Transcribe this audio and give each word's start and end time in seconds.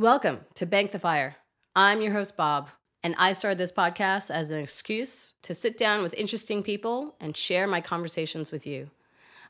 Welcome 0.00 0.46
to 0.54 0.64
Bank 0.64 0.92
the 0.92 0.98
Fire. 0.98 1.36
I'm 1.76 2.00
your 2.00 2.14
host, 2.14 2.34
Bob, 2.34 2.70
and 3.04 3.14
I 3.18 3.32
started 3.32 3.58
this 3.58 3.70
podcast 3.70 4.30
as 4.30 4.50
an 4.50 4.58
excuse 4.58 5.34
to 5.42 5.54
sit 5.54 5.76
down 5.76 6.02
with 6.02 6.14
interesting 6.14 6.62
people 6.62 7.16
and 7.20 7.36
share 7.36 7.66
my 7.66 7.82
conversations 7.82 8.50
with 8.50 8.66
you. 8.66 8.88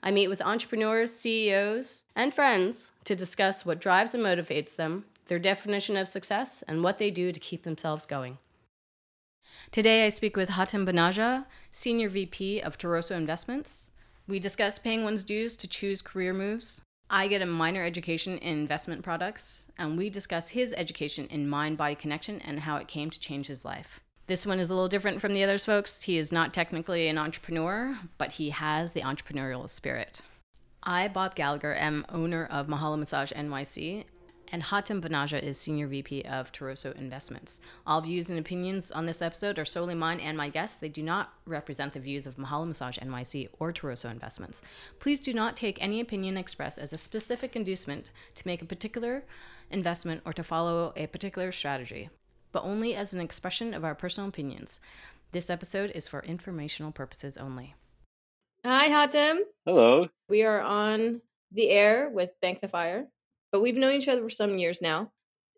I 0.02 0.10
meet 0.10 0.26
with 0.26 0.42
entrepreneurs, 0.42 1.12
CEOs, 1.12 2.02
and 2.16 2.34
friends 2.34 2.90
to 3.04 3.14
discuss 3.14 3.64
what 3.64 3.80
drives 3.80 4.12
and 4.12 4.24
motivates 4.24 4.74
them, 4.74 5.04
their 5.26 5.38
definition 5.38 5.96
of 5.96 6.09
success, 6.09 6.64
and 6.67 6.82
what 6.82 6.98
they 6.98 7.12
do 7.12 7.30
to 7.30 7.39
keep 7.39 7.62
themselves 7.62 8.05
going. 8.05 8.39
Today, 9.71 10.05
I 10.05 10.09
speak 10.09 10.37
with 10.37 10.48
Hatim 10.48 10.85
Banaja, 10.85 11.46
Senior 11.71 12.09
VP 12.09 12.61
of 12.61 12.77
Toroso 12.77 13.12
Investments. 13.12 13.93
We 14.27 14.41
discuss 14.41 14.80
paying 14.80 15.05
one's 15.05 15.23
dues 15.23 15.55
to 15.55 15.69
choose 15.69 16.03
career 16.03 16.35
moves. 16.35 16.82
I 17.12 17.27
get 17.27 17.42
a 17.42 17.46
minor 17.46 17.84
education 17.84 18.38
in 18.38 18.61
investment 18.61 19.02
products, 19.02 19.66
and 19.76 19.98
we 19.98 20.11
discuss 20.11 20.50
his 20.50 20.72
education 20.76 21.26
in 21.26 21.48
mind 21.48 21.76
body 21.76 21.96
connection 21.96 22.40
and 22.40 22.61
how 22.61 22.76
it 22.76 22.86
came 22.86 23.11
to 23.11 23.18
change 23.18 23.48
his 23.48 23.64
life. 23.64 23.98
This 24.29 24.46
one 24.46 24.61
is 24.61 24.71
a 24.71 24.75
little 24.75 24.89
different 24.89 25.21
from 25.21 25.35
the 25.35 25.43
others, 25.43 25.64
folks. 25.64 26.02
He 26.04 26.18
is 26.18 26.30
not 26.30 26.54
technically 26.54 27.08
an 27.08 27.18
entrepreneur, 27.18 27.99
but 28.16 28.35
he 28.35 28.50
has 28.50 28.93
the 28.93 29.00
entrepreneurial 29.00 29.68
spirit. 29.68 30.21
I, 30.85 31.08
Bob 31.08 31.35
Gallagher, 31.35 31.75
am 31.75 32.06
owner 32.11 32.47
of 32.48 32.69
Mahalo 32.69 32.97
Massage 32.97 33.33
NYC, 33.33 34.05
and 34.53 34.62
Hatim 34.62 35.00
Banaja 35.00 35.42
is 35.42 35.59
Senior 35.59 35.86
VP 35.86 36.22
of 36.22 36.53
Toroso 36.53 36.97
Investments. 36.97 37.61
All 37.86 38.00
views 38.00 38.31
and 38.31 38.39
opinions 38.39 38.91
on 38.91 39.06
this 39.06 39.22
episode 39.22 39.58
are 39.58 39.64
solely 39.64 39.95
mine 39.95 40.20
and 40.20 40.36
my 40.36 40.48
guests. 40.48 40.77
They 40.77 40.89
do 40.89 41.03
not 41.03 41.33
represent 41.47 41.92
the 41.92 42.00
views 42.00 42.27
of 42.27 42.36
Mahalo 42.36 42.67
Massage 42.67 42.98
NYC 42.98 43.48
or 43.58 43.72
Toroso 43.72 44.11
Investments. 44.11 44.62
Please 44.98 45.20
do 45.20 45.33
not 45.33 45.56
take 45.56 45.83
any 45.83 46.00
opinion 46.00 46.36
expressed 46.36 46.78
as 46.78 46.92
a 46.92 46.98
specific 46.98 47.56
inducement 47.56 48.11
to 48.34 48.47
make 48.47 48.62
a 48.62 48.67
particular 48.67 49.25
investment 49.70 50.22
or 50.25 50.33
to 50.33 50.42
follow 50.42 50.92
a 50.97 51.06
particular 51.06 51.53
strategy 51.53 52.11
but 52.53 52.64
only 52.64 52.94
as 52.94 53.14
an 53.14 53.20
expression 53.20 53.75
of 53.75 53.84
our 53.84 53.94
personal 53.94 54.28
opinions. 54.28 54.80
This 55.33 55.50
episode 55.50 55.92
is 55.94 56.08
for 56.08 56.20
informational 56.22 56.92
purposes 56.92 57.36
only. 57.36 57.74
Hi, 58.64 58.89
Hatim. 58.89 59.39
Hello. 59.64 60.08
We 60.28 60.42
are 60.42 60.61
on 60.61 61.20
the 61.52 61.70
air 61.70 62.11
with 62.11 62.30
Bank 62.42 62.61
the 62.61 62.69
Fire, 62.69 63.06
but 63.52 63.60
we've 63.60 63.76
known 63.76 63.94
each 63.94 64.08
other 64.08 64.22
for 64.22 64.30
some 64.30 64.58
years 64.58 64.80
now. 64.80 65.12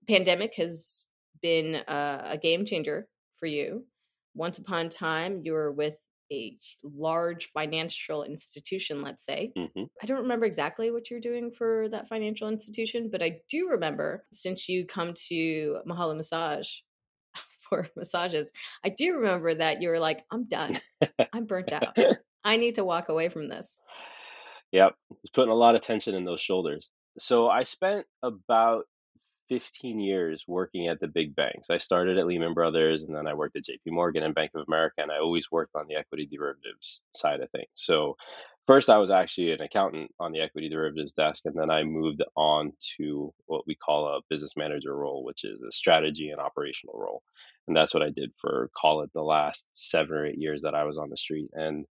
Pandemic 0.09 0.55
has 0.57 1.07
been 1.43 1.77
a, 1.87 2.23
a 2.31 2.39
game 2.39 2.65
changer 2.65 3.09
for 3.39 3.47
you. 3.47 3.85
Once 4.35 4.59
upon 4.59 4.87
a 4.87 4.89
time, 4.89 5.43
you 5.45 5.53
were 5.53 5.71
with 5.71 5.99
a 6.33 6.57
large 6.83 7.51
financial 7.53 8.25
institution, 8.25 9.03
let's 9.03 9.25
say. 9.25 9.53
Mm-hmm. 9.57 9.85
I 10.03 10.07
don't 10.07 10.23
remember 10.23 10.47
exactly 10.47 10.91
what 10.91 11.11
you're 11.11 11.21
doing 11.21 11.51
for 11.51 11.89
that 11.91 12.09
financial 12.09 12.49
institution, 12.49 13.11
but 13.13 13.23
I 13.23 13.41
do 13.51 13.69
remember 13.69 14.25
since 14.33 14.69
you 14.69 14.87
come 14.87 15.13
to 15.29 15.79
Mahalo 15.87 16.17
Massage 16.17 16.71
for 17.69 17.89
massages, 17.97 18.51
I 18.85 18.89
do 18.89 19.17
remember 19.17 19.55
that 19.55 19.83
you 19.83 19.91
were 19.91 20.01
like, 20.01 20.25
I'm 20.31 20.49
done. 20.49 20.77
I'm 21.33 21.45
burnt 21.45 21.73
out. 21.73 21.97
I 22.45 22.57
need 22.57 22.77
to 22.77 22.85
walk 22.85 23.09
away 23.09 23.29
from 23.29 23.49
this. 23.49 23.79
Yep. 24.73 24.95
It's 25.23 25.31
putting 25.33 25.53
a 25.53 25.57
lot 25.57 25.75
of 25.75 25.83
tension 25.83 26.15
in 26.15 26.25
those 26.25 26.41
shoulders. 26.41 26.89
So 27.19 27.49
I 27.49 27.65
spent 27.65 28.07
about 28.23 28.85
15 29.49 30.01
years 30.01 30.45
working 30.49 30.89
at 30.89 31.01
the 31.01 31.09
big 31.09 31.37
banks. 31.37 31.69
I 31.69 31.79
started 31.79 32.17
at 32.17 32.27
Lehman 32.27 32.55
Brothers 32.55 33.03
and 33.03 33.15
then 33.15 33.27
I 33.27 33.35
worked 33.35 33.57
at 33.57 33.65
JP 33.65 33.93
Morgan 33.93 34.23
and 34.23 34.35
Bank 34.35 34.53
of 34.55 34.65
America, 34.67 35.03
and 35.03 35.11
I 35.11 35.19
always 35.19 35.51
worked 35.51 35.75
on 35.75 35.87
the 35.89 35.97
equity 35.97 36.27
derivatives 36.27 37.03
side 37.15 37.41
of 37.41 37.51
things. 37.51 37.69
So, 37.75 38.17
first, 38.67 38.89
I 38.89 38.97
was 38.99 39.11
actually 39.11 39.53
an 39.53 39.61
accountant 39.61 40.11
on 40.19 40.33
the 40.33 40.41
equity 40.41 40.71
derivatives 40.71 41.13
desk, 41.13 41.43
and 41.45 41.55
then 41.55 41.71
I 41.71 41.83
moved 41.83 42.23
on 42.35 42.73
to 42.97 43.35
what 43.47 43.67
we 43.67 43.75
call 43.75 44.07
a 44.07 44.21
business 44.31 44.53
manager 44.57 44.97
role, 44.97 45.25
which 45.25 45.45
is 45.45 45.61
a 45.61 45.73
strategy 45.73 46.31
and 46.31 46.41
operational 46.41 46.99
role. 46.99 47.23
And 47.69 47.77
that's 47.77 47.93
what 47.93 48.03
I 48.03 48.11
did 48.11 48.33
for, 48.39 48.71
call 48.75 49.03
it, 49.03 49.11
the 49.13 49.23
last 49.23 49.67
seven 49.75 50.17
or 50.17 50.27
eight 50.27 50.39
years 50.39 50.63
that 50.63 50.75
I 50.75 50.85
was 50.85 50.97
on 50.97 51.11
the 51.11 51.17
street. 51.17 51.51
And 51.53 51.85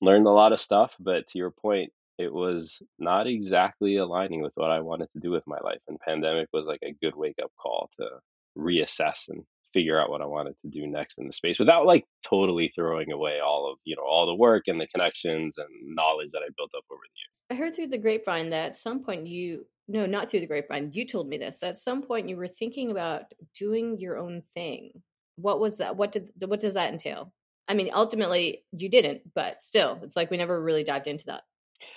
learned 0.00 0.26
a 0.26 0.30
lot 0.30 0.52
of 0.52 0.60
stuff, 0.60 0.94
but 1.00 1.28
to 1.28 1.38
your 1.38 1.50
point, 1.50 1.92
it 2.22 2.32
was 2.32 2.80
not 2.98 3.26
exactly 3.26 3.96
aligning 3.96 4.42
with 4.42 4.52
what 4.54 4.70
I 4.70 4.80
wanted 4.80 5.08
to 5.12 5.20
do 5.20 5.30
with 5.30 5.46
my 5.46 5.58
life. 5.62 5.80
And 5.88 5.98
pandemic 6.00 6.48
was 6.52 6.66
like 6.66 6.80
a 6.82 6.94
good 7.02 7.14
wake 7.16 7.38
up 7.42 7.50
call 7.60 7.90
to 7.98 8.08
reassess 8.56 9.28
and 9.28 9.44
figure 9.72 10.00
out 10.00 10.10
what 10.10 10.22
I 10.22 10.26
wanted 10.26 10.54
to 10.62 10.68
do 10.68 10.86
next 10.86 11.18
in 11.18 11.26
the 11.26 11.32
space 11.32 11.58
without 11.58 11.86
like 11.86 12.04
totally 12.26 12.68
throwing 12.68 13.10
away 13.10 13.40
all 13.40 13.70
of, 13.70 13.78
you 13.84 13.96
know, 13.96 14.02
all 14.02 14.26
the 14.26 14.34
work 14.34 14.64
and 14.66 14.80
the 14.80 14.86
connections 14.86 15.54
and 15.56 15.68
knowledge 15.94 16.30
that 16.32 16.42
I 16.42 16.50
built 16.56 16.70
up 16.76 16.84
over 16.90 17.00
the 17.02 17.18
years. 17.18 17.32
I 17.50 17.54
heard 17.54 17.74
through 17.74 17.88
the 17.88 17.98
grapevine 17.98 18.50
that 18.50 18.66
at 18.66 18.76
some 18.76 19.02
point 19.02 19.26
you 19.26 19.66
no, 19.88 20.06
not 20.06 20.30
through 20.30 20.40
the 20.40 20.46
grapevine. 20.46 20.90
You 20.94 21.04
told 21.04 21.28
me 21.28 21.38
this. 21.38 21.62
At 21.62 21.76
some 21.76 22.02
point 22.02 22.28
you 22.28 22.36
were 22.36 22.46
thinking 22.46 22.90
about 22.90 23.24
doing 23.58 23.98
your 23.98 24.16
own 24.16 24.42
thing. 24.54 25.02
What 25.36 25.60
was 25.60 25.78
that? 25.78 25.96
What 25.96 26.12
did 26.12 26.30
what 26.46 26.60
does 26.60 26.74
that 26.74 26.92
entail? 26.92 27.32
I 27.68 27.74
mean, 27.74 27.90
ultimately 27.94 28.64
you 28.72 28.88
didn't, 28.88 29.34
but 29.34 29.62
still, 29.62 29.98
it's 30.02 30.16
like 30.16 30.30
we 30.30 30.36
never 30.36 30.60
really 30.60 30.84
dived 30.84 31.06
into 31.06 31.26
that. 31.26 31.42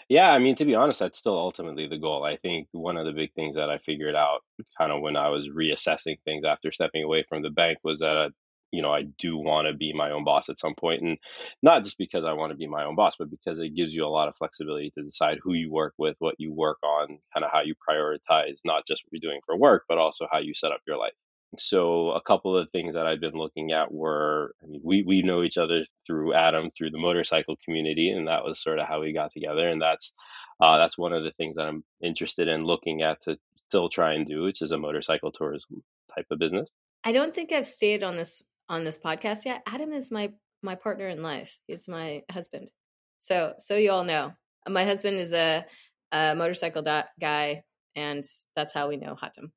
Yeah, 0.10 0.32
I 0.32 0.40
mean, 0.40 0.56
to 0.58 0.66
be 0.66 0.76
honest, 0.76 1.00
that's 1.00 1.20
still 1.20 1.38
ultimately 1.38 1.88
the 1.88 1.98
goal. 1.98 2.24
I 2.24 2.38
think 2.38 2.68
one 2.72 2.98
of 2.98 3.06
the 3.06 3.12
big 3.12 3.34
things 3.34 3.56
that 3.56 3.70
I 3.70 3.78
figured 3.80 4.16
out 4.16 4.42
kind 4.78 4.92
of 4.92 5.02
when 5.02 5.16
I 5.16 5.30
was 5.30 5.48
reassessing 5.50 6.18
things 6.24 6.46
after 6.46 6.72
stepping 6.72 7.04
away 7.04 7.24
from 7.28 7.42
the 7.42 7.50
bank 7.50 7.80
was 7.84 8.00
that, 8.00 8.32
you 8.72 8.82
know, 8.82 8.94
I 8.94 9.04
do 9.20 9.38
want 9.38 9.68
to 9.68 9.74
be 9.74 9.94
my 9.94 10.12
own 10.12 10.24
boss 10.24 10.50
at 10.50 10.60
some 10.60 10.76
point, 10.76 11.02
and 11.02 11.18
not 11.64 11.84
just 11.84 11.98
because 11.98 12.24
I 12.26 12.34
want 12.34 12.52
to 12.52 12.58
be 12.58 12.68
my 12.68 12.84
own 12.86 12.96
boss, 12.96 13.16
but 13.18 13.30
because 13.32 13.60
it 13.60 13.76
gives 13.76 13.94
you 13.94 14.06
a 14.06 14.08
lot 14.10 14.28
of 14.28 14.36
flexibility 14.36 14.92
to 14.92 15.04
decide 15.04 15.40
who 15.42 15.54
you 15.54 15.72
work 15.72 15.94
with, 15.98 16.16
what 16.20 16.36
you 16.38 16.54
work 16.54 16.78
on, 16.84 17.08
kind 17.34 17.44
of 17.46 17.52
how 17.52 17.62
you 17.62 17.74
prioritize, 17.88 18.60
not 18.66 18.86
just 18.88 19.04
what 19.06 19.14
you're 19.22 19.32
doing 19.32 19.42
for 19.46 19.58
work, 19.58 19.86
but 19.88 19.98
also 19.98 20.28
how 20.32 20.40
you 20.40 20.54
set 20.54 20.72
up 20.72 20.82
your 20.88 20.98
life 20.98 21.14
so 21.60 22.12
a 22.12 22.22
couple 22.22 22.58
of 22.58 22.70
things 22.72 22.94
that 22.96 23.06
I've 23.06 23.20
been 23.20 23.36
looking 23.36 23.72
at 23.72 23.92
were, 23.92 24.54
I 24.64 24.68
mean, 24.68 24.82
we 24.84 25.04
we 25.04 25.22
know 25.22 25.44
each 25.44 25.58
other 25.58 25.84
through 26.06 26.34
Adam 26.34 26.70
through 26.78 26.92
the 26.92 27.00
motorcycle 27.00 27.56
community, 27.64 28.10
and 28.10 28.28
that 28.28 28.44
was 28.44 28.62
sort 28.62 28.80
of 28.80 28.88
how 28.88 29.02
we 29.02 29.14
got 29.14 29.32
together. 29.34 29.68
And 29.68 29.82
that's 29.82 30.14
uh, 30.60 30.78
that's 30.78 30.98
one 30.98 31.14
of 31.14 31.24
the 31.24 31.32
things 31.38 31.56
that 31.56 31.68
I'm 31.68 31.84
interested 32.02 32.48
in 32.48 32.64
looking 32.64 33.02
at 33.02 33.22
to 33.24 33.38
still 33.70 33.90
try 33.90 34.14
and 34.14 34.26
do, 34.26 34.44
which 34.44 34.62
is 34.62 34.72
a 34.72 34.78
motorcycle 34.78 35.32
tourism 35.32 35.84
type 36.16 36.26
of 36.32 36.40
business. 36.40 36.70
I 37.04 37.12
don't 37.12 37.34
think 37.34 37.52
I've 37.52 37.68
stayed 37.68 38.04
on 38.04 38.16
this 38.16 38.42
on 38.70 38.84
this 38.84 39.00
podcast 39.00 39.46
yet. 39.46 39.62
Adam 39.68 39.92
is 39.94 40.12
my 40.12 40.32
my 40.62 40.76
partner 40.76 41.08
in 41.08 41.22
life. 41.22 41.60
He's 41.68 41.88
my 41.88 42.24
husband. 42.32 42.72
So 43.20 43.54
so 43.58 43.76
you 43.76 43.92
all 43.92 44.04
know, 44.04 44.34
my 44.68 44.86
husband 44.86 45.18
is 45.18 45.34
a, 45.34 45.66
a 46.12 46.36
motorcycle 46.36 46.82
guy, 46.82 47.64
and 47.96 48.26
that's 48.56 48.74
how 48.74 48.88
we 48.90 48.98
know 48.98 49.16
Hatim, 49.16 49.52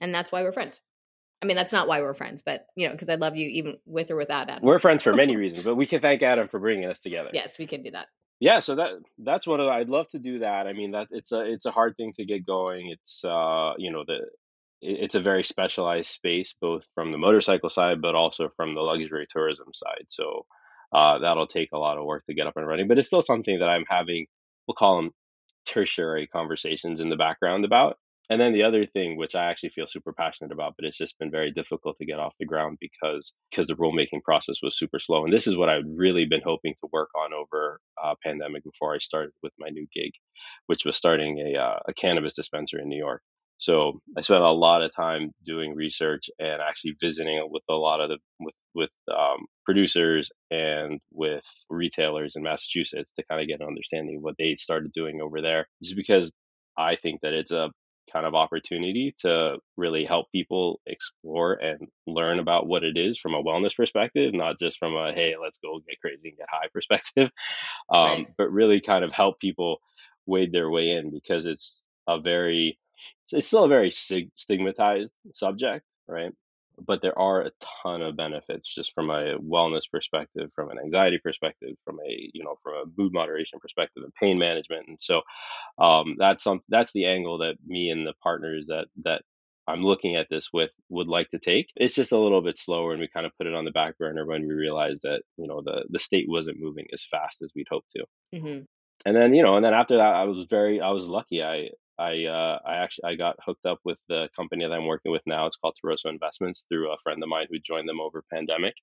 and 0.00 0.14
that's 0.14 0.32
why 0.32 0.42
we're 0.42 0.52
friends. 0.52 0.80
I 1.42 1.44
mean, 1.44 1.56
that's 1.56 1.72
not 1.72 1.88
why 1.88 2.00
we're 2.00 2.14
friends, 2.14 2.42
but 2.42 2.66
you 2.76 2.86
know, 2.86 2.92
because 2.92 3.08
I 3.08 3.16
love 3.16 3.36
you 3.36 3.48
even 3.48 3.78
with 3.84 4.10
or 4.10 4.16
without 4.16 4.48
Adam. 4.48 4.64
We're 4.64 4.78
friends 4.78 5.02
for 5.02 5.12
many 5.12 5.36
reasons, 5.44 5.64
but 5.64 5.74
we 5.74 5.86
can 5.86 6.00
thank 6.00 6.22
Adam 6.22 6.48
for 6.48 6.60
bringing 6.60 6.88
us 6.88 7.00
together. 7.00 7.30
Yes, 7.32 7.58
we 7.58 7.66
can 7.66 7.82
do 7.82 7.90
that. 7.90 8.06
Yeah, 8.38 8.60
so 8.60 8.76
that 8.76 8.90
that's 9.18 9.46
one 9.46 9.60
of 9.60 9.68
I'd 9.68 9.88
love 9.88 10.08
to 10.08 10.18
do 10.18 10.40
that. 10.40 10.66
I 10.66 10.72
mean, 10.72 10.92
that 10.92 11.08
it's 11.10 11.32
a 11.32 11.40
it's 11.40 11.66
a 11.66 11.70
hard 11.70 11.96
thing 11.96 12.12
to 12.16 12.24
get 12.24 12.46
going. 12.46 12.90
It's 12.90 13.24
uh, 13.24 13.72
you 13.76 13.90
know, 13.90 14.04
the 14.06 14.20
it's 14.80 15.14
a 15.14 15.20
very 15.20 15.44
specialized 15.44 16.10
space, 16.10 16.54
both 16.60 16.86
from 16.94 17.12
the 17.12 17.18
motorcycle 17.18 17.70
side, 17.70 18.02
but 18.02 18.14
also 18.14 18.48
from 18.56 18.74
the 18.74 18.80
luxury 18.80 19.26
tourism 19.28 19.68
side. 19.72 20.06
So 20.08 20.46
uh, 20.92 21.20
that'll 21.20 21.46
take 21.46 21.70
a 21.72 21.78
lot 21.78 21.98
of 21.98 22.04
work 22.04 22.24
to 22.26 22.34
get 22.34 22.46
up 22.46 22.56
and 22.56 22.66
running. 22.66 22.88
But 22.88 22.98
it's 22.98 23.06
still 23.06 23.22
something 23.22 23.60
that 23.60 23.68
I'm 23.68 23.84
having. 23.88 24.26
We'll 24.66 24.74
call 24.74 24.96
them 24.96 25.12
tertiary 25.66 26.26
conversations 26.26 27.00
in 27.00 27.08
the 27.08 27.16
background 27.16 27.64
about. 27.64 27.96
And 28.30 28.40
then 28.40 28.52
the 28.52 28.62
other 28.62 28.86
thing, 28.86 29.16
which 29.16 29.34
I 29.34 29.46
actually 29.46 29.70
feel 29.70 29.86
super 29.86 30.12
passionate 30.12 30.52
about, 30.52 30.74
but 30.78 30.86
it's 30.86 30.96
just 30.96 31.18
been 31.18 31.30
very 31.30 31.50
difficult 31.50 31.96
to 31.96 32.06
get 32.06 32.20
off 32.20 32.36
the 32.38 32.46
ground 32.46 32.78
because 32.80 33.32
because 33.50 33.66
the 33.66 33.74
rulemaking 33.74 34.22
process 34.22 34.62
was 34.62 34.78
super 34.78 34.98
slow. 34.98 35.24
And 35.24 35.32
this 35.32 35.46
is 35.46 35.56
what 35.56 35.68
I've 35.68 35.84
really 35.86 36.24
been 36.24 36.40
hoping 36.44 36.74
to 36.80 36.88
work 36.92 37.10
on 37.16 37.32
over 37.32 37.80
uh, 38.02 38.14
pandemic 38.24 38.64
before 38.64 38.94
I 38.94 38.98
started 38.98 39.32
with 39.42 39.52
my 39.58 39.68
new 39.68 39.86
gig, 39.94 40.12
which 40.66 40.84
was 40.84 40.96
starting 40.96 41.38
a, 41.38 41.58
uh, 41.58 41.78
a 41.88 41.94
cannabis 41.94 42.34
dispensary 42.34 42.82
in 42.82 42.88
New 42.88 42.98
York. 42.98 43.22
So 43.58 44.00
I 44.16 44.22
spent 44.22 44.42
a 44.42 44.50
lot 44.50 44.82
of 44.82 44.94
time 44.94 45.30
doing 45.44 45.76
research 45.76 46.30
and 46.40 46.60
actually 46.60 46.96
visiting 47.00 47.46
with 47.50 47.62
a 47.68 47.74
lot 47.74 48.00
of 48.00 48.08
the 48.08 48.18
with 48.40 48.54
with 48.74 48.90
um, 49.08 49.46
producers 49.64 50.30
and 50.50 51.00
with 51.12 51.44
retailers 51.70 52.34
in 52.34 52.42
Massachusetts 52.42 53.12
to 53.16 53.24
kind 53.30 53.40
of 53.40 53.46
get 53.46 53.60
an 53.60 53.68
understanding 53.68 54.16
of 54.16 54.22
what 54.22 54.34
they 54.38 54.54
started 54.54 54.92
doing 54.92 55.20
over 55.20 55.40
there. 55.42 55.68
Just 55.82 55.96
because 55.96 56.32
I 56.76 56.96
think 56.96 57.20
that 57.22 57.34
it's 57.34 57.52
a 57.52 57.70
kind 58.10 58.26
of 58.26 58.34
opportunity 58.34 59.14
to 59.20 59.58
really 59.76 60.04
help 60.04 60.30
people 60.32 60.80
explore 60.86 61.54
and 61.54 61.88
learn 62.06 62.38
about 62.38 62.66
what 62.66 62.84
it 62.84 62.96
is 62.96 63.18
from 63.18 63.34
a 63.34 63.42
wellness 63.42 63.76
perspective, 63.76 64.34
not 64.34 64.58
just 64.58 64.78
from 64.78 64.94
a 64.94 65.12
hey, 65.12 65.34
let's 65.40 65.58
go 65.58 65.80
get 65.88 66.00
crazy 66.00 66.28
and 66.28 66.38
get 66.38 66.48
high 66.50 66.68
perspective, 66.72 67.30
um, 67.94 68.04
right. 68.04 68.26
but 68.38 68.52
really 68.52 68.80
kind 68.80 69.04
of 69.04 69.12
help 69.12 69.38
people 69.40 69.78
wade 70.26 70.52
their 70.52 70.70
way 70.70 70.90
in 70.90 71.10
because 71.10 71.46
it's 71.46 71.82
a 72.08 72.20
very 72.20 72.78
it's 73.32 73.46
still 73.46 73.64
a 73.64 73.68
very 73.68 73.90
stigmatized 73.90 75.12
subject, 75.32 75.84
right? 76.06 76.32
But 76.86 77.02
there 77.02 77.18
are 77.18 77.42
a 77.42 77.50
ton 77.82 78.02
of 78.02 78.16
benefits 78.16 78.72
just 78.72 78.94
from 78.94 79.10
a 79.10 79.38
wellness 79.38 79.90
perspective 79.90 80.50
from 80.54 80.70
an 80.70 80.78
anxiety 80.78 81.18
perspective 81.22 81.76
from 81.84 81.98
a 82.00 82.30
you 82.32 82.42
know 82.44 82.56
from 82.62 82.74
a 82.74 82.84
mood 83.00 83.12
moderation 83.12 83.58
perspective 83.60 84.02
and 84.02 84.14
pain 84.14 84.38
management 84.38 84.86
and 84.88 85.00
so 85.00 85.22
um, 85.78 86.16
that's 86.18 86.42
some 86.44 86.60
that's 86.68 86.92
the 86.92 87.06
angle 87.06 87.38
that 87.38 87.54
me 87.66 87.90
and 87.90 88.06
the 88.06 88.14
partners 88.22 88.66
that 88.68 88.86
that 89.04 89.22
I'm 89.68 89.84
looking 89.84 90.16
at 90.16 90.26
this 90.28 90.48
with 90.52 90.70
would 90.88 91.06
like 91.06 91.30
to 91.30 91.38
take. 91.38 91.68
It's 91.76 91.94
just 91.94 92.12
a 92.12 92.18
little 92.18 92.42
bit 92.42 92.58
slower, 92.58 92.92
and 92.92 93.00
we 93.00 93.08
kind 93.08 93.26
of 93.26 93.32
put 93.38 93.46
it 93.46 93.54
on 93.54 93.64
the 93.64 93.70
back 93.70 93.96
burner 93.96 94.26
when 94.26 94.42
we 94.42 94.54
realized 94.54 95.02
that 95.02 95.22
you 95.36 95.46
know 95.46 95.62
the 95.64 95.84
the 95.88 96.00
state 96.00 96.26
wasn't 96.28 96.60
moving 96.60 96.86
as 96.92 97.04
fast 97.04 97.42
as 97.42 97.52
we'd 97.54 97.68
hoped 97.70 97.90
to. 97.92 98.04
Mm-hmm. 98.34 98.64
And 99.06 99.16
then 99.16 99.34
you 99.34 99.42
know, 99.42 99.56
and 99.56 99.64
then 99.64 99.74
after 99.74 99.96
that, 99.96 100.14
I 100.14 100.24
was 100.24 100.46
very 100.50 100.80
I 100.80 100.90
was 100.90 101.06
lucky. 101.06 101.42
I 101.42 101.70
I 101.98 102.24
uh, 102.24 102.58
I 102.66 102.76
actually 102.76 103.04
I 103.12 103.14
got 103.16 103.36
hooked 103.44 103.66
up 103.66 103.78
with 103.84 104.00
the 104.08 104.28
company 104.34 104.64
that 104.64 104.72
I'm 104.72 104.86
working 104.86 105.12
with 105.12 105.22
now. 105.26 105.46
It's 105.46 105.56
called 105.56 105.76
Toroso 105.82 106.10
Investments 106.10 106.66
through 106.68 106.92
a 106.92 106.96
friend 107.02 107.22
of 107.22 107.28
mine 107.28 107.46
who 107.50 107.58
joined 107.58 107.88
them 107.88 108.00
over 108.00 108.24
pandemic. 108.32 108.74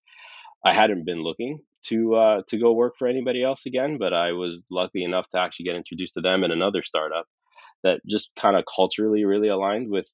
I 0.64 0.74
hadn't 0.74 1.06
been 1.06 1.24
looking 1.24 1.60
to 1.88 2.16
uh, 2.16 2.42
to 2.48 2.58
go 2.58 2.74
work 2.74 2.96
for 2.98 3.08
anybody 3.08 3.44
else 3.44 3.66
again, 3.66 3.98
but 3.98 4.14
I 4.14 4.34
was 4.34 4.60
lucky 4.70 5.04
enough 5.04 5.28
to 5.30 5.40
actually 5.40 5.66
get 5.66 5.76
introduced 5.76 6.14
to 6.16 6.22
them 6.22 6.44
and 6.44 6.54
another 6.54 6.82
startup 6.82 7.26
that 7.84 8.02
just 8.08 8.30
kind 8.36 8.56
of 8.56 8.66
culturally 8.74 9.26
really 9.26 9.48
aligned 9.48 9.90
with 9.90 10.08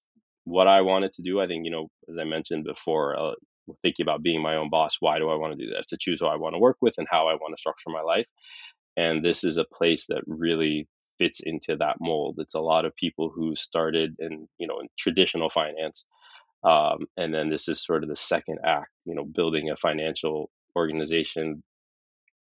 what 0.44 0.68
I 0.68 0.81
wanted 0.81 1.13
to 1.13 1.24
do. 1.24 1.39
I 1.39 1.47
think 1.47 1.65
you 1.65 1.71
know, 1.71 1.88
as 2.09 2.15
I 2.19 2.24
mentioned 2.24 2.65
before, 2.65 3.18
uh, 3.19 3.33
thinking 3.81 4.03
about 4.03 4.24
being 4.24 4.42
my 4.42 4.56
own 4.56 4.69
boss. 4.69 4.97
Why 5.00 5.19
do 5.19 5.30
I 5.30 5.36
want 5.36 5.57
to 5.57 5.65
do 5.65 5.71
this? 5.71 5.88
To 5.88 5.97
choose 6.00 6.19
who 6.19 6.27
I 6.27 6.38
want 6.38 6.53
to 6.53 6.59
work 6.59 6.77
with 6.81 6.95
and 6.97 7.07
how 7.09 7.27
I 7.27 7.33
want 7.33 7.56
to 7.56 7.59
structure 7.59 7.89
my 7.89 8.01
life. 8.01 8.27
And 8.97 9.25
this 9.25 9.44
is 9.44 9.57
a 9.57 9.65
place 9.65 10.06
that 10.07 10.21
really 10.25 10.88
fits 11.19 11.41
into 11.44 11.77
that 11.77 11.97
mold. 12.01 12.38
It's 12.39 12.56
a 12.56 12.59
lot 12.59 12.85
of 12.85 12.95
people 12.95 13.31
who 13.33 13.56
started 13.56 14.15
in 14.19 14.47
you 14.57 14.67
know 14.67 14.79
in 14.79 14.88
traditional 14.97 15.50
finance 15.50 16.03
um, 16.63 17.07
and 17.17 17.33
then 17.33 17.50
this 17.50 17.69
is 17.69 17.83
sort 17.83 18.03
of 18.03 18.09
the 18.09 18.15
second 18.17 18.59
act, 18.65 18.91
you 19.06 19.15
know, 19.15 19.25
building 19.25 19.69
a 19.69 19.77
financial 19.77 20.50
organization, 20.75 21.63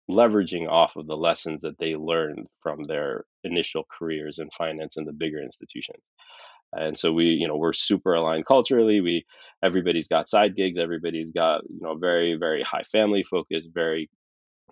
leveraging 0.10 0.70
off 0.70 0.96
of 0.96 1.08
the 1.08 1.18
lessons 1.18 1.62
that 1.64 1.78
they 1.80 1.96
learned 1.96 2.48
from 2.62 2.86
their 2.86 3.26
initial 3.44 3.86
careers 3.98 4.40
in 4.40 4.50
finance 4.58 4.98
in 4.98 5.06
the 5.06 5.14
bigger 5.14 5.42
institutions. 5.42 6.04
And 6.74 6.98
so 6.98 7.12
we, 7.14 7.26
you 7.28 7.48
know, 7.48 7.58
we're 7.58 7.74
super 7.74 8.14
aligned 8.14 8.46
culturally. 8.46 9.02
We, 9.02 9.26
everybody's 9.64 10.08
got 10.08 10.30
side 10.30 10.56
gigs. 10.56 10.80
Everybody's 10.80 11.32
got, 11.32 11.64
you 11.70 11.82
know, 11.82 11.96
very, 11.96 12.36
very 12.36 12.64
high 12.64 12.84
family 12.92 13.24
focus, 13.24 13.68
very, 13.74 14.10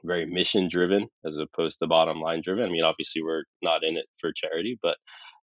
very 0.04 0.26
mission 0.26 0.70
driven 0.70 1.08
as 1.26 1.38
opposed 1.38 1.80
to 1.80 1.88
bottom 1.88 2.22
line 2.22 2.42
driven. 2.44 2.66
I 2.66 2.70
mean, 2.70 2.84
obviously 2.84 3.22
we're 3.22 3.44
not 3.62 3.84
in 3.84 3.98
it 3.98 4.06
for 4.20 4.32
charity, 4.34 4.78
but 4.82 4.98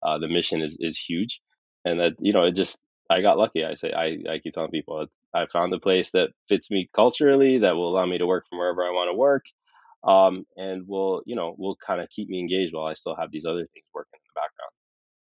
uh, 0.03 0.19
the 0.19 0.29
mission 0.29 0.63
is 0.63 0.77
is 0.81 0.99
huge, 0.99 1.41
and 1.85 2.01
that 2.01 2.13
you 2.19 2.33
know 2.33 2.45
it 2.45 2.53
just 2.53 2.79
I 3.11 3.21
got 3.21 3.39
lucky. 3.39 3.65
I 3.65 3.75
say 3.75 3.93
I, 3.93 4.33
I 4.33 4.39
keep 4.39 4.55
telling 4.55 4.71
people 4.71 5.07
I 5.35 5.47
found 5.53 5.73
a 5.75 5.81
place 5.81 6.11
that 6.13 6.31
fits 6.49 6.71
me 6.71 6.89
culturally 6.95 7.59
that 7.59 7.77
will 7.77 7.91
allow 7.91 8.07
me 8.07 8.19
to 8.19 8.27
work 8.27 8.45
from 8.49 8.59
wherever 8.59 8.85
I 8.85 8.91
want 8.91 9.11
to 9.11 9.17
work, 9.17 9.45
um, 10.05 10.45
and 10.57 10.87
will 10.87 11.23
you 11.27 11.37
know 11.37 11.55
will 11.59 11.77
kind 11.85 12.01
of 12.01 12.09
keep 12.11 12.29
me 12.29 12.41
engaged 12.41 12.75
while 12.75 12.87
I 12.87 12.95
still 12.95 13.17
have 13.17 13.31
these 13.31 13.45
other 13.45 13.67
things 13.73 13.87
working 13.95 14.19
in 14.19 14.27
the 14.35 14.41
background. 14.41 14.71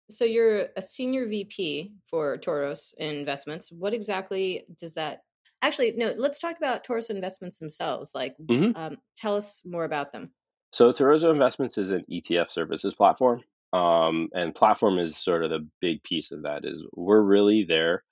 So 0.08 0.24
you're 0.24 0.68
a 0.76 0.82
senior 0.82 1.26
VP 1.26 1.92
for 2.06 2.36
Toros 2.38 2.94
Investments. 2.98 3.72
What 3.72 3.92
exactly 3.92 4.64
does 4.78 4.94
that? 4.94 5.22
Actually, 5.66 5.94
no. 5.96 6.14
Let's 6.16 6.38
talk 6.38 6.56
about 6.56 6.84
Toros 6.84 7.10
Investments 7.10 7.58
themselves. 7.58 8.12
Like, 8.14 8.36
mm-hmm. 8.38 8.76
um, 8.76 8.98
tell 9.16 9.34
us 9.34 9.62
more 9.66 9.84
about 9.84 10.12
them. 10.12 10.30
So 10.72 10.92
Toroso 10.92 11.32
Investments 11.32 11.76
is 11.76 11.90
an 11.90 12.04
ETF 12.08 12.50
services 12.50 12.94
platform. 12.94 13.42
Um, 13.72 14.28
and 14.32 14.54
platform 14.54 15.00
is 15.00 15.16
sort 15.16 15.42
of 15.42 15.50
the 15.50 15.66
big 15.80 16.04
piece 16.04 16.30
of 16.30 16.44
that 16.44 16.64
is 16.64 16.84
we're 16.94 17.20
really 17.20 17.64
there 17.68 18.04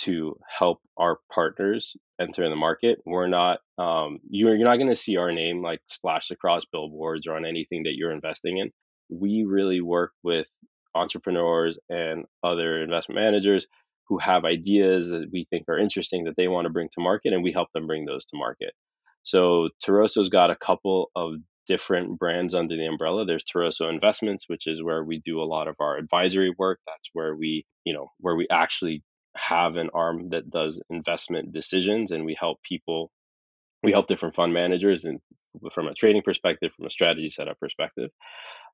to 0.00 0.38
help 0.46 0.80
our 0.98 1.18
partners 1.32 1.96
enter 2.20 2.44
in 2.44 2.50
the 2.50 2.56
market. 2.56 2.98
We're 3.06 3.26
not 3.26 3.60
um, 3.78 4.18
you're, 4.28 4.54
you're 4.54 4.68
not 4.68 4.76
going 4.76 4.90
to 4.90 4.96
see 4.96 5.16
our 5.16 5.32
name 5.32 5.62
like 5.62 5.80
splashed 5.86 6.30
across 6.30 6.66
billboards 6.66 7.26
or 7.26 7.36
on 7.36 7.46
anything 7.46 7.84
that 7.84 7.94
you're 7.96 8.12
investing 8.12 8.58
in. 8.58 8.70
We 9.08 9.44
really 9.44 9.80
work 9.80 10.12
with 10.22 10.46
entrepreneurs 10.94 11.78
and 11.88 12.26
other 12.44 12.82
investment 12.82 13.18
managers 13.18 13.66
who 14.08 14.18
have 14.18 14.44
ideas 14.44 15.08
that 15.08 15.28
we 15.32 15.46
think 15.50 15.68
are 15.68 15.78
interesting 15.78 16.24
that 16.24 16.34
they 16.36 16.48
want 16.48 16.66
to 16.66 16.72
bring 16.72 16.88
to 16.92 17.00
market, 17.00 17.32
and 17.32 17.42
we 17.42 17.52
help 17.52 17.68
them 17.72 17.86
bring 17.86 18.04
those 18.04 18.24
to 18.26 18.36
market. 18.36 18.72
So 19.22 19.68
Toroso's 19.84 20.30
got 20.30 20.50
a 20.50 20.56
couple 20.56 21.10
of 21.14 21.34
different 21.66 22.18
brands 22.18 22.54
under 22.54 22.76
the 22.76 22.86
umbrella. 22.86 23.26
There's 23.26 23.44
Toroso 23.44 23.90
Investments, 23.90 24.44
which 24.48 24.66
is 24.66 24.82
where 24.82 25.04
we 25.04 25.20
do 25.24 25.40
a 25.40 25.44
lot 25.44 25.68
of 25.68 25.76
our 25.80 25.98
advisory 25.98 26.54
work. 26.58 26.80
That's 26.86 27.10
where 27.12 27.36
we, 27.36 27.66
you 27.84 27.92
know, 27.92 28.10
where 28.20 28.36
we 28.36 28.46
actually 28.50 29.02
have 29.36 29.76
an 29.76 29.90
arm 29.94 30.30
that 30.30 30.50
does 30.50 30.80
investment 30.90 31.52
decisions 31.52 32.10
and 32.10 32.24
we 32.24 32.36
help 32.38 32.58
people 32.68 33.10
we 33.82 33.92
help 33.92 34.08
different 34.08 34.34
fund 34.34 34.52
managers 34.52 35.04
and 35.04 35.20
from 35.72 35.86
a 35.86 35.94
trading 35.94 36.22
perspective, 36.22 36.72
from 36.76 36.86
a 36.86 36.90
strategy 36.90 37.30
setup 37.30 37.58
perspective. 37.60 38.10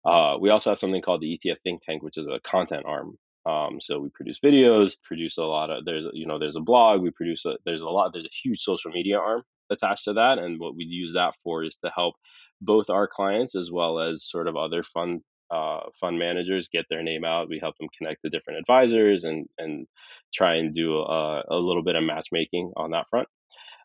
Uh, 0.05 0.37
we 0.41 0.51
also 0.51 0.71
have 0.71 0.79
something 0.79 1.03
called 1.03 1.21
the 1.21 1.39
ETF 1.39 1.57
Think 1.63 1.83
Tank, 1.83 2.03
which 2.03 2.17
is 2.17 2.27
a 2.27 2.41
content 2.41 2.85
arm. 2.87 3.17
Um, 3.47 3.79
so 3.81 4.01
we 4.01 4.09
produce 4.09 4.41
videos, 4.41 4.97
produce 5.03 5.37
a 5.39 5.45
lot 5.45 5.71
of 5.71 5.85
there's 5.85 6.07
you 6.13 6.27
know 6.27 6.39
there's 6.39 6.57
a 6.57 6.61
blog, 6.61 7.03
we 7.03 7.11
produce 7.11 7.45
a, 7.45 7.57
there's 7.65 7.81
a 7.81 7.85
lot 7.85 8.13
there's 8.13 8.25
a 8.25 8.41
huge 8.43 8.61
social 8.61 8.91
media 8.91 9.19
arm 9.19 9.43
attached 9.71 10.05
to 10.05 10.15
that, 10.15 10.39
and 10.39 10.59
what 10.59 10.77
we 10.77 10.85
use 10.85 11.13
that 11.15 11.35
for 11.43 11.65
is 11.65 11.77
to 11.85 11.91
help 11.95 12.15
both 12.61 12.91
our 12.91 13.07
clients 13.07 13.55
as 13.55 13.71
well 13.71 13.99
as 14.01 14.25
sort 14.29 14.49
of 14.49 14.57
other 14.57 14.83
fund 14.83 15.21
uh, 15.51 15.81
fund 16.01 16.19
managers 16.19 16.69
get 16.73 16.87
their 16.89 17.03
name 17.03 17.25
out. 17.25 17.49
We 17.49 17.59
help 17.61 17.77
them 17.79 17.89
connect 17.97 18.23
to 18.23 18.31
different 18.31 18.61
advisors 18.61 19.25
and 19.25 19.47
and 19.59 19.87
try 20.33 20.57
and 20.57 20.75
do 20.75 20.97
a, 20.99 21.43
a 21.51 21.57
little 21.57 21.83
bit 21.83 21.97
of 21.97 22.05
matchmaking 22.05 22.73
on 22.77 22.93
that 22.93 23.09
front. 23.11 23.29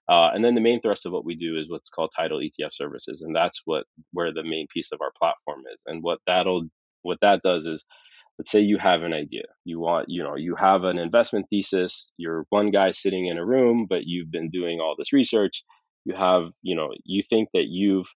Uh, 0.09 0.31
and 0.33 0.44
then 0.44 0.55
the 0.55 0.62
main 0.62 0.81
thrust 0.81 1.05
of 1.05 1.12
what 1.12 1.23
we 1.23 1.35
do 1.35 1.55
is 1.55 1.69
what's 1.69 1.89
called 1.89 2.12
Tidal 2.15 2.39
ETF 2.39 2.73
services, 2.73 3.21
and 3.21 3.35
that's 3.35 3.62
what 3.65 3.85
where 4.12 4.33
the 4.33 4.44
main 4.44 4.65
piece 4.73 4.91
of 4.91 5.01
our 5.01 5.12
platform 5.19 5.62
is. 5.71 5.79
And 5.85 6.01
what 6.01 6.19
that'll 6.25 6.67
what 7.03 7.19
that 7.21 7.41
does 7.44 7.67
is, 7.67 7.83
let's 8.39 8.51
say 8.51 8.62
you 8.62 8.77
have 8.77 9.03
an 9.03 9.13
idea, 9.13 9.44
you 9.65 9.80
want 9.80 10.06
you 10.07 10.24
know 10.24 10.36
you 10.36 10.56
have 10.56 10.83
an 10.83 10.97
investment 10.97 11.45
thesis, 11.50 12.12
you're 12.18 12.45
one 12.50 12.71
guy 12.71 12.91
sitting 12.91 13.27
in 13.27 13.38
a 13.38 13.45
room, 13.45 13.86
but 13.88 14.06
you've 14.06 14.31
been 14.31 14.50
doing 14.50 14.80
all 14.80 14.95
this 14.97 15.13
research. 15.13 15.63
You 16.06 16.15
have 16.15 16.45
you 16.62 16.75
know 16.75 16.89
you 17.03 17.21
think 17.21 17.50
that 17.53 17.65
you've 17.68 18.07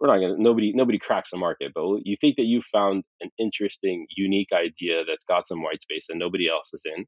we're 0.00 0.08
not 0.08 0.18
gonna 0.18 0.38
nobody 0.38 0.72
nobody 0.74 0.98
cracks 0.98 1.30
the 1.30 1.36
market, 1.36 1.72
but 1.74 1.98
you 2.04 2.16
think 2.20 2.36
that 2.36 2.46
you 2.46 2.62
found 2.62 3.04
an 3.20 3.30
interesting, 3.38 4.06
unique 4.16 4.48
idea 4.52 5.04
that's 5.06 5.24
got 5.24 5.46
some 5.46 5.62
white 5.62 5.82
space 5.82 6.06
that 6.08 6.16
nobody 6.16 6.48
else 6.48 6.70
is 6.72 6.82
in, 6.96 7.04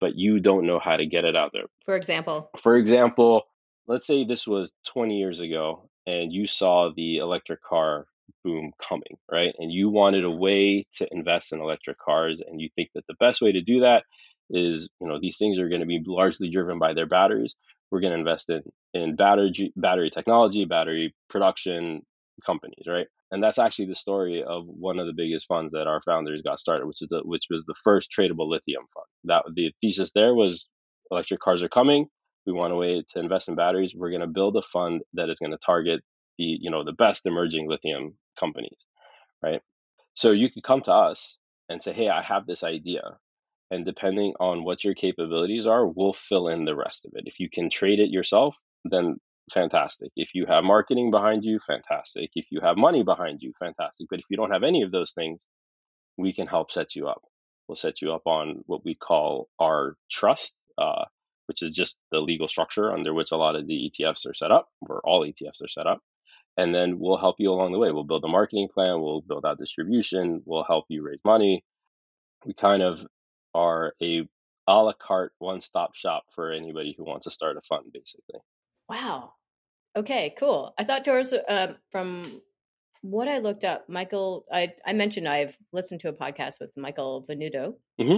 but 0.00 0.16
you 0.16 0.40
don't 0.40 0.66
know 0.66 0.80
how 0.80 0.96
to 0.96 1.06
get 1.06 1.24
it 1.24 1.36
out 1.36 1.50
there. 1.52 1.66
For 1.84 1.96
example. 1.96 2.50
For 2.60 2.76
example, 2.76 3.42
let's 3.86 4.08
say 4.08 4.24
this 4.24 4.44
was 4.44 4.72
20 4.88 5.16
years 5.16 5.38
ago 5.40 5.88
and 6.04 6.32
you 6.32 6.48
saw 6.48 6.90
the 6.94 7.18
electric 7.18 7.62
car 7.62 8.06
boom 8.46 8.72
coming, 8.88 9.18
right? 9.30 9.54
And 9.58 9.72
you 9.72 9.90
wanted 9.90 10.24
a 10.24 10.30
way 10.30 10.86
to 10.98 11.08
invest 11.12 11.52
in 11.52 11.60
electric 11.60 11.98
cars 11.98 12.40
and 12.46 12.60
you 12.60 12.70
think 12.76 12.90
that 12.94 13.04
the 13.08 13.16
best 13.20 13.42
way 13.42 13.52
to 13.52 13.62
do 13.62 13.80
that 13.80 14.04
is, 14.50 14.88
you 15.00 15.08
know, 15.08 15.18
these 15.20 15.38
things 15.38 15.58
are 15.58 15.68
going 15.68 15.82
to 15.82 15.86
be 15.86 16.02
largely 16.06 16.50
driven 16.50 16.78
by 16.78 16.94
their 16.94 17.06
batteries 17.06 17.56
we're 17.90 18.00
going 18.00 18.12
to 18.12 18.18
invest 18.18 18.50
in 18.50 18.62
in 18.94 19.16
battery 19.16 19.72
battery 19.76 20.10
technology, 20.10 20.64
battery 20.64 21.14
production 21.30 22.02
companies, 22.44 22.84
right? 22.86 23.06
And 23.30 23.42
that's 23.42 23.58
actually 23.58 23.86
the 23.86 23.96
story 23.96 24.44
of 24.46 24.64
one 24.66 25.00
of 25.00 25.06
the 25.06 25.12
biggest 25.12 25.46
funds 25.48 25.72
that 25.72 25.88
our 25.88 26.00
founders 26.04 26.42
got 26.42 26.58
started, 26.58 26.86
which 26.86 27.02
is 27.02 27.08
the, 27.10 27.22
which 27.24 27.44
was 27.50 27.64
the 27.66 27.74
first 27.82 28.10
tradable 28.16 28.48
lithium 28.48 28.84
fund. 28.94 29.06
That 29.24 29.44
the 29.54 29.72
thesis 29.80 30.12
there 30.14 30.34
was 30.34 30.68
electric 31.10 31.40
cars 31.40 31.62
are 31.62 31.68
coming. 31.68 32.06
We 32.46 32.52
want 32.52 32.72
a 32.72 32.76
way 32.76 33.04
to 33.12 33.18
invest 33.18 33.48
in 33.48 33.56
batteries. 33.56 33.94
We're 33.96 34.10
going 34.10 34.20
to 34.20 34.28
build 34.28 34.56
a 34.56 34.62
fund 34.62 35.02
that 35.14 35.28
is 35.28 35.38
going 35.38 35.52
to 35.52 35.58
target 35.64 36.02
the 36.38 36.58
you 36.60 36.70
know 36.70 36.84
the 36.84 36.92
best 36.92 37.26
emerging 37.26 37.68
lithium 37.68 38.14
companies, 38.38 38.78
right? 39.42 39.60
So 40.14 40.30
you 40.30 40.50
could 40.50 40.62
come 40.62 40.82
to 40.82 40.92
us 40.92 41.36
and 41.68 41.82
say, 41.82 41.92
hey, 41.92 42.08
I 42.08 42.22
have 42.22 42.46
this 42.46 42.62
idea 42.64 43.18
and 43.70 43.84
depending 43.84 44.34
on 44.38 44.64
what 44.64 44.84
your 44.84 44.94
capabilities 44.94 45.66
are, 45.66 45.86
we'll 45.86 46.12
fill 46.12 46.48
in 46.48 46.64
the 46.64 46.76
rest 46.76 47.04
of 47.04 47.12
it. 47.14 47.24
If 47.26 47.40
you 47.40 47.50
can 47.50 47.68
trade 47.68 47.98
it 47.98 48.10
yourself, 48.10 48.54
then 48.84 49.16
fantastic. 49.52 50.12
If 50.14 50.30
you 50.34 50.46
have 50.46 50.62
marketing 50.62 51.10
behind 51.10 51.44
you, 51.44 51.58
fantastic. 51.66 52.30
If 52.34 52.46
you 52.50 52.60
have 52.60 52.76
money 52.76 53.02
behind 53.02 53.40
you, 53.42 53.52
fantastic. 53.58 54.06
But 54.08 54.20
if 54.20 54.26
you 54.30 54.36
don't 54.36 54.52
have 54.52 54.62
any 54.62 54.82
of 54.82 54.92
those 54.92 55.12
things, 55.12 55.40
we 56.16 56.32
can 56.32 56.46
help 56.46 56.70
set 56.70 56.94
you 56.94 57.08
up. 57.08 57.22
We'll 57.66 57.76
set 57.76 58.00
you 58.00 58.12
up 58.12 58.22
on 58.26 58.62
what 58.66 58.84
we 58.84 58.94
call 58.94 59.48
our 59.60 59.96
trust, 60.10 60.54
uh, 60.78 61.04
which 61.46 61.62
is 61.62 61.72
just 61.72 61.96
the 62.12 62.20
legal 62.20 62.46
structure 62.46 62.92
under 62.92 63.12
which 63.12 63.32
a 63.32 63.36
lot 63.36 63.56
of 63.56 63.66
the 63.66 63.90
ETFs 63.90 64.26
are 64.26 64.34
set 64.34 64.52
up, 64.52 64.68
or 64.88 65.00
all 65.04 65.26
ETFs 65.26 65.62
are 65.62 65.68
set 65.68 65.88
up. 65.88 66.00
And 66.56 66.74
then 66.74 66.98
we'll 66.98 67.18
help 67.18 67.36
you 67.38 67.50
along 67.50 67.72
the 67.72 67.78
way. 67.78 67.90
We'll 67.92 68.04
build 68.04 68.24
a 68.24 68.28
marketing 68.28 68.68
plan, 68.72 69.00
we'll 69.00 69.20
build 69.20 69.44
out 69.44 69.58
distribution, 69.58 70.42
we'll 70.46 70.64
help 70.64 70.86
you 70.88 71.02
raise 71.02 71.20
money. 71.24 71.64
We 72.44 72.54
kind 72.54 72.82
of 72.82 73.00
are 73.54 73.94
a 74.02 74.28
a 74.68 74.82
la 74.82 74.92
carte 74.92 75.32
one 75.38 75.60
stop 75.60 75.94
shop 75.94 76.24
for 76.34 76.52
anybody 76.52 76.94
who 76.96 77.04
wants 77.04 77.24
to 77.24 77.30
start 77.30 77.56
a 77.56 77.60
fund, 77.62 77.86
basically. 77.92 78.40
Wow. 78.88 79.34
Okay, 79.96 80.34
cool. 80.38 80.74
I 80.78 80.84
thought 80.84 81.04
Doris, 81.04 81.32
uh, 81.32 81.74
from 81.90 82.42
what 83.02 83.28
I 83.28 83.38
looked 83.38 83.64
up, 83.64 83.88
Michael, 83.88 84.44
I, 84.52 84.72
I 84.84 84.92
mentioned 84.92 85.28
I've 85.28 85.56
listened 85.72 86.00
to 86.00 86.08
a 86.08 86.12
podcast 86.12 86.54
with 86.60 86.76
Michael 86.76 87.24
Venuto, 87.28 87.74
mm-hmm. 88.00 88.16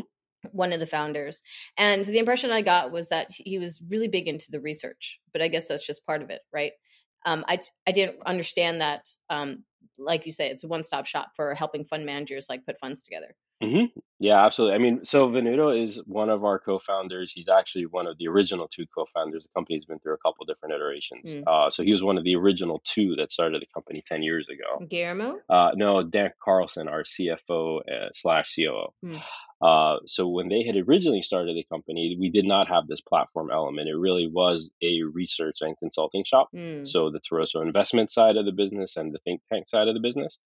one 0.50 0.72
of 0.72 0.80
the 0.80 0.86
founders. 0.86 1.42
And 1.76 2.04
the 2.04 2.18
impression 2.18 2.50
I 2.50 2.62
got 2.62 2.90
was 2.90 3.10
that 3.10 3.28
he 3.30 3.58
was 3.58 3.82
really 3.90 4.08
big 4.08 4.26
into 4.26 4.50
the 4.50 4.60
research, 4.60 5.20
but 5.32 5.42
I 5.42 5.48
guess 5.48 5.68
that's 5.68 5.86
just 5.86 6.06
part 6.06 6.22
of 6.22 6.30
it, 6.30 6.40
right? 6.52 6.72
Um, 7.24 7.44
I, 7.48 7.58
I 7.86 7.92
didn't 7.92 8.18
understand 8.24 8.80
that, 8.80 9.08
um, 9.30 9.64
like 9.98 10.26
you 10.26 10.32
say, 10.32 10.48
it's 10.48 10.64
a 10.64 10.68
one 10.68 10.84
stop 10.84 11.06
shop 11.06 11.32
for 11.34 11.54
helping 11.54 11.84
fund 11.84 12.06
managers 12.06 12.46
like 12.48 12.64
put 12.64 12.78
funds 12.78 13.02
together. 13.02 13.34
Mm-hmm. 13.62 13.98
Yeah, 14.20 14.44
absolutely. 14.44 14.74
I 14.74 14.78
mean, 14.78 15.04
so 15.04 15.28
Venuto 15.28 15.70
is 15.84 16.00
one 16.06 16.28
of 16.28 16.44
our 16.44 16.58
co-founders. 16.58 17.32
He's 17.32 17.48
actually 17.48 17.86
one 17.86 18.06
of 18.06 18.16
the 18.18 18.28
original 18.28 18.68
two 18.68 18.84
co-founders. 18.94 19.44
The 19.44 19.48
company's 19.54 19.84
been 19.84 19.98
through 19.98 20.14
a 20.14 20.18
couple 20.18 20.44
different 20.44 20.74
iterations. 20.74 21.24
Mm. 21.24 21.44
Uh, 21.46 21.70
so 21.70 21.82
he 21.82 21.92
was 21.92 22.02
one 22.02 22.18
of 22.18 22.24
the 22.24 22.36
original 22.36 22.80
two 22.84 23.16
that 23.16 23.32
started 23.32 23.62
the 23.62 23.66
company 23.74 24.02
10 24.06 24.22
years 24.22 24.48
ago. 24.48 24.84
Guillermo? 24.88 25.38
Uh, 25.48 25.70
no, 25.74 26.02
Dan 26.02 26.30
Carlson, 26.42 26.88
our 26.88 27.02
CFO 27.02 27.80
uh, 27.80 28.08
slash 28.12 28.54
COO. 28.54 28.88
Mm. 29.04 29.22
Uh, 29.60 29.96
so 30.06 30.28
when 30.28 30.48
they 30.48 30.62
had 30.62 30.76
originally 30.76 31.20
started 31.20 31.56
the 31.56 31.66
company, 31.68 32.16
we 32.20 32.30
did 32.30 32.44
not 32.44 32.68
have 32.68 32.86
this 32.86 33.00
platform 33.00 33.50
element. 33.52 33.88
It 33.88 33.96
really 33.96 34.28
was 34.28 34.70
a 34.80 35.02
research 35.02 35.56
and 35.62 35.76
consulting 35.78 36.22
shop. 36.22 36.48
Mm. 36.54 36.86
So 36.86 37.10
the 37.10 37.18
Toroso 37.18 37.60
investment 37.60 38.12
side 38.12 38.36
of 38.36 38.44
the 38.44 38.52
business 38.52 38.96
and 38.96 39.12
the 39.12 39.18
think 39.24 39.40
tank 39.52 39.68
side 39.68 39.88
of 39.88 39.94
the 39.94 40.00
business. 40.00 40.38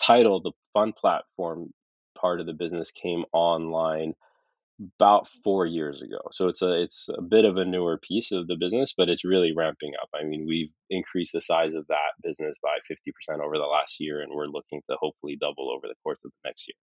Tidal, 0.00 0.42
the 0.42 0.52
fund 0.72 0.94
platform 0.94 1.72
part 2.22 2.40
of 2.40 2.46
the 2.46 2.54
business 2.54 2.92
came 2.92 3.24
online 3.32 4.14
about 4.98 5.28
four 5.44 5.66
years 5.66 6.00
ago. 6.02 6.20
So 6.30 6.48
it's 6.48 6.62
a 6.62 6.80
it's 6.80 7.08
a 7.16 7.22
bit 7.22 7.44
of 7.44 7.56
a 7.56 7.64
newer 7.64 7.98
piece 7.98 8.32
of 8.32 8.46
the 8.46 8.56
business, 8.56 8.94
but 8.96 9.08
it's 9.08 9.24
really 9.24 9.52
ramping 9.54 9.92
up. 10.00 10.08
I 10.14 10.24
mean, 10.24 10.46
we've 10.46 10.72
increased 10.90 11.32
the 11.32 11.40
size 11.40 11.74
of 11.74 11.86
that 11.88 12.12
business 12.22 12.56
by 12.62 12.76
50% 12.90 13.40
over 13.40 13.58
the 13.58 13.64
last 13.64 13.96
year, 14.00 14.22
and 14.22 14.32
we're 14.34 14.46
looking 14.46 14.80
to 14.88 14.96
hopefully 15.00 15.36
double 15.40 15.70
over 15.70 15.86
the 15.86 15.94
course 16.02 16.18
of 16.24 16.30
the 16.30 16.48
next 16.48 16.66
year. 16.68 16.74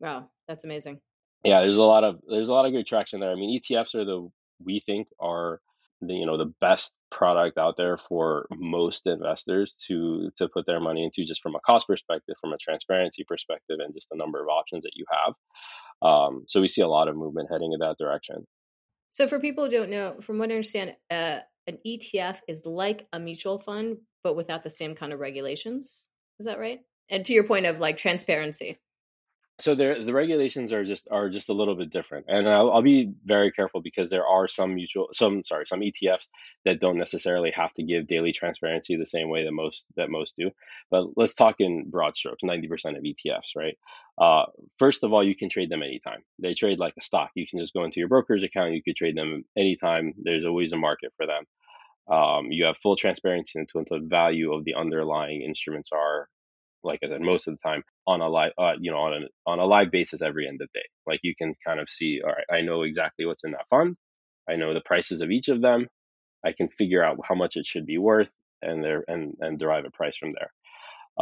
Wow, 0.00 0.30
that's 0.48 0.64
amazing. 0.64 1.00
Yeah, 1.44 1.60
there's 1.60 1.78
a 1.78 1.82
lot 1.82 2.04
of 2.04 2.20
there's 2.28 2.48
a 2.48 2.52
lot 2.52 2.66
of 2.66 2.72
good 2.72 2.86
traction 2.86 3.20
there. 3.20 3.30
I 3.30 3.34
mean, 3.34 3.60
ETFs 3.60 3.94
are 3.94 4.04
the 4.04 4.28
we 4.62 4.80
think 4.80 5.08
are 5.18 5.60
the 6.02 6.14
you 6.14 6.26
know 6.26 6.36
the 6.36 6.52
best 6.60 6.94
product 7.10 7.58
out 7.58 7.76
there 7.76 7.96
for 7.96 8.46
most 8.52 9.06
investors 9.06 9.76
to 9.86 10.30
to 10.36 10.48
put 10.48 10.66
their 10.66 10.80
money 10.80 11.04
into 11.04 11.26
just 11.26 11.42
from 11.42 11.54
a 11.54 11.60
cost 11.60 11.86
perspective 11.86 12.36
from 12.40 12.52
a 12.52 12.58
transparency 12.58 13.24
perspective 13.26 13.78
and 13.80 13.94
just 13.94 14.08
the 14.10 14.16
number 14.16 14.42
of 14.42 14.48
options 14.48 14.82
that 14.82 14.92
you 14.94 15.04
have. 15.10 15.34
Um, 16.02 16.44
so 16.48 16.60
we 16.60 16.68
see 16.68 16.82
a 16.82 16.88
lot 16.88 17.08
of 17.08 17.16
movement 17.16 17.48
heading 17.50 17.72
in 17.72 17.80
that 17.80 17.98
direction. 17.98 18.46
So 19.08 19.26
for 19.26 19.38
people 19.38 19.64
who 19.64 19.70
don't 19.70 19.90
know 19.90 20.16
from 20.20 20.38
what 20.38 20.50
i 20.50 20.54
understand 20.54 20.94
uh, 21.10 21.40
an 21.66 21.78
etf 21.86 22.38
is 22.48 22.64
like 22.64 23.06
a 23.12 23.20
mutual 23.20 23.58
fund 23.58 23.98
but 24.22 24.36
without 24.36 24.62
the 24.62 24.70
same 24.70 24.94
kind 24.94 25.12
of 25.12 25.20
regulations. 25.20 26.06
Is 26.38 26.46
that 26.46 26.58
right? 26.58 26.80
And 27.08 27.24
to 27.24 27.32
your 27.32 27.44
point 27.44 27.66
of 27.66 27.80
like 27.80 27.96
transparency 27.96 28.78
so 29.60 29.74
there 29.74 30.02
the 30.02 30.12
regulations 30.12 30.72
are 30.72 30.84
just 30.84 31.08
are 31.10 31.28
just 31.28 31.48
a 31.48 31.54
little 31.54 31.74
bit 31.74 31.90
different 31.90 32.26
and 32.28 32.48
I'll, 32.48 32.72
I'll, 32.72 32.82
be 32.82 33.12
very 33.24 33.52
careful 33.52 33.80
because 33.80 34.10
there 34.10 34.26
are 34.26 34.48
some 34.48 34.74
mutual 34.74 35.08
some 35.12 35.44
sorry 35.44 35.66
some 35.66 35.80
etfs 35.80 36.28
that 36.64 36.80
don't 36.80 36.98
necessarily 36.98 37.50
have 37.52 37.72
to 37.74 37.82
give 37.82 38.06
daily 38.06 38.32
transparency 38.32 38.96
the 38.96 39.06
same 39.06 39.28
way 39.28 39.44
that 39.44 39.52
most 39.52 39.86
that 39.96 40.10
most 40.10 40.36
do 40.36 40.50
but 40.90 41.06
let's 41.16 41.34
talk 41.34 41.56
in 41.58 41.88
broad 41.90 42.16
strokes 42.16 42.42
90% 42.42 42.96
of 42.96 43.04
etfs 43.04 43.56
right? 43.56 43.76
Uh, 44.18 44.46
first 44.78 45.04
of 45.04 45.12
all 45.12 45.24
you 45.24 45.34
can 45.34 45.48
trade 45.48 45.70
them 45.70 45.82
anytime. 45.82 46.22
They 46.38 46.54
trade 46.54 46.78
like 46.78 46.94
a 46.98 47.02
stock. 47.02 47.30
You 47.34 47.46
can 47.46 47.58
just 47.58 47.72
go 47.72 47.84
into 47.84 48.00
your 48.00 48.08
broker's 48.08 48.42
account 48.42 48.74
you 48.74 48.82
could 48.82 48.96
trade 48.96 49.16
them 49.16 49.44
anytime. 49.56 50.14
There's 50.22 50.44
always 50.44 50.72
a 50.72 50.76
market 50.76 51.12
for 51.16 51.26
them. 51.26 51.44
Um, 52.10 52.50
you 52.50 52.64
have 52.64 52.76
full 52.76 52.96
transparency 52.96 53.58
into 53.58 53.78
what 53.78 53.88
the 53.88 54.00
value 54.00 54.52
of 54.52 54.64
the 54.64 54.74
underlying 54.74 55.42
instruments 55.42 55.90
are 55.92 56.28
like 56.82 57.00
I 57.04 57.08
said, 57.08 57.20
most 57.20 57.48
of 57.48 57.54
the 57.54 57.68
time 57.68 57.82
on 58.06 58.20
a 58.20 58.28
live, 58.28 58.52
uh, 58.58 58.72
you 58.80 58.90
know, 58.90 58.98
on 58.98 59.22
a 59.22 59.26
on 59.46 59.58
a 59.58 59.66
live 59.66 59.90
basis 59.90 60.22
every 60.22 60.48
end 60.48 60.60
of 60.62 60.72
day. 60.72 60.80
Like 61.06 61.20
you 61.22 61.34
can 61.36 61.54
kind 61.66 61.80
of 61.80 61.88
see, 61.88 62.20
all 62.24 62.32
right, 62.32 62.58
I 62.58 62.62
know 62.62 62.82
exactly 62.82 63.26
what's 63.26 63.44
in 63.44 63.52
that 63.52 63.68
fund. 63.68 63.96
I 64.48 64.56
know 64.56 64.72
the 64.72 64.80
prices 64.80 65.20
of 65.20 65.30
each 65.30 65.48
of 65.48 65.60
them. 65.60 65.88
I 66.44 66.52
can 66.52 66.68
figure 66.68 67.04
out 67.04 67.18
how 67.22 67.34
much 67.34 67.56
it 67.56 67.66
should 67.66 67.86
be 67.86 67.98
worth, 67.98 68.30
and 68.62 68.82
there 68.82 69.04
and 69.06 69.34
and 69.40 69.58
derive 69.58 69.84
a 69.84 69.90
price 69.90 70.16
from 70.16 70.30
there. 70.32 70.52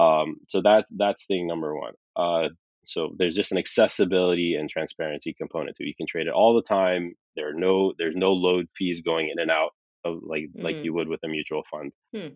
Um, 0.02 0.36
so 0.48 0.62
that 0.62 0.86
that's 0.96 1.26
thing 1.26 1.46
number 1.46 1.74
one. 1.74 1.94
Uh, 2.16 2.50
so 2.86 3.10
there's 3.18 3.34
just 3.34 3.52
an 3.52 3.58
accessibility 3.58 4.54
and 4.54 4.68
transparency 4.68 5.34
component 5.34 5.76
to 5.76 5.82
it. 5.82 5.88
You 5.88 5.94
can 5.94 6.06
trade 6.06 6.26
it 6.26 6.32
all 6.32 6.54
the 6.54 6.62
time. 6.62 7.14
There 7.36 7.50
are 7.50 7.54
no 7.54 7.92
there's 7.98 8.16
no 8.16 8.32
load 8.32 8.66
fees 8.76 9.02
going 9.04 9.28
in 9.28 9.38
and 9.38 9.50
out 9.50 9.70
of 10.04 10.20
like 10.22 10.44
mm. 10.56 10.62
like 10.62 10.76
you 10.82 10.94
would 10.94 11.08
with 11.08 11.20
a 11.24 11.28
mutual 11.28 11.62
fund. 11.70 11.92
Hmm. 12.14 12.28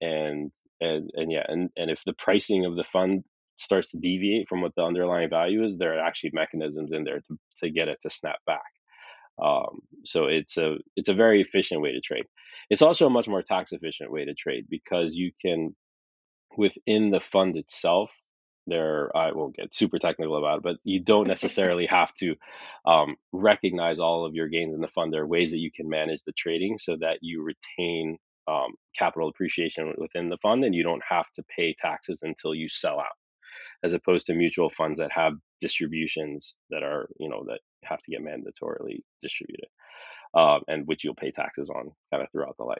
And 0.00 0.50
and 0.84 1.10
and 1.14 1.32
yeah 1.32 1.44
and 1.48 1.70
and 1.76 1.90
if 1.90 2.00
the 2.06 2.14
pricing 2.14 2.64
of 2.64 2.76
the 2.76 2.84
fund 2.84 3.24
starts 3.56 3.90
to 3.92 3.98
deviate 3.98 4.48
from 4.48 4.60
what 4.62 4.74
the 4.76 4.82
underlying 4.82 5.30
value 5.30 5.64
is 5.64 5.76
there 5.76 5.96
are 5.96 6.04
actually 6.04 6.30
mechanisms 6.32 6.90
in 6.92 7.04
there 7.04 7.20
to, 7.20 7.38
to 7.58 7.70
get 7.70 7.88
it 7.88 7.98
to 8.02 8.10
snap 8.10 8.38
back. 8.46 8.62
Um, 9.42 9.80
so 10.04 10.26
it's 10.26 10.56
a 10.58 10.76
it's 10.96 11.08
a 11.08 11.14
very 11.14 11.40
efficient 11.40 11.80
way 11.80 11.92
to 11.92 12.00
trade. 12.00 12.24
It's 12.70 12.82
also 12.82 13.06
a 13.06 13.10
much 13.10 13.28
more 13.28 13.42
tax 13.42 13.72
efficient 13.72 14.12
way 14.12 14.24
to 14.24 14.34
trade 14.34 14.66
because 14.70 15.14
you 15.14 15.32
can 15.40 15.74
within 16.56 17.10
the 17.10 17.20
fund 17.20 17.56
itself 17.56 18.12
there 18.66 19.14
i 19.16 19.32
won't 19.32 19.56
get 19.56 19.74
super 19.74 19.98
technical 19.98 20.38
about 20.38 20.58
it 20.58 20.62
but 20.62 20.76
you 20.84 21.00
don't 21.02 21.28
necessarily 21.36 21.86
have 21.86 22.14
to 22.14 22.34
um, 22.86 23.16
recognize 23.32 23.98
all 23.98 24.24
of 24.24 24.34
your 24.34 24.48
gains 24.48 24.74
in 24.74 24.80
the 24.80 24.88
fund. 24.88 25.12
There 25.12 25.22
are 25.22 25.26
ways 25.26 25.52
that 25.52 25.60
you 25.60 25.70
can 25.72 25.88
manage 25.88 26.20
the 26.26 26.32
trading 26.32 26.78
so 26.78 26.96
that 27.00 27.18
you 27.22 27.42
retain 27.42 28.18
um, 28.46 28.74
capital 28.96 29.28
appreciation 29.28 29.94
within 29.98 30.28
the 30.28 30.38
fund, 30.38 30.64
and 30.64 30.74
you 30.74 30.82
don't 30.82 31.02
have 31.08 31.26
to 31.36 31.44
pay 31.56 31.74
taxes 31.78 32.20
until 32.22 32.54
you 32.54 32.68
sell 32.68 32.98
out, 33.00 33.16
as 33.82 33.94
opposed 33.94 34.26
to 34.26 34.34
mutual 34.34 34.70
funds 34.70 35.00
that 35.00 35.12
have 35.12 35.34
distributions 35.60 36.56
that 36.70 36.82
are, 36.82 37.08
you 37.18 37.28
know, 37.28 37.44
that 37.46 37.60
have 37.84 38.00
to 38.02 38.10
get 38.10 38.20
mandatorily 38.20 39.00
distributed, 39.22 39.68
um, 40.34 40.60
and 40.68 40.86
which 40.86 41.04
you'll 41.04 41.14
pay 41.14 41.30
taxes 41.30 41.70
on 41.70 41.90
kind 42.10 42.22
of 42.22 42.30
throughout 42.30 42.56
the 42.58 42.64
life. 42.64 42.78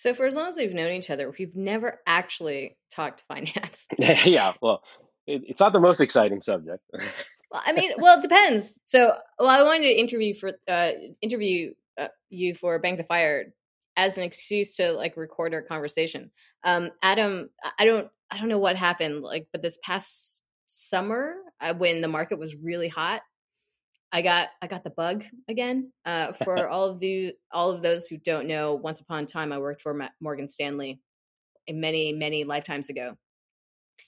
So, 0.00 0.14
for 0.14 0.24
as 0.24 0.34
long 0.34 0.48
as 0.48 0.56
we've 0.56 0.72
known 0.72 0.92
each 0.92 1.10
other, 1.10 1.30
we've 1.38 1.54
never 1.54 2.00
actually 2.06 2.78
talked 2.90 3.20
finance. 3.28 3.86
yeah, 3.98 4.54
well, 4.62 4.82
it, 5.26 5.42
it's 5.46 5.60
not 5.60 5.74
the 5.74 5.80
most 5.80 6.00
exciting 6.00 6.40
subject. 6.40 6.82
well, 6.92 7.62
I 7.66 7.74
mean, 7.74 7.92
well, 7.98 8.18
it 8.18 8.22
depends. 8.22 8.80
So, 8.86 9.14
well, 9.38 9.48
I 9.48 9.62
wanted 9.62 9.82
to 9.82 9.98
interview 9.98 10.32
for 10.32 10.52
uh, 10.66 10.92
interview 11.20 11.74
uh, 12.00 12.08
you 12.30 12.54
for 12.54 12.78
Bank 12.78 12.96
the 12.96 13.04
Fire 13.04 13.52
as 13.96 14.16
an 14.16 14.24
excuse 14.24 14.74
to 14.76 14.92
like 14.92 15.16
record 15.16 15.54
our 15.54 15.62
conversation. 15.62 16.30
Um, 16.64 16.90
Adam, 17.02 17.50
I 17.78 17.84
don't, 17.84 18.08
I 18.30 18.38
don't 18.38 18.48
know 18.48 18.58
what 18.58 18.76
happened, 18.76 19.22
like, 19.22 19.48
but 19.52 19.62
this 19.62 19.78
past 19.82 20.42
summer 20.66 21.34
uh, 21.60 21.74
when 21.74 22.00
the 22.00 22.08
market 22.08 22.38
was 22.38 22.56
really 22.56 22.88
hot, 22.88 23.22
I 24.12 24.22
got, 24.22 24.48
I 24.62 24.66
got 24.66 24.84
the 24.84 24.90
bug 24.90 25.24
again. 25.48 25.92
Uh, 26.04 26.32
for 26.44 26.68
all 26.68 26.86
of 26.86 27.00
the, 27.00 27.34
all 27.52 27.70
of 27.70 27.82
those 27.82 28.06
who 28.06 28.18
don't 28.18 28.46
know, 28.46 28.74
once 28.74 29.00
upon 29.00 29.24
a 29.24 29.26
time 29.26 29.52
I 29.52 29.58
worked 29.58 29.82
for 29.82 30.08
Morgan 30.20 30.48
Stanley, 30.48 31.00
many, 31.68 32.12
many 32.12 32.44
lifetimes 32.44 32.88
ago, 32.88 33.16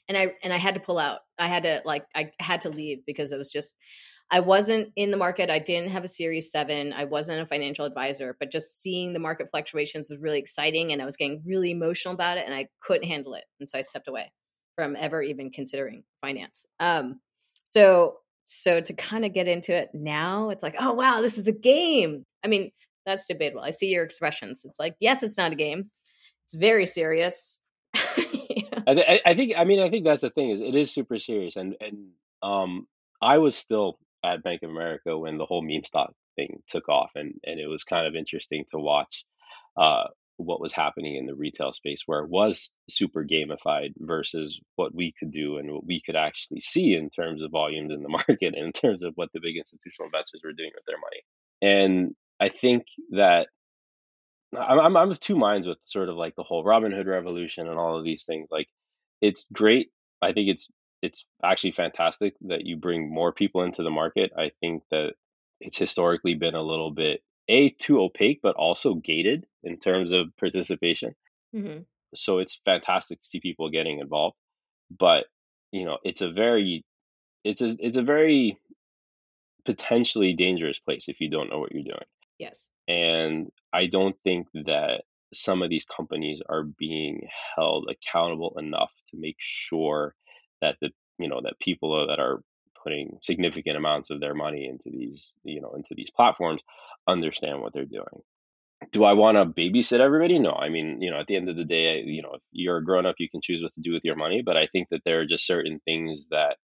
and 0.08 0.16
I, 0.16 0.34
and 0.42 0.52
I 0.52 0.58
had 0.58 0.74
to 0.74 0.80
pull 0.80 0.98
out. 0.98 1.20
I 1.38 1.46
had 1.46 1.62
to 1.62 1.82
like, 1.84 2.04
I 2.14 2.32
had 2.38 2.62
to 2.62 2.70
leave 2.70 3.04
because 3.06 3.32
it 3.32 3.38
was 3.38 3.50
just 3.50 3.74
I 4.32 4.40
wasn't 4.40 4.92
in 4.96 5.10
the 5.10 5.18
market. 5.18 5.50
I 5.50 5.58
didn't 5.58 5.90
have 5.90 6.04
a 6.04 6.08
Series 6.08 6.50
7. 6.50 6.94
I 6.94 7.04
wasn't 7.04 7.42
a 7.42 7.46
financial 7.46 7.84
advisor, 7.84 8.34
but 8.40 8.50
just 8.50 8.80
seeing 8.80 9.12
the 9.12 9.18
market 9.18 9.50
fluctuations 9.50 10.08
was 10.08 10.20
really 10.20 10.38
exciting 10.38 10.90
and 10.90 11.02
I 11.02 11.04
was 11.04 11.18
getting 11.18 11.42
really 11.44 11.70
emotional 11.70 12.14
about 12.14 12.38
it 12.38 12.46
and 12.46 12.54
I 12.54 12.68
couldn't 12.80 13.06
handle 13.06 13.34
it. 13.34 13.44
And 13.60 13.68
so 13.68 13.78
I 13.78 13.82
stepped 13.82 14.08
away 14.08 14.32
from 14.74 14.96
ever 14.96 15.20
even 15.20 15.50
considering 15.50 16.04
finance. 16.22 16.64
Um, 16.80 17.20
so 17.64 18.16
so 18.46 18.80
to 18.80 18.94
kind 18.94 19.26
of 19.26 19.34
get 19.34 19.48
into 19.48 19.76
it 19.76 19.90
now, 19.92 20.48
it's 20.48 20.62
like, 20.62 20.76
oh 20.80 20.94
wow, 20.94 21.20
this 21.20 21.36
is 21.36 21.46
a 21.46 21.52
game. 21.52 22.24
I 22.42 22.48
mean, 22.48 22.72
that's 23.04 23.26
debatable. 23.26 23.62
I 23.62 23.70
see 23.70 23.88
your 23.88 24.02
expressions. 24.02 24.64
It's 24.64 24.78
like, 24.78 24.94
yes, 24.98 25.22
it's 25.22 25.36
not 25.36 25.52
a 25.52 25.56
game. 25.56 25.90
It's 26.46 26.54
very 26.54 26.86
serious. 26.86 27.60
I, 27.94 28.94
th- 28.94 29.20
I, 29.26 29.34
think. 29.34 29.52
I 29.56 29.64
mean, 29.64 29.80
I 29.80 29.90
think 29.90 30.04
that's 30.04 30.22
the 30.22 30.30
thing 30.30 30.50
is 30.50 30.60
it 30.60 30.74
is 30.74 30.90
super 30.90 31.18
serious, 31.18 31.56
and 31.56 31.76
and 31.80 32.08
um, 32.42 32.86
I 33.20 33.38
was 33.38 33.54
still 33.54 33.98
at 34.24 34.42
Bank 34.42 34.62
of 34.62 34.70
America 34.70 35.18
when 35.18 35.38
the 35.38 35.46
whole 35.46 35.62
meme 35.62 35.84
stock 35.84 36.12
thing 36.36 36.62
took 36.68 36.88
off, 36.88 37.10
and 37.14 37.34
and 37.44 37.60
it 37.60 37.66
was 37.66 37.84
kind 37.84 38.06
of 38.06 38.14
interesting 38.14 38.64
to 38.70 38.78
watch 38.78 39.24
uh, 39.76 40.04
what 40.36 40.60
was 40.60 40.72
happening 40.72 41.16
in 41.16 41.26
the 41.26 41.34
retail 41.34 41.72
space, 41.72 42.02
where 42.06 42.20
it 42.20 42.30
was 42.30 42.72
super 42.88 43.24
gamified 43.24 43.92
versus 43.98 44.58
what 44.76 44.94
we 44.94 45.12
could 45.18 45.30
do 45.30 45.58
and 45.58 45.70
what 45.70 45.86
we 45.86 46.00
could 46.00 46.16
actually 46.16 46.60
see 46.60 46.94
in 46.94 47.10
terms 47.10 47.42
of 47.42 47.50
volumes 47.50 47.92
in 47.92 48.02
the 48.02 48.08
market 48.28 48.54
and 48.54 48.66
in 48.66 48.72
terms 48.72 49.02
of 49.02 49.12
what 49.16 49.30
the 49.32 49.40
big 49.40 49.56
institutional 49.56 50.06
investors 50.06 50.40
were 50.44 50.52
doing 50.52 50.70
with 50.74 50.84
their 50.86 50.98
money. 50.98 51.22
And 51.60 52.14
I 52.40 52.48
think 52.48 52.84
that 53.10 53.48
I'm 54.56 54.96
I'm 54.96 55.10
of 55.10 55.20
two 55.20 55.36
minds 55.36 55.66
with 55.66 55.78
sort 55.84 56.08
of 56.08 56.16
like 56.16 56.34
the 56.36 56.42
whole 56.42 56.64
Robinhood 56.64 57.06
revolution 57.06 57.68
and 57.68 57.78
all 57.78 57.98
of 57.98 58.04
these 58.04 58.24
things. 58.24 58.48
Like, 58.50 58.68
it's 59.20 59.46
great. 59.52 59.88
I 60.20 60.32
think 60.32 60.48
it's 60.48 60.68
it's 61.02 61.24
actually 61.44 61.72
fantastic 61.72 62.34
that 62.42 62.64
you 62.64 62.76
bring 62.76 63.12
more 63.12 63.32
people 63.32 63.62
into 63.62 63.82
the 63.82 63.90
market. 63.90 64.32
I 64.38 64.52
think 64.60 64.84
that 64.90 65.14
it's 65.60 65.78
historically 65.78 66.34
been 66.34 66.54
a 66.54 66.62
little 66.62 66.92
bit 66.92 67.22
a 67.48 67.70
too 67.70 68.00
opaque, 68.00 68.40
but 68.42 68.54
also 68.54 68.94
gated 68.94 69.46
in 69.64 69.78
terms 69.78 70.12
of 70.12 70.36
participation. 70.38 71.14
Mm-hmm. 71.54 71.82
So 72.14 72.38
it's 72.38 72.60
fantastic 72.64 73.20
to 73.20 73.26
see 73.26 73.40
people 73.40 73.70
getting 73.70 73.98
involved, 73.98 74.36
but 74.96 75.24
you 75.72 75.84
know 75.84 75.98
it's 76.04 76.20
a 76.20 76.30
very 76.30 76.84
it's 77.44 77.62
a 77.62 77.74
it's 77.78 77.96
a 77.96 78.02
very 78.02 78.58
potentially 79.64 80.34
dangerous 80.34 80.78
place 80.78 81.06
if 81.08 81.20
you 81.20 81.30
don't 81.30 81.50
know 81.50 81.58
what 81.58 81.72
you're 81.72 81.82
doing. 81.82 82.04
Yes, 82.38 82.68
and 82.86 83.50
I 83.72 83.86
don't 83.86 84.18
think 84.20 84.48
that 84.52 85.02
some 85.32 85.62
of 85.62 85.70
these 85.70 85.86
companies 85.86 86.40
are 86.48 86.64
being 86.64 87.26
held 87.56 87.88
accountable 87.90 88.54
enough 88.58 88.90
to 89.10 89.16
make 89.18 89.36
sure 89.38 90.14
that 90.62 90.76
the 90.80 90.90
you 91.18 91.28
know 91.28 91.40
that 91.42 91.60
people 91.60 92.06
that 92.06 92.18
are 92.18 92.42
putting 92.82 93.18
significant 93.22 93.76
amounts 93.76 94.10
of 94.10 94.20
their 94.20 94.34
money 94.34 94.66
into 94.66 94.90
these 94.90 95.34
you 95.44 95.60
know 95.60 95.74
into 95.74 95.94
these 95.94 96.10
platforms 96.10 96.62
understand 97.06 97.60
what 97.60 97.74
they're 97.74 97.84
doing 97.84 98.22
do 98.90 99.04
I 99.04 99.12
want 99.12 99.36
to 99.36 99.44
babysit 99.44 100.00
everybody? 100.00 100.38
No. 100.38 100.52
I 100.52 100.68
mean, 100.68 101.00
you 101.00 101.10
know, 101.10 101.18
at 101.18 101.26
the 101.26 101.36
end 101.36 101.48
of 101.48 101.56
the 101.56 101.64
day, 101.64 102.02
you 102.04 102.22
know, 102.22 102.32
if 102.34 102.40
you're 102.50 102.78
a 102.78 102.84
grown 102.84 103.06
up, 103.06 103.16
you 103.18 103.28
can 103.28 103.40
choose 103.40 103.62
what 103.62 103.72
to 103.74 103.80
do 103.80 103.92
with 103.92 104.04
your 104.04 104.16
money. 104.16 104.42
But 104.44 104.56
I 104.56 104.66
think 104.66 104.88
that 104.90 105.02
there 105.04 105.20
are 105.20 105.26
just 105.26 105.46
certain 105.46 105.80
things 105.84 106.26
that, 106.30 106.56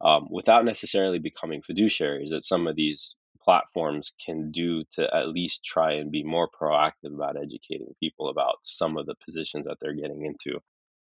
um, 0.00 0.26
without 0.30 0.64
necessarily 0.64 1.18
becoming 1.18 1.62
fiduciaries, 1.62 2.30
that 2.30 2.44
some 2.44 2.66
of 2.66 2.76
these 2.76 3.14
platforms 3.42 4.12
can 4.24 4.50
do 4.50 4.84
to 4.94 5.14
at 5.14 5.28
least 5.28 5.64
try 5.64 5.92
and 5.92 6.10
be 6.10 6.22
more 6.22 6.48
proactive 6.48 7.14
about 7.14 7.36
educating 7.36 7.94
people 8.00 8.28
about 8.28 8.56
some 8.62 8.96
of 8.96 9.06
the 9.06 9.14
positions 9.24 9.66
that 9.66 9.76
they're 9.80 9.94
getting 9.94 10.24
into 10.24 10.58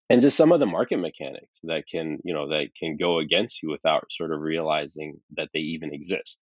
and 0.09 0.21
just 0.21 0.37
some 0.37 0.51
of 0.51 0.59
the 0.59 0.65
market 0.65 0.97
mechanics 0.97 1.59
that 1.63 1.83
can 1.89 2.19
you 2.23 2.33
know 2.33 2.49
that 2.49 2.67
can 2.77 2.97
go 2.97 3.19
against 3.19 3.61
you 3.61 3.69
without 3.69 4.11
sort 4.11 4.31
of 4.31 4.41
realizing 4.41 5.19
that 5.35 5.49
they 5.53 5.59
even 5.59 5.93
exist. 5.93 6.39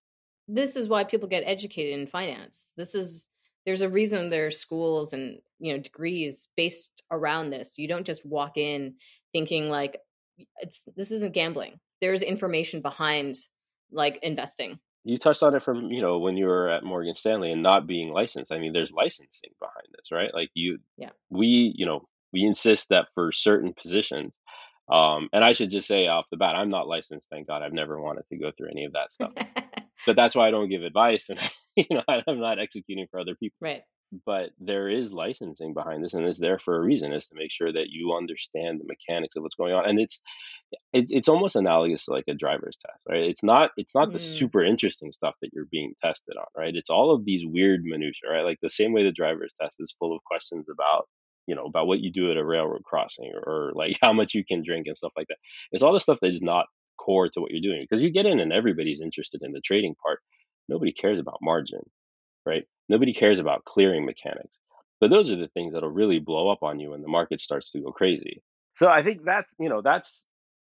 This 0.48 0.75
is 0.75 0.88
why 0.88 1.03
people 1.03 1.27
get 1.27 1.43
educated 1.45 2.00
in 2.00 2.07
finance. 2.07 2.72
This 2.77 2.93
is 2.93 3.29
there's 3.65 3.81
a 3.81 3.89
reason 3.89 4.29
there 4.29 4.48
are 4.48 4.51
schools 4.51 5.13
and 5.13 5.39
you 5.60 5.74
know 5.74 5.79
degrees 5.79 6.48
based 6.55 7.03
around 7.12 7.50
this. 7.50 7.77
You 7.77 7.88
don't 7.88 8.05
just 8.05 8.25
walk 8.25 8.57
in 8.57 8.95
thinking 9.34 9.69
like 9.69 9.98
it's 10.60 10.86
this 10.95 11.12
isn't 11.12 11.34
gambling. 11.34 11.79
There's 12.01 12.22
information 12.22 12.81
behind 12.81 13.38
like 13.91 14.19
investing. 14.22 14.79
You 15.03 15.17
touched 15.17 15.43
on 15.43 15.55
it 15.55 15.63
from 15.63 15.89
you 15.91 16.01
know 16.01 16.19
when 16.19 16.38
you 16.38 16.45
were 16.45 16.69
at 16.69 16.84
morgan 16.84 17.13
stanley 17.13 17.51
and 17.51 17.63
not 17.63 17.88
being 17.88 18.10
licensed. 18.10 18.51
I 18.51 18.60
mean 18.60 18.74
there's 18.74 18.91
licensing 18.91 19.51
behind 19.60 19.88
this 19.91 20.12
right? 20.12 20.34
Like 20.34 20.50
you 20.53 20.79
yeah. 20.98 21.10
we 21.29 21.74
you 21.75 21.86
know 21.86 22.07
we 22.35 22.43
insist 22.43 22.89
that 22.89 23.07
for 23.15 23.31
certain 23.31 23.73
positions 23.81 24.33
um, 24.91 25.29
and 25.33 25.43
i 25.43 25.53
should 25.53 25.69
just 25.69 25.87
say 25.87 26.07
off 26.07 26.25
the 26.29 26.37
bat 26.37 26.55
i'm 26.55 26.69
not 26.69 26.87
licensed 26.87 27.27
thank 27.29 27.47
god 27.47 27.61
i've 27.61 27.73
never 27.73 27.99
wanted 27.99 28.23
to 28.29 28.37
go 28.37 28.51
through 28.57 28.69
any 28.69 28.85
of 28.85 28.93
that 28.93 29.11
stuff 29.11 29.31
but 30.05 30.15
that's 30.15 30.35
why 30.35 30.47
I 30.47 30.51
don't 30.51 30.69
give 30.69 30.83
advice 30.83 31.29
and 31.29 31.39
you 31.75 31.85
know 31.89 32.03
I'm 32.07 32.39
not 32.39 32.59
executing 32.59 33.07
for 33.09 33.19
other 33.19 33.35
people. 33.35 33.57
Right. 33.61 33.81
But 34.25 34.51
there 34.59 34.87
is 34.87 35.11
licensing 35.11 35.73
behind 35.73 36.03
this, 36.03 36.13
and 36.13 36.25
it's 36.25 36.39
there 36.39 36.59
for 36.59 36.77
a 36.77 36.81
reason. 36.81 37.11
Is 37.11 37.27
to 37.27 37.35
make 37.35 37.51
sure 37.51 37.73
that 37.73 37.87
you 37.89 38.13
understand 38.13 38.79
the 38.79 38.85
mechanics 38.85 39.35
of 39.35 39.41
what's 39.43 39.55
going 39.55 39.73
on, 39.73 39.89
and 39.89 39.99
it's 39.99 40.21
it, 40.93 41.07
it's 41.09 41.27
almost 41.27 41.55
analogous 41.55 42.05
to 42.05 42.11
like 42.11 42.25
a 42.29 42.35
driver's 42.35 42.77
test, 42.77 42.99
right? 43.09 43.23
It's 43.23 43.43
not 43.43 43.71
it's 43.77 43.95
not 43.95 44.09
mm. 44.09 44.13
the 44.13 44.19
super 44.19 44.63
interesting 44.63 45.11
stuff 45.11 45.33
that 45.41 45.49
you're 45.51 45.67
being 45.69 45.95
tested 46.01 46.35
on, 46.37 46.45
right? 46.55 46.75
It's 46.75 46.91
all 46.91 47.13
of 47.13 47.25
these 47.25 47.43
weird 47.45 47.81
minutia, 47.83 48.29
right? 48.29 48.45
Like 48.45 48.59
the 48.61 48.69
same 48.69 48.93
way 48.93 49.03
the 49.03 49.11
driver's 49.11 49.53
test 49.59 49.77
is 49.79 49.95
full 49.99 50.15
of 50.15 50.23
questions 50.23 50.67
about 50.71 51.07
you 51.47 51.55
know 51.55 51.65
about 51.65 51.87
what 51.87 51.99
you 51.99 52.11
do 52.11 52.31
at 52.31 52.37
a 52.37 52.45
railroad 52.45 52.83
crossing 52.83 53.31
or, 53.33 53.41
or 53.41 53.71
like 53.73 53.97
how 54.01 54.13
much 54.13 54.33
you 54.33 54.43
can 54.43 54.63
drink 54.63 54.87
and 54.87 54.97
stuff 54.97 55.13
like 55.17 55.27
that. 55.27 55.37
It's 55.71 55.83
all 55.83 55.93
the 55.93 55.99
stuff 55.99 56.19
that 56.21 56.29
is 56.29 56.41
not 56.41 56.67
core 56.97 57.29
to 57.29 57.41
what 57.41 57.51
you're 57.51 57.61
doing 57.61 57.81
because 57.81 58.03
you 58.03 58.09
get 58.09 58.25
in 58.25 58.39
and 58.39 58.51
everybody's 58.51 59.01
interested 59.01 59.41
in 59.43 59.51
the 59.51 59.61
trading 59.61 59.95
part. 60.01 60.19
Nobody 60.67 60.91
cares 60.91 61.19
about 61.19 61.39
margin, 61.41 61.81
right? 62.45 62.65
Nobody 62.89 63.13
cares 63.13 63.39
about 63.39 63.65
clearing 63.65 64.05
mechanics. 64.05 64.57
But 64.99 65.09
those 65.09 65.31
are 65.31 65.35
the 65.35 65.49
things 65.49 65.73
that'll 65.73 65.89
really 65.89 66.19
blow 66.19 66.49
up 66.49 66.63
on 66.63 66.79
you 66.79 66.91
when 66.91 67.01
the 67.01 67.07
market 67.07 67.41
starts 67.41 67.71
to 67.71 67.81
go 67.81 67.91
crazy. 67.91 68.41
So 68.75 68.89
I 68.89 69.03
think 69.03 69.23
that's, 69.23 69.53
you 69.59 69.69
know, 69.69 69.81
that's 69.81 70.27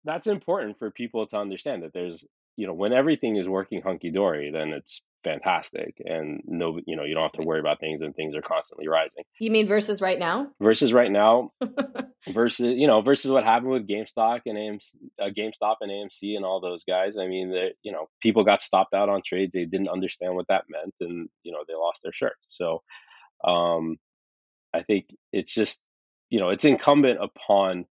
that's 0.04 0.26
important 0.26 0.78
for 0.78 0.90
people 0.90 1.26
to 1.26 1.36
understand 1.36 1.82
that 1.82 1.92
there's, 1.92 2.24
you 2.56 2.66
know, 2.66 2.72
when 2.72 2.92
everything 2.92 3.36
is 3.36 3.48
working 3.48 3.82
hunky 3.82 4.10
dory, 4.10 4.50
then 4.50 4.72
it's 4.72 5.02
fantastic 5.26 6.00
and 6.04 6.40
no 6.46 6.78
you 6.86 6.94
know 6.94 7.02
you 7.02 7.14
don't 7.14 7.24
have 7.24 7.32
to 7.32 7.42
worry 7.42 7.58
about 7.58 7.80
things 7.80 8.00
and 8.00 8.14
things 8.14 8.34
are 8.36 8.42
constantly 8.42 8.86
rising 8.86 9.24
you 9.40 9.50
mean 9.50 9.66
versus 9.66 10.00
right 10.00 10.20
now 10.20 10.46
versus 10.60 10.92
right 10.92 11.10
now 11.10 11.50
versus 12.32 12.74
you 12.76 12.86
know 12.86 13.00
versus 13.00 13.30
what 13.30 13.44
happened 13.44 13.70
with 13.70 13.88
GameStop 13.88 14.40
and 14.46 14.56
AMC, 14.56 14.96
uh, 15.20 15.28
GameStop 15.28 15.76
and 15.80 15.90
AMC 15.90 16.36
and 16.36 16.44
all 16.44 16.60
those 16.60 16.84
guys. 16.84 17.16
I 17.16 17.26
mean, 17.26 17.50
that 17.50 17.72
you 17.82 17.92
know 17.92 18.08
people 18.20 18.44
got 18.44 18.62
stopped 18.62 18.94
out 18.94 19.08
on 19.08 19.22
trades. 19.24 19.52
They 19.54 19.64
didn't 19.64 19.88
understand 19.88 20.34
what 20.34 20.48
that 20.48 20.64
meant, 20.68 20.94
and 21.00 21.28
you 21.42 21.52
know 21.52 21.64
they 21.66 21.74
lost 21.74 22.00
their 22.02 22.12
shirts. 22.12 22.46
So, 22.48 22.82
um, 23.44 23.96
I 24.74 24.82
think 24.82 25.06
it's 25.32 25.54
just 25.54 25.80
you 26.30 26.40
know 26.40 26.50
it's 26.50 26.64
incumbent 26.64 27.18
upon 27.22 27.86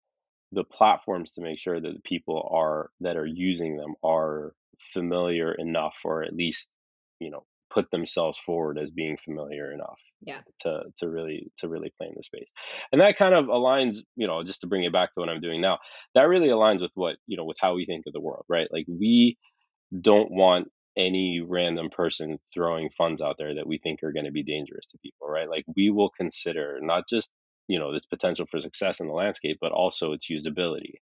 the 0.52 0.64
platforms 0.64 1.34
to 1.34 1.42
make 1.42 1.60
sure 1.60 1.80
that 1.80 1.94
the 1.94 2.02
people 2.02 2.50
are 2.52 2.90
that 3.02 3.18
are 3.18 3.26
using 3.26 3.78
them 3.78 3.96
are 4.04 4.54
familiar 4.94 5.54
enough, 5.54 5.98
or 6.04 6.24
at 6.24 6.36
least 6.36 6.68
you 7.20 7.32
know 7.32 7.44
put 7.74 7.92
themselves 7.92 8.40
forward 8.46 8.78
as 8.78 8.90
being 8.90 9.18
familiar 9.18 9.72
enough 9.74 10.00
yeah. 10.22 10.40
to 10.62 10.84
to 10.98 11.10
really 11.10 11.52
to 11.58 11.68
really 11.68 11.92
play 11.98 12.08
in 12.08 12.14
the 12.16 12.24
space. 12.24 12.50
And 12.92 13.02
that 13.02 13.18
kind 13.18 13.36
of 13.36 13.46
aligns 13.46 13.98
you 14.16 14.28
know 14.28 14.44
just 14.44 14.62
to 14.62 14.68
bring 14.68 14.84
it 14.84 14.94
back 14.94 15.14
to 15.14 15.20
what 15.20 15.30
i'm 15.30 15.42
doing 15.42 15.62
now 15.62 15.80
that 16.14 16.24
really 16.24 16.48
aligns 16.48 16.82
with 16.82 16.92
what 16.96 17.18
you 17.28 17.38
know 17.38 17.46
with 17.46 17.58
how 17.60 17.76
we 17.76 17.86
think 17.86 18.06
of 18.08 18.14
the 18.14 18.22
world 18.22 18.46
right? 18.50 18.68
Like 18.72 18.86
we 18.88 19.38
don't 20.02 20.32
want 20.32 20.70
any 20.98 21.42
random 21.46 21.90
person 21.90 22.40
throwing 22.54 22.90
funds 22.98 23.22
out 23.22 23.38
there 23.38 23.56
that 23.56 23.68
we 23.68 23.78
think 23.78 24.02
are 24.02 24.14
going 24.14 24.26
to 24.26 24.32
be 24.32 24.44
dangerous 24.44 24.86
to 24.88 24.98
people 25.00 25.28
right? 25.28 25.50
Like 25.50 25.66
we 25.76 25.90
will 25.90 26.10
consider 26.10 26.80
not 26.82 27.04
just 27.10 27.30
you 27.68 27.80
know 27.80 27.92
this 27.92 28.06
potential 28.06 28.46
for 28.50 28.62
success 28.62 29.00
in 29.00 29.08
the 29.08 29.14
landscape 29.14 29.58
but 29.60 29.72
also 29.72 30.14
its 30.14 30.30
usability 30.30 30.96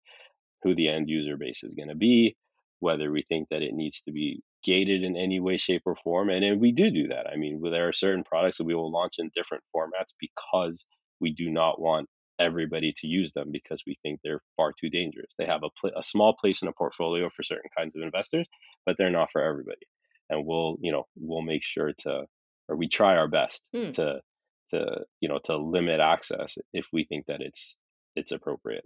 who 0.63 0.73
the 0.73 0.88
end 0.88 1.10
user 1.10 1.38
base 1.38 1.63
is 1.63 1.73
going 1.73 1.89
to 1.89 1.95
be 1.95 2.36
whether 2.80 3.12
we 3.12 3.21
think 3.21 3.47
that 3.49 3.62
it 3.62 3.73
needs 3.73 4.02
to 4.02 4.12
be 4.12 4.41
gated 4.63 5.04
in 5.04 5.15
any 5.15 5.39
way, 5.39 5.58
shape, 5.58 5.84
or 5.86 5.95
form. 6.04 6.30
And, 6.30 6.43
and 6.43 6.62
we 6.62 6.71
do 6.71 6.89
do 6.89 7.08
that. 7.10 7.28
I 7.32 7.36
mean, 7.36 7.62
there 7.62 7.88
are 7.88 7.93
certain 7.93 8.23
products 8.23 8.58
that 8.58 8.65
we 8.65 8.76
will 8.76 8.91
launch 8.91 9.15
in 9.19 9.32
different 9.36 9.63
formats 9.76 10.13
because 10.19 10.86
we 11.19 11.34
do 11.34 11.49
not 11.49 11.80
want 11.80 12.10
everybody 12.39 12.93
to 12.97 13.08
use 13.08 13.32
them 13.34 13.49
because 13.52 13.82
we 13.86 13.95
think 14.02 14.19
they're 14.23 14.41
far 14.58 14.73
too 14.80 14.89
dangerous. 14.89 15.34
They 15.38 15.45
have 15.45 15.63
a, 15.63 15.69
pl- 15.80 15.97
a 15.97 16.04
small 16.04 16.36
place 16.39 16.62
in 16.62 16.67
a 16.67 16.73
portfolio 16.73 17.30
for 17.30 17.43
certain 17.43 17.69
kinds 17.78 17.95
of 17.95 18.02
investors, 18.02 18.47
but 18.86 18.95
they're 18.97 19.10
not 19.10 19.32
for 19.32 19.41
everybody. 19.41 19.86
And 20.30 20.45
we'll, 20.45 20.78
you 20.82 20.91
know, 20.91 21.04
we'll 21.15 21.41
make 21.41 21.63
sure 21.63 21.93
to, 21.99 22.26
or 22.67 22.76
we 22.76 22.88
try 22.88 23.15
our 23.17 23.28
best 23.28 23.67
hmm. 23.73 23.91
to, 23.91 24.21
to, 24.71 25.02
you 25.19 25.30
know, 25.30 25.39
to 25.45 25.58
limit 25.58 25.99
access 25.99 26.58
if 26.73 26.88
we 26.91 27.06
think 27.06 27.26
that 27.28 27.41
it's, 27.41 27.78
it's 28.15 28.32
appropriate. 28.32 28.86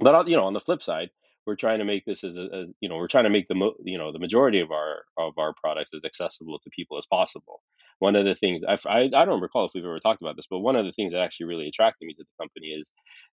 But 0.00 0.28
you 0.28 0.36
know, 0.36 0.44
on 0.44 0.52
the 0.52 0.60
flip 0.60 0.82
side, 0.82 1.10
we're 1.46 1.56
trying 1.56 1.78
to 1.78 1.84
make 1.84 2.04
this 2.04 2.24
as, 2.24 2.36
a, 2.36 2.42
as 2.42 2.68
you 2.80 2.88
know 2.88 2.96
we're 2.96 3.08
trying 3.08 3.24
to 3.24 3.30
make 3.30 3.46
the 3.46 3.54
mo- 3.54 3.74
you 3.82 3.98
know 3.98 4.12
the 4.12 4.18
majority 4.18 4.60
of 4.60 4.70
our 4.70 5.02
of 5.18 5.34
our 5.38 5.54
products 5.60 5.90
as 5.94 6.04
accessible 6.04 6.58
to 6.60 6.70
people 6.70 6.98
as 6.98 7.06
possible 7.06 7.60
one 7.98 8.16
of 8.16 8.24
the 8.24 8.34
things 8.34 8.62
I, 8.66 8.78
I, 8.86 9.10
I 9.14 9.24
don't 9.24 9.40
recall 9.40 9.66
if 9.66 9.72
we've 9.74 9.84
ever 9.84 9.98
talked 9.98 10.22
about 10.22 10.36
this 10.36 10.46
but 10.48 10.60
one 10.60 10.76
of 10.76 10.84
the 10.84 10.92
things 10.92 11.12
that 11.12 11.22
actually 11.22 11.46
really 11.46 11.68
attracted 11.68 12.06
me 12.06 12.14
to 12.14 12.24
the 12.24 12.42
company 12.44 12.68
is 12.68 12.90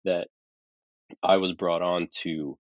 that 0.06 0.28
i 1.22 1.38
was 1.38 1.54
brought 1.54 1.82
on 1.82 2.08
to 2.22 2.58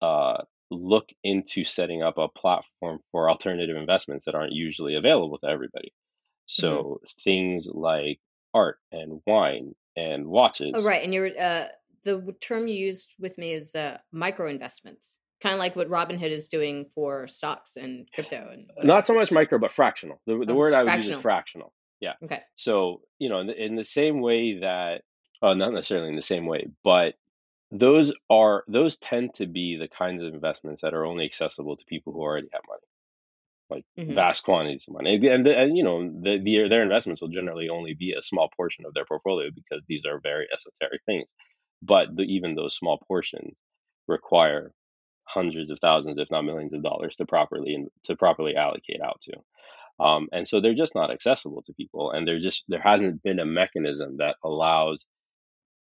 uh, 0.00 0.42
look 0.70 1.08
into 1.24 1.64
setting 1.64 2.02
up 2.02 2.18
a 2.18 2.28
platform 2.28 3.00
for 3.10 3.28
alternative 3.28 3.76
investments 3.76 4.26
that 4.26 4.34
aren't 4.34 4.52
usually 4.52 4.94
available 4.94 5.38
to 5.38 5.48
everybody 5.48 5.88
mm-hmm. 5.88 6.62
so 6.62 6.82
mm-hmm. 6.82 7.22
things 7.22 7.68
like 7.72 8.18
art 8.54 8.78
and 8.92 9.20
wine 9.26 9.74
and 9.96 10.26
watches 10.26 10.72
oh 10.74 10.84
right 10.84 11.02
and 11.02 11.12
you're 11.12 11.30
uh 11.38 11.66
the 12.04 12.34
term 12.40 12.68
you 12.68 12.74
used 12.74 13.14
with 13.18 13.38
me 13.38 13.52
is 13.52 13.74
uh, 13.74 13.98
micro 14.12 14.48
investments, 14.48 15.18
kind 15.42 15.52
of 15.52 15.58
like 15.58 15.76
what 15.76 15.88
Robinhood 15.88 16.30
is 16.30 16.48
doing 16.48 16.86
for 16.94 17.26
stocks 17.28 17.76
and 17.76 18.08
crypto. 18.14 18.50
And 18.52 18.70
not 18.82 19.06
so 19.06 19.14
much 19.14 19.30
micro, 19.30 19.58
but 19.58 19.72
fractional. 19.72 20.20
The, 20.26 20.44
the 20.46 20.52
oh, 20.52 20.56
word 20.56 20.74
I 20.74 20.82
would 20.82 20.94
use 20.96 21.08
is 21.08 21.16
fractional. 21.16 21.72
Yeah. 22.00 22.14
Okay. 22.24 22.42
So 22.56 23.02
you 23.18 23.28
know, 23.28 23.40
in 23.40 23.46
the, 23.48 23.64
in 23.64 23.76
the 23.76 23.84
same 23.84 24.20
way 24.20 24.60
that, 24.60 25.02
well, 25.42 25.54
not 25.54 25.72
necessarily 25.72 26.08
in 26.08 26.16
the 26.16 26.22
same 26.22 26.46
way, 26.46 26.68
but 26.84 27.14
those 27.70 28.14
are 28.30 28.64
those 28.66 28.98
tend 28.98 29.34
to 29.34 29.46
be 29.46 29.76
the 29.76 29.88
kinds 29.88 30.22
of 30.22 30.32
investments 30.32 30.82
that 30.82 30.94
are 30.94 31.04
only 31.04 31.24
accessible 31.24 31.76
to 31.76 31.84
people 31.84 32.12
who 32.12 32.20
already 32.20 32.48
have 32.52 32.62
money 32.66 32.80
like 33.70 33.84
mm-hmm. 33.98 34.14
vast 34.14 34.42
quantities 34.42 34.86
of 34.88 34.94
money 34.94 35.14
and, 35.26 35.46
and 35.46 35.76
you 35.76 35.84
know 35.84 36.10
the, 36.22 36.38
the, 36.42 36.68
their 36.68 36.82
investments 36.82 37.20
will 37.20 37.28
generally 37.28 37.68
only 37.68 37.94
be 37.94 38.14
a 38.18 38.22
small 38.22 38.48
portion 38.56 38.86
of 38.86 38.94
their 38.94 39.04
portfolio 39.04 39.50
because 39.54 39.82
these 39.86 40.06
are 40.06 40.20
very 40.20 40.46
esoteric 40.52 41.02
things 41.04 41.32
but 41.82 42.08
the, 42.16 42.22
even 42.24 42.54
those 42.54 42.76
small 42.76 42.98
portions 43.08 43.54
require 44.08 44.72
hundreds 45.26 45.70
of 45.70 45.78
thousands, 45.80 46.18
if 46.18 46.30
not 46.30 46.44
millions 46.44 46.72
of 46.72 46.82
dollars 46.82 47.16
to 47.16 47.26
properly 47.26 47.86
to 48.04 48.16
properly 48.16 48.56
allocate 48.56 49.00
out 49.02 49.20
to. 49.22 49.56
Um, 50.04 50.28
and 50.32 50.48
so 50.48 50.60
they're 50.60 50.74
just 50.74 50.94
not 50.94 51.10
accessible 51.12 51.62
to 51.66 51.74
people, 51.74 52.12
and 52.12 52.26
there 52.26 52.40
just 52.40 52.64
there 52.68 52.80
hasn't 52.82 53.22
been 53.22 53.40
a 53.40 53.46
mechanism 53.46 54.18
that 54.18 54.36
allows 54.44 55.06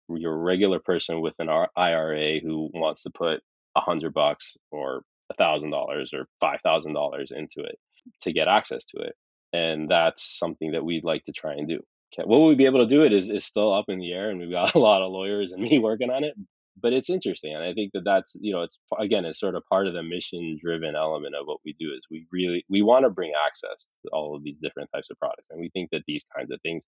your 0.09 0.37
regular 0.37 0.79
person 0.79 1.21
with 1.21 1.35
an 1.39 1.49
IRA 1.77 2.39
who 2.41 2.69
wants 2.73 3.03
to 3.03 3.11
put 3.11 3.41
a 3.75 3.81
hundred 3.81 4.13
bucks 4.13 4.57
or 4.71 5.03
a 5.31 5.35
thousand 5.35 5.71
dollars 5.71 6.13
or 6.13 6.27
five 6.41 6.61
thousand 6.63 6.93
dollars 6.93 7.31
into 7.35 7.61
it 7.67 7.77
to 8.23 8.33
get 8.33 8.47
access 8.49 8.85
to 8.85 8.99
it. 8.99 9.15
And 9.53 9.89
that's 9.89 10.37
something 10.39 10.73
that 10.73 10.85
we'd 10.85 11.05
like 11.05 11.25
to 11.25 11.33
try 11.33 11.53
and 11.53 11.67
do. 11.67 11.81
Will 12.25 12.47
we 12.47 12.55
be 12.55 12.65
able 12.65 12.79
to 12.79 12.95
do 12.95 13.03
it 13.03 13.13
is, 13.13 13.29
is 13.29 13.45
still 13.45 13.73
up 13.73 13.85
in 13.89 13.99
the 13.99 14.11
air, 14.11 14.29
and 14.29 14.39
we've 14.39 14.51
got 14.51 14.73
a 14.75 14.79
lot 14.79 15.01
of 15.01 15.11
lawyers 15.11 15.51
and 15.51 15.61
me 15.61 15.79
working 15.79 16.09
on 16.09 16.23
it. 16.23 16.33
But 16.79 16.93
it's 16.93 17.09
interesting, 17.09 17.55
and 17.55 17.63
I 17.63 17.73
think 17.73 17.91
that 17.93 18.03
that's 18.05 18.35
you 18.39 18.53
know 18.53 18.61
it's 18.61 18.77
again 18.99 19.25
it's 19.25 19.39
sort 19.39 19.55
of 19.55 19.63
part 19.71 19.87
of 19.87 19.93
the 19.93 20.03
mission 20.03 20.59
driven 20.63 20.95
element 20.95 21.33
of 21.33 21.47
what 21.47 21.57
we 21.65 21.75
do 21.79 21.87
is 21.87 22.01
we 22.11 22.27
really 22.31 22.65
we 22.69 22.83
want 22.83 23.03
to 23.05 23.09
bring 23.09 23.31
access 23.47 23.87
to 24.03 24.09
all 24.13 24.35
of 24.35 24.43
these 24.43 24.57
different 24.61 24.89
types 24.93 25.09
of 25.09 25.17
products, 25.17 25.47
and 25.49 25.59
we 25.59 25.69
think 25.69 25.89
that 25.91 26.03
these 26.07 26.25
kinds 26.35 26.51
of 26.51 26.61
things 26.61 26.83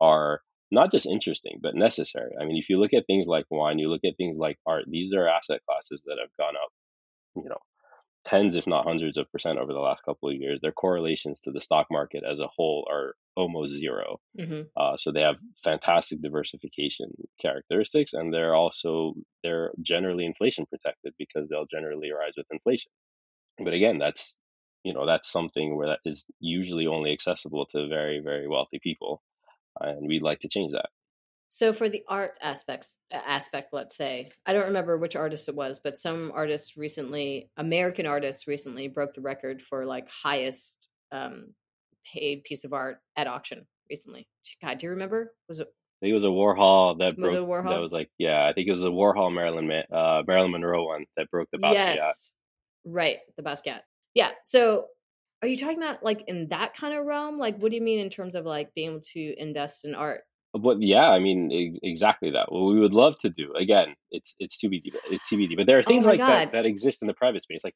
are 0.00 0.40
not 0.72 0.90
just 0.90 1.06
interesting 1.06 1.60
but 1.62 1.76
necessary. 1.76 2.32
I 2.40 2.44
mean, 2.44 2.56
if 2.56 2.68
you 2.68 2.78
look 2.78 2.92
at 2.92 3.06
things 3.06 3.26
like 3.26 3.44
wine, 3.50 3.78
you 3.78 3.88
look 3.88 4.04
at 4.04 4.16
things 4.16 4.36
like 4.36 4.58
art; 4.66 4.84
these 4.88 5.12
are 5.14 5.28
asset 5.28 5.60
classes 5.68 6.02
that 6.06 6.18
have 6.20 6.30
gone 6.36 6.56
up, 6.56 6.70
you 7.36 7.48
know, 7.48 7.58
tens, 8.24 8.54
if 8.56 8.66
not 8.66 8.86
hundreds 8.86 9.16
of 9.16 9.30
percent 9.30 9.58
over 9.58 9.72
the 9.72 9.78
last 9.78 10.02
couple 10.04 10.28
of 10.28 10.34
years. 10.34 10.58
Their 10.60 10.72
correlations 10.72 11.40
to 11.42 11.52
the 11.52 11.60
stock 11.60 11.86
market 11.90 12.24
as 12.28 12.40
a 12.40 12.48
whole 12.48 12.86
are 12.90 13.14
almost 13.40 13.72
0 13.72 14.18
hmm 14.36 14.62
Uh, 14.76 14.96
so 14.96 15.12
they 15.12 15.22
have 15.22 15.36
fantastic 15.64 16.22
diversification 16.22 17.10
characteristics, 17.40 18.12
and 18.14 18.32
they're 18.32 18.54
also 18.54 19.14
they're 19.42 19.72
generally 19.82 20.24
inflation 20.26 20.66
protected 20.66 21.14
because 21.18 21.48
they'll 21.48 21.66
generally 21.66 22.10
rise 22.12 22.34
with 22.36 22.46
inflation. 22.52 22.92
But 23.58 23.74
again, 23.74 23.98
that's 23.98 24.38
you 24.84 24.94
know 24.94 25.06
that's 25.06 25.30
something 25.30 25.76
where 25.76 25.88
that 25.88 26.00
is 26.04 26.26
usually 26.40 26.86
only 26.86 27.12
accessible 27.12 27.66
to 27.72 27.88
very 27.88 28.20
very 28.20 28.48
wealthy 28.48 28.80
people, 28.82 29.22
and 29.80 30.06
we'd 30.08 30.22
like 30.22 30.40
to 30.40 30.48
change 30.48 30.72
that. 30.72 30.90
So 31.48 31.72
for 31.72 31.88
the 31.88 32.04
art 32.08 32.38
aspects 32.40 32.98
aspect, 33.10 33.72
let's 33.72 33.96
say 33.96 34.30
I 34.46 34.52
don't 34.52 34.66
remember 34.66 34.96
which 34.96 35.16
artist 35.16 35.48
it 35.48 35.56
was, 35.56 35.80
but 35.80 35.98
some 35.98 36.30
artist 36.32 36.76
recently, 36.76 37.50
American 37.56 38.06
artist 38.06 38.46
recently 38.46 38.86
broke 38.86 39.14
the 39.14 39.20
record 39.20 39.60
for 39.60 39.84
like 39.84 40.08
highest 40.08 40.88
um, 41.10 41.54
paid 42.12 42.44
piece 42.44 42.64
of 42.64 42.72
art 42.72 42.98
at 43.16 43.26
auction 43.26 43.66
recently. 43.88 44.26
God, 44.62 44.78
do 44.78 44.86
you 44.86 44.90
remember? 44.90 45.32
Was 45.48 45.60
it 45.60 45.68
I 45.68 46.06
think 46.06 46.12
it 46.12 46.14
was 46.14 46.24
a 46.24 46.28
Warhol 46.28 46.98
that 46.98 47.18
was 47.18 47.32
it 47.32 47.36
broke. 47.36 47.48
a 47.48 47.50
Warhol? 47.50 47.70
That 47.70 47.80
was 47.80 47.92
like 47.92 48.10
yeah, 48.18 48.46
I 48.46 48.52
think 48.52 48.68
it 48.68 48.72
was 48.72 48.82
a 48.82 48.86
Warhol 48.86 49.32
Marilyn 49.32 49.70
uh, 49.92 50.22
Marilyn 50.26 50.52
Monroe 50.52 50.86
one 50.86 51.04
that 51.16 51.30
broke 51.30 51.48
the 51.52 51.58
Basquiat. 51.58 51.96
Yes, 51.96 52.32
right, 52.86 53.18
the 53.36 53.42
Basquiat. 53.42 53.80
Yeah. 54.14 54.30
So 54.44 54.86
are 55.42 55.48
you 55.48 55.56
talking 55.56 55.76
about 55.76 56.02
like 56.02 56.24
in 56.26 56.48
that 56.48 56.74
kind 56.74 56.96
of 56.96 57.04
realm? 57.04 57.38
Like, 57.38 57.58
what 57.58 57.70
do 57.70 57.76
you 57.76 57.82
mean 57.82 57.98
in 57.98 58.10
terms 58.10 58.34
of 58.34 58.44
like 58.44 58.74
being 58.74 58.90
able 58.90 59.00
to 59.12 59.34
invest 59.38 59.84
in 59.84 59.94
art? 59.94 60.22
But 60.52 60.82
yeah, 60.82 61.08
I 61.08 61.18
mean 61.18 61.50
ex- 61.52 61.78
exactly 61.82 62.30
that. 62.32 62.50
What 62.50 62.72
we 62.72 62.80
would 62.80 62.94
love 62.94 63.18
to 63.20 63.30
do 63.30 63.52
again, 63.54 63.94
it's 64.10 64.34
it's 64.38 64.56
TBD, 64.56 64.94
it's 65.10 65.28
TBD. 65.30 65.56
But 65.56 65.66
there 65.66 65.76
are 65.76 65.80
Oh 65.80 65.88
things 65.88 66.06
my 66.06 66.12
like 66.12 66.20
that 66.20 66.52
that 66.52 66.66
exist 66.66 67.02
in 67.02 67.08
the 67.08 67.14
private 67.14 67.42
space. 67.42 67.62
Like 67.62 67.74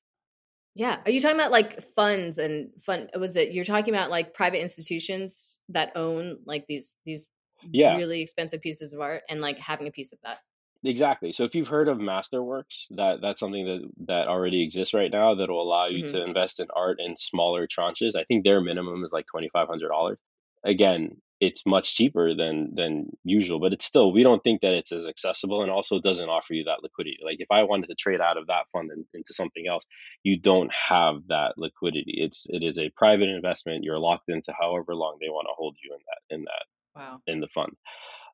Yeah. 0.74 1.00
Are 1.04 1.10
you 1.10 1.20
talking 1.20 1.36
about 1.38 1.52
like 1.52 1.82
funds 1.94 2.38
and 2.38 2.70
fund? 2.82 3.10
Was 3.18 3.36
it 3.36 3.52
you're 3.52 3.64
talking 3.64 3.94
about 3.94 4.10
like 4.10 4.34
private 4.34 4.60
institutions 4.60 5.58
that 5.68 5.92
own 5.96 6.38
like 6.46 6.66
these 6.66 6.96
these 7.04 7.28
yeah, 7.70 7.96
really 7.96 8.20
expensive 8.20 8.60
pieces 8.60 8.92
of 8.92 9.00
art 9.00 9.22
and 9.28 9.40
like 9.40 9.58
having 9.58 9.86
a 9.86 9.92
piece 9.92 10.12
of 10.12 10.18
that? 10.24 10.40
exactly. 10.84 11.32
So 11.32 11.44
if 11.44 11.54
you've 11.54 11.68
heard 11.68 11.88
of 11.88 11.98
Masterworks, 11.98 12.86
that 12.90 13.20
that's 13.20 13.40
something 13.40 13.64
that 13.66 13.90
that 14.06 14.28
already 14.28 14.62
exists 14.62 14.94
right 14.94 15.10
now 15.10 15.34
that 15.34 15.48
will 15.50 15.62
allow 15.62 15.86
you 15.86 16.04
Mhm. 16.04 16.10
to 16.12 16.22
invest 16.22 16.60
in 16.60 16.68
art 16.74 16.98
in 17.00 17.16
smaller 17.16 17.66
tranches. 17.66 18.14
I 18.16 18.24
think 18.24 18.44
their 18.44 18.60
minimum 18.60 19.04
is 19.04 19.12
like 19.12 19.26
twenty 19.26 19.48
five 19.50 19.68
hundred 19.68 19.88
dollars. 19.88 20.18
Again, 20.64 21.20
it's 21.46 21.66
much 21.66 21.96
cheaper 21.96 22.34
than 22.34 22.74
than 22.74 23.10
usual, 23.24 23.60
but 23.60 23.72
it's 23.72 23.86
still 23.86 24.12
we 24.12 24.22
don't 24.24 24.42
think 24.44 24.62
that 24.62 24.74
it's 24.74 24.92
as 24.92 25.06
accessible 25.06 25.62
and 25.62 25.70
also 25.70 26.00
doesn't 26.00 26.28
offer 26.28 26.54
you 26.54 26.64
that 26.64 26.82
liquidity. 26.82 27.18
Like 27.24 27.38
if 27.40 27.50
I 27.50 27.64
wanted 27.64 27.88
to 27.88 27.96
trade 27.96 28.20
out 28.20 28.38
of 28.38 28.48
that 28.48 28.66
fund 28.72 28.90
and, 28.92 29.06
into 29.14 29.34
something 29.34 29.66
else, 29.68 29.84
you 30.24 30.38
don't 30.38 30.72
have 30.72 31.16
that 31.28 31.54
liquidity. 31.58 32.14
It's 32.18 32.46
it 32.48 32.62
is 32.64 32.78
a 32.78 32.90
private 32.96 33.28
investment. 33.28 33.84
You're 33.84 33.98
locked 34.00 34.28
into 34.30 34.54
however 34.58 34.94
long 34.94 35.18
they 35.20 35.30
want 35.30 35.46
to 35.48 35.54
hold 35.56 35.76
you 35.82 35.92
in 35.94 36.00
that 36.08 36.34
in 36.36 36.44
that 36.44 36.64
Wow. 36.96 37.20
in 37.26 37.40
the 37.40 37.48
fund 37.48 37.72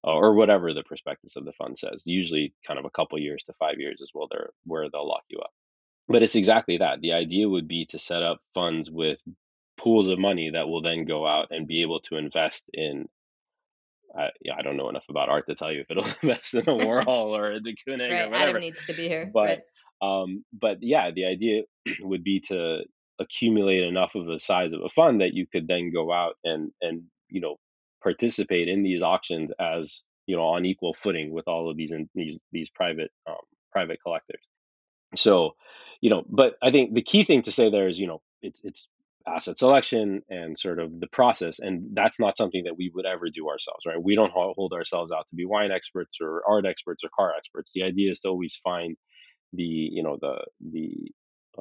uh, 0.06 0.12
or 0.12 0.34
whatever 0.34 0.72
the 0.72 0.82
prospectus 0.82 1.36
of 1.36 1.44
the 1.44 1.52
fund 1.52 1.78
says. 1.78 2.02
Usually, 2.06 2.54
kind 2.66 2.78
of 2.78 2.84
a 2.84 2.90
couple 2.90 3.18
years 3.18 3.42
to 3.44 3.52
five 3.54 3.78
years 3.78 4.00
is 4.00 4.10
where 4.12 4.26
they're 4.30 4.50
where 4.64 4.88
they'll 4.90 5.08
lock 5.08 5.24
you 5.28 5.38
up. 5.40 5.52
But 6.08 6.22
it's 6.22 6.36
exactly 6.36 6.78
that. 6.78 7.00
The 7.00 7.12
idea 7.12 7.48
would 7.48 7.68
be 7.68 7.86
to 7.90 7.98
set 7.98 8.22
up 8.22 8.40
funds 8.54 8.90
with 8.90 9.18
pools 9.80 10.08
of 10.08 10.18
money 10.18 10.50
that 10.50 10.68
will 10.68 10.82
then 10.82 11.04
go 11.04 11.26
out 11.26 11.48
and 11.50 11.66
be 11.66 11.82
able 11.82 12.00
to 12.00 12.16
invest 12.16 12.64
in. 12.72 13.08
I 14.16 14.30
yeah, 14.42 14.54
I 14.58 14.62
don't 14.62 14.76
know 14.76 14.88
enough 14.88 15.04
about 15.08 15.28
art 15.28 15.46
to 15.48 15.54
tell 15.54 15.72
you 15.72 15.80
if 15.80 15.90
it'll 15.90 16.06
invest 16.22 16.54
in 16.54 16.60
a 16.60 16.64
Warhol 16.84 17.06
or 17.36 17.52
a 17.52 17.60
de 17.60 17.74
Kooning 17.74 18.10
or 18.10 18.14
Right. 18.14 18.30
whatever. 18.30 18.50
Adam 18.50 18.60
needs 18.60 18.84
to 18.84 18.92
be 18.94 19.08
here. 19.08 19.30
But 19.32 19.62
right. 20.02 20.22
um, 20.22 20.44
but 20.52 20.78
yeah, 20.82 21.10
the 21.12 21.26
idea 21.26 21.62
would 22.00 22.24
be 22.24 22.40
to 22.48 22.80
accumulate 23.18 23.82
enough 23.84 24.14
of 24.14 24.28
a 24.28 24.38
size 24.38 24.72
of 24.72 24.80
a 24.82 24.88
fund 24.88 25.20
that 25.20 25.34
you 25.34 25.46
could 25.46 25.68
then 25.68 25.92
go 25.92 26.12
out 26.12 26.36
and 26.44 26.72
and 26.80 27.04
you 27.28 27.40
know 27.40 27.56
participate 28.02 28.68
in 28.68 28.82
these 28.82 29.02
auctions 29.02 29.50
as 29.60 30.00
you 30.26 30.36
know 30.36 30.42
on 30.42 30.64
equal 30.64 30.94
footing 30.94 31.32
with 31.32 31.46
all 31.48 31.70
of 31.70 31.76
these 31.76 31.92
in, 31.92 32.08
these 32.14 32.38
these 32.52 32.70
private 32.70 33.10
um, 33.28 33.36
private 33.72 34.00
collectors. 34.02 34.42
So, 35.16 35.56
you 36.00 36.10
know, 36.10 36.24
but 36.28 36.54
I 36.62 36.70
think 36.70 36.94
the 36.94 37.02
key 37.02 37.24
thing 37.24 37.42
to 37.42 37.52
say 37.52 37.70
there 37.70 37.88
is 37.88 37.98
you 37.98 38.06
know 38.06 38.22
it's 38.42 38.60
it's 38.64 38.88
asset 39.36 39.58
selection 39.58 40.22
and 40.28 40.58
sort 40.58 40.78
of 40.78 41.00
the 41.00 41.06
process, 41.08 41.58
and 41.58 41.90
that's 41.94 42.20
not 42.20 42.36
something 42.36 42.64
that 42.64 42.76
we 42.76 42.90
would 42.94 43.06
ever 43.06 43.28
do 43.32 43.48
ourselves, 43.48 43.86
right? 43.86 44.02
We 44.02 44.14
don't 44.14 44.32
hold 44.32 44.72
ourselves 44.72 45.12
out 45.12 45.26
to 45.28 45.36
be 45.36 45.46
wine 45.46 45.70
experts 45.70 46.18
or 46.20 46.42
art 46.48 46.66
experts 46.66 47.04
or 47.04 47.10
car 47.16 47.32
experts. 47.36 47.72
The 47.74 47.84
idea 47.84 48.10
is 48.10 48.20
to 48.20 48.28
always 48.28 48.56
find 48.56 48.96
the 49.52 49.62
you 49.62 50.02
know 50.02 50.18
the 50.20 50.44
the 50.60 51.12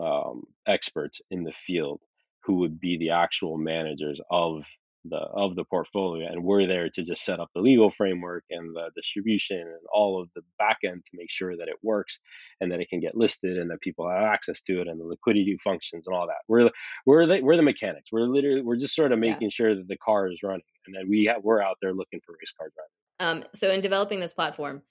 um, 0.01 0.43
experts 0.67 1.21
in 1.31 1.43
the 1.43 1.51
field 1.51 2.01
who 2.43 2.57
would 2.57 2.79
be 2.79 2.97
the 2.97 3.11
actual 3.11 3.57
managers 3.57 4.21
of 4.31 4.65
the 5.05 5.17
of 5.17 5.55
the 5.55 5.63
portfolio 5.63 6.27
and 6.29 6.43
we're 6.43 6.67
there 6.67 6.89
to 6.89 7.03
just 7.03 7.23
set 7.23 7.39
up 7.39 7.49
the 7.55 7.61
legal 7.61 7.89
framework 7.89 8.43
and 8.49 8.75
the 8.75 8.89
distribution 8.95 9.57
and 9.59 9.79
all 9.93 10.21
of 10.21 10.29
the 10.35 10.41
back 10.57 10.77
end 10.85 11.01
to 11.05 11.11
make 11.13 11.29
sure 11.29 11.55
that 11.55 11.67
it 11.69 11.77
works 11.81 12.19
and 12.59 12.71
that 12.71 12.81
it 12.81 12.89
can 12.89 12.99
get 12.99 13.15
listed 13.15 13.57
and 13.57 13.71
that 13.71 13.79
people 13.79 14.09
have 14.09 14.23
access 14.23 14.61
to 14.61 14.81
it 14.81 14.87
and 14.87 14.99
the 14.99 15.05
liquidity 15.05 15.57
functions 15.63 16.05
and 16.05 16.15
all 16.15 16.27
that 16.27 16.41
we're 16.47 16.69
we're 17.05 17.25
the, 17.25 17.39
we're 17.41 17.55
the 17.55 17.61
mechanics 17.61 18.09
we're 18.11 18.27
literally 18.27 18.61
we're 18.61 18.75
just 18.75 18.93
sort 18.95 19.11
of 19.11 19.19
Yeah. 19.23 19.31
making 19.31 19.49
sure 19.49 19.73
that 19.73 19.87
the 19.87 19.97
car 19.97 20.29
is 20.29 20.43
running 20.43 20.61
and 20.85 20.95
then 20.95 21.09
we 21.09 21.25
have, 21.25 21.43
we're 21.43 21.61
out 21.61 21.77
there 21.81 21.93
looking 21.93 22.19
for 22.25 22.33
race 22.33 22.51
car 22.57 22.69
drivers 22.75 23.43
Um, 23.43 23.49
so 23.53 23.71
in 23.71 23.79
developing 23.81 24.19
this 24.19 24.33
platform, 24.33 24.81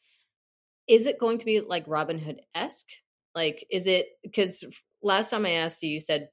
is 0.86 1.06
it 1.06 1.18
going 1.18 1.38
to 1.38 1.44
be 1.44 1.60
like 1.60 1.86
Robinhood 1.86 2.38
esque? 2.54 2.88
Like, 3.34 3.64
is 3.70 3.86
it 3.86 4.06
because 4.22 4.64
last 5.02 5.30
time 5.30 5.44
I 5.44 5.50
asked 5.50 5.82
you, 5.82 5.90
you 5.90 6.00
said 6.00 6.28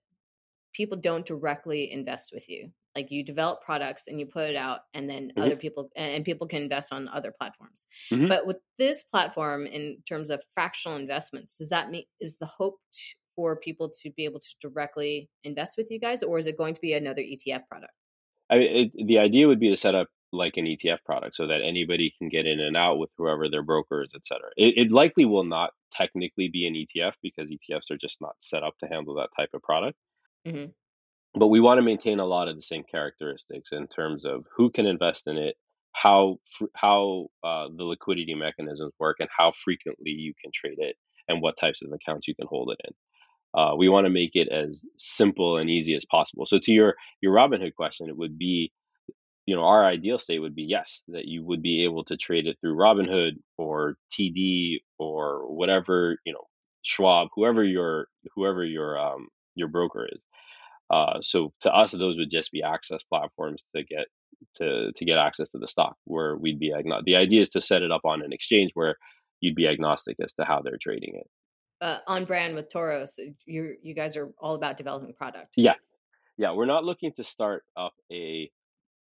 people 0.73 0.97
don't 0.97 1.25
directly 1.25 1.91
invest 1.91 2.31
with 2.33 2.49
you. 2.49 2.71
Like 2.95 3.11
you 3.11 3.23
develop 3.23 3.61
products 3.61 4.07
and 4.07 4.19
you 4.19 4.25
put 4.25 4.49
it 4.49 4.55
out, 4.55 4.81
and 4.93 5.09
then 5.09 5.33
Mhm. 5.37 5.41
other 5.43 5.57
people 5.57 5.89
and 5.97 6.23
people 6.23 6.47
can 6.47 6.63
invest 6.63 6.93
on 6.93 7.07
other 7.09 7.33
platforms. 7.37 7.87
Mhm. 8.11 8.29
But 8.29 8.45
with 8.47 8.57
this 8.77 9.03
platform, 9.03 9.67
in 9.67 10.01
terms 10.07 10.29
of 10.29 10.41
fractional 10.53 10.97
investments, 10.97 11.57
does 11.57 11.69
that 11.69 11.89
mean 11.91 12.05
is 12.21 12.37
the 12.37 12.45
hope 12.45 12.79
t- 12.93 13.15
for 13.35 13.57
people 13.59 13.89
to 14.01 14.11
be 14.11 14.23
able 14.23 14.39
to 14.39 14.55
directly 14.61 15.29
invest 15.43 15.77
with 15.77 15.91
you 15.91 15.99
guys, 15.99 16.23
or 16.23 16.37
is 16.39 16.47
it 16.47 16.57
going 16.57 16.73
to 16.73 16.79
be 16.81 16.93
another 16.93 17.21
ETF 17.21 17.67
product? 17.67 17.91
I 18.49 18.57
mean, 18.59 18.91
it, 18.95 19.07
the 19.07 19.19
idea 19.19 19.47
would 19.47 19.59
be 19.59 19.69
to 19.69 19.77
set 19.77 19.95
up 19.95 20.07
like 20.31 20.57
an 20.57 20.65
ETF 20.67 21.03
product 21.05 21.35
so 21.35 21.47
that 21.47 21.61
anybody 21.61 22.13
can 22.17 22.29
get 22.29 22.45
in 22.45 22.59
and 22.59 22.75
out 22.77 22.97
with 22.99 23.09
whoever 23.17 23.49
their 23.49 23.63
broker 23.63 24.03
is, 24.03 24.11
et 24.15 24.25
cetera. 24.25 24.49
It, 24.57 24.77
it 24.77 24.91
likely 24.91 25.25
will 25.25 25.43
not 25.45 25.71
technically 25.91 26.49
be 26.49 26.67
an 26.67 26.75
ETF 26.75 27.15
because 27.21 27.49
ETFs 27.51 27.89
are 27.91 27.97
just 27.97 28.21
not 28.21 28.35
set 28.41 28.63
up 28.63 28.77
to 28.79 28.87
handle 28.87 29.15
that 29.15 29.29
type 29.35 29.49
of 29.53 29.61
product. 29.61 29.97
Mhm. 30.45 30.75
But 31.35 31.47
we 31.47 31.59
want 31.59 31.77
to 31.79 31.83
maintain 31.83 32.19
a 32.19 32.25
lot 32.25 32.47
of 32.47 32.55
the 32.55 32.61
same 32.61 32.83
characteristics 32.83 33.69
in 33.71 33.87
terms 33.87 34.25
of 34.25 34.45
who 34.55 34.69
can 34.69 34.85
invest 34.85 35.23
in 35.27 35.37
it, 35.37 35.55
how 35.93 36.39
how 36.75 37.27
uh, 37.43 37.67
the 37.75 37.83
liquidity 37.83 38.35
mechanisms 38.35 38.93
work, 38.99 39.17
and 39.19 39.29
how 39.35 39.51
frequently 39.51 40.11
you 40.11 40.33
can 40.41 40.51
trade 40.53 40.77
it, 40.79 40.95
and 41.27 41.41
what 41.41 41.57
types 41.57 41.81
of 41.83 41.91
accounts 41.91 42.27
you 42.27 42.35
can 42.35 42.47
hold 42.47 42.71
it 42.71 42.79
in. 42.87 42.95
Uh, 43.59 43.75
we 43.75 43.89
want 43.89 44.05
to 44.05 44.11
make 44.11 44.31
it 44.35 44.49
as 44.49 44.81
simple 44.97 45.57
and 45.57 45.69
easy 45.69 45.95
as 45.95 46.05
possible. 46.05 46.45
So 46.45 46.59
to 46.59 46.71
your 46.71 46.95
your 47.21 47.33
Robinhood 47.35 47.75
question, 47.75 48.09
it 48.09 48.17
would 48.17 48.37
be, 48.37 48.71
you 49.45 49.55
know, 49.55 49.63
our 49.63 49.85
ideal 49.85 50.19
state 50.19 50.39
would 50.39 50.55
be 50.55 50.63
yes, 50.63 51.01
that 51.09 51.25
you 51.25 51.43
would 51.45 51.61
be 51.61 51.85
able 51.85 52.05
to 52.05 52.17
trade 52.17 52.47
it 52.47 52.57
through 52.61 52.77
Robinhood 52.77 53.33
or 53.57 53.97
TD 54.13 54.79
or 54.99 55.53
whatever, 55.53 56.17
you 56.25 56.33
know, 56.33 56.45
Schwab, 56.83 57.29
whoever 57.35 57.63
your 57.63 58.07
whoever 58.35 58.65
your 58.65 58.99
um 58.99 59.29
your 59.55 59.69
broker 59.69 60.07
is. 60.11 60.21
Uh, 60.89 61.19
so 61.21 61.51
to 61.61 61.73
us, 61.73 61.91
those 61.91 62.17
would 62.17 62.29
just 62.29 62.51
be 62.51 62.61
access 62.61 63.03
platforms 63.03 63.63
to 63.75 63.83
get 63.83 64.05
to 64.55 64.91
to 64.91 65.05
get 65.05 65.17
access 65.17 65.49
to 65.49 65.57
the 65.57 65.67
stock, 65.67 65.95
where 66.05 66.37
we'd 66.37 66.59
be 66.59 66.73
agnostic. 66.73 67.05
The 67.05 67.15
idea 67.15 67.41
is 67.41 67.49
to 67.49 67.61
set 67.61 67.81
it 67.81 67.91
up 67.91 68.05
on 68.05 68.21
an 68.21 68.33
exchange 68.33 68.71
where 68.73 68.95
you'd 69.41 69.55
be 69.55 69.67
agnostic 69.67 70.17
as 70.23 70.33
to 70.33 70.45
how 70.45 70.61
they're 70.61 70.77
trading 70.81 71.15
it. 71.15 71.27
Uh, 71.81 71.99
on 72.07 72.25
brand 72.25 72.55
with 72.55 72.71
Toros, 72.71 73.19
you 73.45 73.75
you 73.81 73.93
guys 73.93 74.15
are 74.15 74.29
all 74.39 74.55
about 74.55 74.77
developing 74.77 75.13
product. 75.13 75.53
Yeah, 75.57 75.75
yeah, 76.37 76.51
we're 76.53 76.65
not 76.65 76.83
looking 76.83 77.11
to 77.13 77.23
start 77.23 77.63
up 77.75 77.93
a 78.11 78.49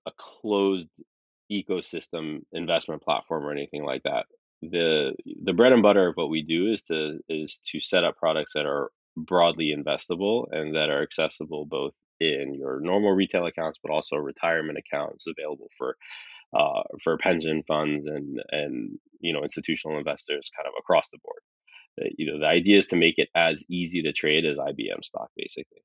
a 0.06 0.12
closed 0.18 0.90
ecosystem 1.52 2.42
investment 2.54 3.02
platform 3.02 3.46
or 3.46 3.52
anything 3.52 3.84
like 3.84 4.04
that. 4.04 4.26
The 4.62 5.14
the 5.44 5.54
bread 5.54 5.74
and 5.74 5.84
butter 5.84 6.08
of 6.08 6.16
what 6.16 6.30
we 6.30 6.44
do 6.44 6.72
is 6.72 6.84
to 6.84 7.20
is 7.28 7.60
to 7.68 7.82
set 7.82 8.04
up 8.04 8.18
products 8.18 8.54
that 8.54 8.66
are 8.66 8.92
broadly 9.18 9.76
investable 9.76 10.46
and 10.52 10.76
that 10.76 10.90
are 10.90 11.04
accessible 11.04 11.66
both 11.66 11.94
in 12.20 12.54
your 12.54 12.80
normal 12.80 13.12
retail 13.12 13.46
accounts 13.46 13.80
but 13.84 13.92
also 13.92 14.16
retirement 14.16 14.78
accounts 14.78 15.26
available 15.28 15.68
for 15.78 15.98
uh, 16.54 16.84
for 17.04 17.18
pension 17.18 17.64
funds 17.68 18.06
and 18.08 18.42
and 18.52 19.00
you 19.20 19.34
know 19.34 19.42
institutional 19.42 19.98
investors 19.98 20.52
kind 20.56 20.68
of 20.68 20.74
across 20.78 21.10
the 21.10 21.18
board. 21.24 21.40
The- 21.98 22.12
you 22.18 22.32
know 22.32 22.40
the 22.40 22.48
idea 22.48 22.78
is 22.78 22.88
to 22.88 22.96
make 22.96 23.18
it 23.18 23.30
as 23.36 23.64
easy 23.70 24.02
to 24.04 24.14
trade 24.14 24.46
as 24.46 24.58
IBM 24.58 25.04
stock 25.04 25.30
basically. 25.36 25.84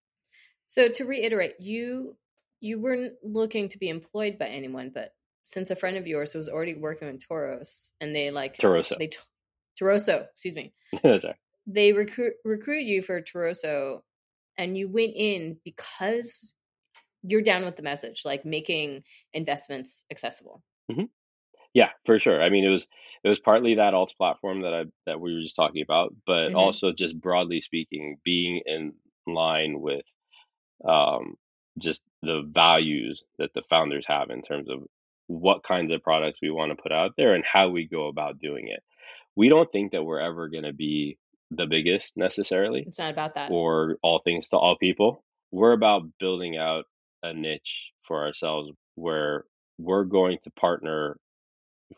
So 0.67 0.89
to 0.89 1.05
reiterate, 1.05 1.55
you 1.61 2.17
you 2.61 2.81
weren't 2.81 3.15
looking 3.23 3.69
to 3.71 3.79
be 3.79 3.89
employed 3.89 4.39
by 4.39 4.47
anyone, 4.47 4.91
but 4.93 5.15
since 5.45 5.71
a 5.71 5.77
friend 5.77 5.97
of 5.97 6.07
yours 6.07 6.35
was 6.35 6.49
already 6.49 6.75
working 6.75 7.11
with 7.13 7.27
Toros, 7.27 7.93
and 8.01 8.15
they 8.15 8.31
like 8.31 8.57
Toroso. 8.57 8.99
they 8.99 9.09
t- 9.09 9.19
Toroso, 9.81 10.27
excuse 10.31 10.55
me. 10.57 10.75
they 11.67 11.93
recruit 11.93 12.35
recruited 12.45 12.87
you 12.87 13.03
for 13.03 13.21
Toroso 13.21 14.01
and 14.59 14.77
you 14.77 14.89
went 14.89 15.13
in 15.15 15.59
because 15.65 16.55
you're 17.23 17.43
down 17.43 17.65
with 17.65 17.77
the 17.77 17.83
message, 17.83 18.23
like 18.25 18.45
making 18.45 19.03
investments 19.35 20.05
accessible. 20.11 20.63
Mm-hmm. 20.91 21.05
Yeah, 21.75 21.91
for 22.07 22.19
sure. 22.19 22.43
I 22.43 22.49
mean, 22.49 22.65
it 22.65 22.71
was 22.71 22.89
it 23.25 23.29
was 23.29 23.41
partly 23.41 23.75
that 23.75 23.93
alts 23.93 24.17
platform 24.17 24.63
that 24.63 24.73
I 24.73 24.85
that 25.07 25.21
we 25.21 25.35
were 25.35 25.43
just 25.43 25.57
talking 25.57 25.83
about, 25.83 26.15
but 26.27 26.49
mm-hmm. 26.49 26.57
also 26.57 26.93
just 26.93 27.21
broadly 27.21 27.61
speaking, 27.61 28.17
being 28.25 28.63
in 28.65 28.93
line 29.27 29.81
with 29.81 30.05
um, 30.89 31.35
just 31.79 32.03
the 32.23 32.43
values 32.49 33.23
that 33.39 33.51
the 33.55 33.63
founders 33.69 34.07
have 34.07 34.31
in 34.31 34.43
terms 34.43 34.71
of 34.71 34.85
what 35.27 35.65
kinds 35.65 35.93
of 35.93 36.03
products 36.03 36.39
we 36.41 36.51
want 36.51 36.71
to 36.71 36.83
put 36.83 36.93
out 36.93 37.13
there 37.17 37.35
and 37.35 37.45
how 37.45 37.69
we 37.69 37.87
go 37.87 38.07
about 38.07 38.39
doing 38.39 38.69
it. 38.69 38.83
We 39.35 39.49
don't 39.49 39.71
think 39.71 39.93
that 39.93 40.05
we're 40.05 40.21
ever 40.21 40.49
going 40.49 40.65
to 40.65 40.73
be 40.73 41.19
the 41.51 41.67
biggest 41.67 42.13
necessarily. 42.17 42.85
It's 42.87 42.99
not 42.99 43.13
about 43.13 43.35
that. 43.35 43.51
Or 43.51 43.97
all 44.03 44.21
things 44.25 44.49
to 44.49 44.57
all 44.57 44.77
people. 44.77 45.25
We're 45.53 45.73
about 45.73 46.03
building 46.19 46.57
out 46.57 46.85
a 47.23 47.33
niche 47.33 47.93
for 48.05 48.25
ourselves 48.25 48.71
where 48.95 49.45
we're 49.79 50.05
going 50.05 50.39
to 50.45 50.51
partner 50.51 51.19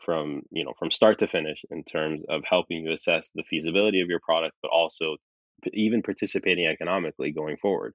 from 0.01 0.43
you 0.51 0.63
know 0.63 0.73
from 0.77 0.91
start 0.91 1.19
to 1.19 1.27
finish 1.27 1.65
in 1.71 1.83
terms 1.83 2.21
of 2.29 2.43
helping 2.47 2.85
you 2.85 2.91
assess 2.91 3.31
the 3.33 3.43
feasibility 3.49 4.01
of 4.01 4.07
your 4.07 4.19
product 4.19 4.55
but 4.61 4.69
also 4.69 5.17
even 5.73 6.03
participating 6.03 6.67
economically 6.67 7.31
going 7.31 7.57
forward 7.57 7.93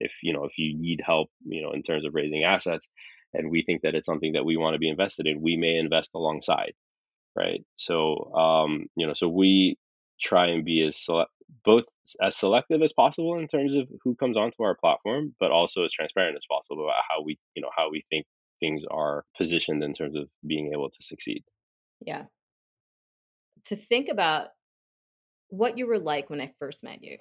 if 0.00 0.12
you 0.22 0.32
know 0.32 0.44
if 0.44 0.52
you 0.56 0.76
need 0.78 1.02
help 1.04 1.28
you 1.44 1.62
know 1.62 1.72
in 1.72 1.82
terms 1.82 2.06
of 2.06 2.14
raising 2.14 2.44
assets 2.44 2.88
and 3.34 3.50
we 3.50 3.62
think 3.62 3.82
that 3.82 3.94
it's 3.94 4.06
something 4.06 4.32
that 4.32 4.44
we 4.44 4.56
want 4.56 4.74
to 4.74 4.78
be 4.78 4.88
invested 4.88 5.26
in 5.26 5.42
we 5.42 5.56
may 5.56 5.76
invest 5.76 6.10
alongside 6.14 6.72
right 7.36 7.62
so 7.76 8.32
um 8.34 8.86
you 8.96 9.06
know 9.06 9.14
so 9.14 9.28
we 9.28 9.76
try 10.24 10.48
and 10.48 10.64
be 10.64 10.82
as 10.82 10.96
sele- 10.96 11.26
both 11.64 11.84
as 12.20 12.36
selective 12.36 12.82
as 12.82 12.92
possible 12.92 13.38
in 13.38 13.46
terms 13.46 13.74
of 13.74 13.88
who 14.02 14.14
comes 14.16 14.36
onto 14.36 14.62
our 14.62 14.74
platform 14.74 15.34
but 15.38 15.50
also 15.50 15.84
as 15.84 15.92
transparent 15.92 16.36
as 16.36 16.46
possible 16.50 16.84
about 16.84 17.02
how 17.08 17.22
we 17.22 17.38
you 17.54 17.62
know 17.62 17.70
how 17.76 17.90
we 17.90 18.02
think 18.10 18.26
things 18.60 18.82
are 18.90 19.24
positioned 19.36 19.82
in 19.82 19.94
terms 19.94 20.16
of 20.16 20.28
being 20.46 20.72
able 20.72 20.90
to 20.90 21.02
succeed 21.02 21.44
yeah 22.00 22.24
to 23.64 23.76
think 23.76 24.08
about 24.10 24.48
what 25.48 25.78
you 25.78 25.86
were 25.86 25.98
like 25.98 26.30
when 26.30 26.40
I 26.40 26.52
first 26.58 26.82
met 26.82 27.02
you. 27.02 27.18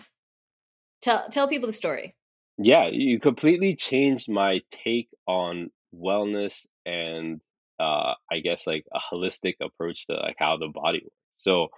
Tell 1.02 1.28
tell 1.30 1.48
people 1.48 1.68
the 1.68 1.74
story. 1.74 2.16
Yeah, 2.58 2.88
you 2.92 3.20
completely 3.20 3.76
changed 3.76 4.30
my 4.30 4.62
take 4.72 5.10
on 5.28 5.70
wellness 5.96 6.66
and 6.86 7.42
uh, 7.80 8.14
I 8.32 8.40
guess 8.40 8.68
like 8.68 8.86
a 8.94 9.00
holistic 9.00 9.56
approach 9.62 10.08
to 10.08 10.14
like 10.14 10.36
how 10.38 10.58
the 10.58 10.68
body 10.68 11.02
works. 11.04 11.16
So, 11.38 11.70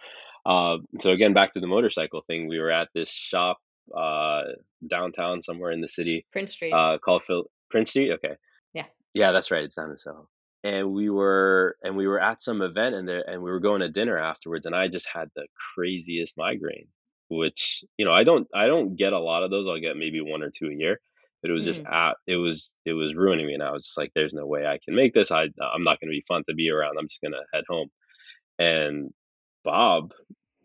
uh, 0.46 0.78
so 1.00 1.12
again, 1.12 1.34
back 1.34 1.54
to 1.54 1.60
the 1.60 1.68
motorcycle 1.68 2.22
thing, 2.28 2.48
we 2.48 2.60
were 2.60 2.72
at 2.72 2.90
this 2.94 3.10
shop 3.10 3.58
uh, 3.96 4.44
downtown 4.90 5.42
somewhere 5.42 5.72
in 5.72 5.82
the 5.82 5.88
city, 5.88 6.26
Prince 6.32 6.54
Street, 6.54 6.72
uh, 6.72 6.98
called 6.98 7.24
Phil- 7.24 7.50
Prince 7.70 7.92
Street. 7.92 8.14
Okay, 8.14 8.36
yeah, 8.74 8.86
yeah, 9.14 9.32
that's 9.32 9.52
right. 9.52 9.64
It's 9.64 9.76
down 9.76 9.92
in 9.92 9.98
Soho 9.98 10.28
and 10.66 10.92
we 10.92 11.12
were 11.12 11.78
and 11.84 11.96
we 11.96 12.08
were 12.08 12.20
at 12.20 12.42
some 12.42 12.64
event 12.64 12.96
and 12.96 13.08
there 13.08 13.24
and 13.30 13.42
we 13.42 13.52
were 13.52 13.60
going 13.60 13.82
to 13.82 13.90
dinner 13.90 14.18
afterwards 14.18 14.66
and 14.66 14.76
I 14.76 14.88
just 14.88 15.08
had 15.14 15.30
the 15.36 15.46
craziest 15.76 16.38
migraine 16.38 16.88
which 17.30 17.84
you 17.98 18.06
know 18.06 18.12
I 18.12 18.24
don't 18.24 18.48
I 18.54 18.66
don't 18.66 18.96
get 18.96 19.14
a 19.14 19.20
lot 19.20 19.44
of 19.44 19.52
those 19.52 19.68
I'll 19.68 19.80
get 19.80 19.96
maybe 19.96 20.22
one 20.22 20.42
or 20.42 20.50
two 20.50 20.70
a 20.70 20.76
year 20.76 21.00
but 21.42 21.52
it 21.52 21.54
was 21.54 21.66
just 21.66 21.84
mm. 21.84 21.94
at 21.94 22.18
it 22.26 22.38
was 22.38 22.76
it 22.84 22.94
was 22.94 23.14
ruining 23.14 23.46
me 23.46 23.54
and 23.54 23.62
I 23.62 23.72
was 23.72 23.86
just 23.86 23.98
like 23.98 24.12
there's 24.16 24.34
no 24.34 24.48
way 24.48 24.66
I 24.66 24.80
can 24.84 24.96
make 24.96 25.14
this 25.14 25.32
I 25.32 25.44
I'm 25.44 25.84
not 25.84 26.00
going 26.00 26.10
to 26.10 26.18
be 26.18 26.26
fun 26.28 26.44
to 26.50 26.56
be 26.56 26.72
around 26.72 26.98
I'm 26.98 27.08
just 27.08 27.22
going 27.22 27.34
to 27.34 27.44
head 27.54 27.66
home 27.70 27.90
and 28.58 29.14
Bob 29.66 30.14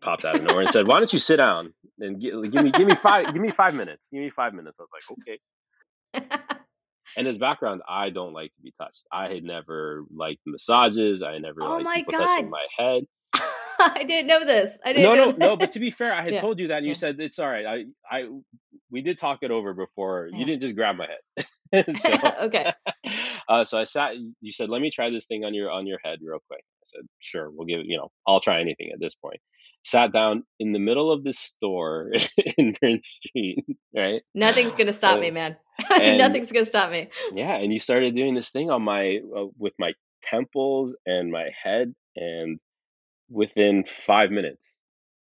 popped 0.01 0.23
out 0.25 0.35
of 0.35 0.43
nowhere 0.43 0.61
and 0.61 0.71
said 0.71 0.87
why 0.87 0.99
don't 0.99 1.11
you 1.13 1.19
sit 1.19 1.37
down 1.37 1.73
and 1.99 2.21
give, 2.21 2.33
give 2.51 2.63
me 2.63 2.71
give 2.71 2.87
me 2.87 2.95
five 2.95 3.25
give 3.33 3.41
me 3.41 3.51
5 3.51 3.75
minutes 3.75 4.01
give 4.11 4.21
me 4.21 4.31
5 4.31 4.53
minutes 4.53 4.77
I 4.79 4.83
was 4.83 4.89
like 4.93 5.19
okay 5.19 5.39
and 7.17 7.27
his 7.27 7.37
background, 7.37 7.81
I 7.87 8.09
don't 8.09 8.33
like 8.33 8.53
to 8.55 8.61
be 8.61 8.73
touched. 8.79 9.05
I 9.11 9.29
had 9.29 9.43
never 9.43 10.03
liked 10.13 10.41
massages. 10.45 11.21
I 11.21 11.37
never 11.37 11.61
oh 11.61 11.77
liked 11.77 12.11
my 12.11 12.17
God. 12.17 12.49
my 12.49 12.65
head. 12.77 13.03
I 13.79 14.03
didn't 14.03 14.27
know 14.27 14.45
this. 14.45 14.77
I 14.85 14.93
didn't. 14.93 15.03
No, 15.03 15.15
no, 15.15 15.31
this. 15.31 15.39
no. 15.39 15.57
But 15.57 15.73
to 15.73 15.79
be 15.79 15.89
fair, 15.89 16.13
I 16.13 16.21
had 16.21 16.33
yeah. 16.33 16.41
told 16.41 16.59
you 16.59 16.67
that, 16.69 16.77
and 16.77 16.85
you 16.85 16.91
yeah. 16.91 16.97
said 16.97 17.19
it's 17.19 17.39
all 17.39 17.49
right. 17.49 17.65
I, 17.65 17.85
I, 18.09 18.27
we 18.91 19.01
did 19.01 19.17
talk 19.17 19.39
it 19.41 19.51
over 19.51 19.73
before. 19.73 20.29
Yeah. 20.31 20.39
You 20.39 20.45
didn't 20.45 20.61
just 20.61 20.75
grab 20.75 20.95
my 20.97 21.07
head. 21.07 21.45
so, 21.97 22.17
okay. 22.43 22.71
Uh, 23.49 23.65
so 23.65 23.77
I 23.77 23.83
sat. 23.83 24.13
You 24.39 24.51
said, 24.53 24.69
"Let 24.69 24.81
me 24.81 24.89
try 24.91 25.09
this 25.09 25.25
thing 25.25 25.43
on 25.43 25.53
your 25.53 25.69
on 25.69 25.85
your 25.85 25.97
head 26.05 26.19
real 26.21 26.39
quick." 26.47 26.61
I 26.61 26.85
said, 26.85 27.01
"Sure, 27.19 27.49
we'll 27.49 27.65
give. 27.65 27.81
You 27.83 27.97
know, 27.97 28.09
I'll 28.25 28.39
try 28.39 28.61
anything 28.61 28.91
at 28.93 28.99
this 28.99 29.15
point." 29.15 29.41
Sat 29.83 30.13
down 30.13 30.43
in 30.57 30.71
the 30.71 30.79
middle 30.79 31.11
of 31.11 31.23
the 31.23 31.33
store 31.33 32.11
in 32.57 32.73
Prince 32.75 33.19
Street. 33.25 33.65
Right. 33.93 34.21
Nothing's 34.33 34.75
gonna 34.75 34.93
stop 34.93 35.19
me, 35.19 35.31
man. 35.31 35.57
Nothing's 35.89 36.53
gonna 36.53 36.65
stop 36.65 36.91
me. 36.91 37.09
Yeah, 37.33 37.55
and 37.55 37.73
you 37.73 37.79
started 37.79 38.15
doing 38.15 38.35
this 38.35 38.51
thing 38.51 38.69
on 38.69 38.83
my 38.83 39.19
uh, 39.35 39.47
with 39.57 39.73
my 39.77 39.93
temples 40.21 40.95
and 41.05 41.29
my 41.29 41.49
head, 41.61 41.93
and 42.15 42.59
within 43.29 43.83
five 43.83 44.29
minutes, 44.31 44.80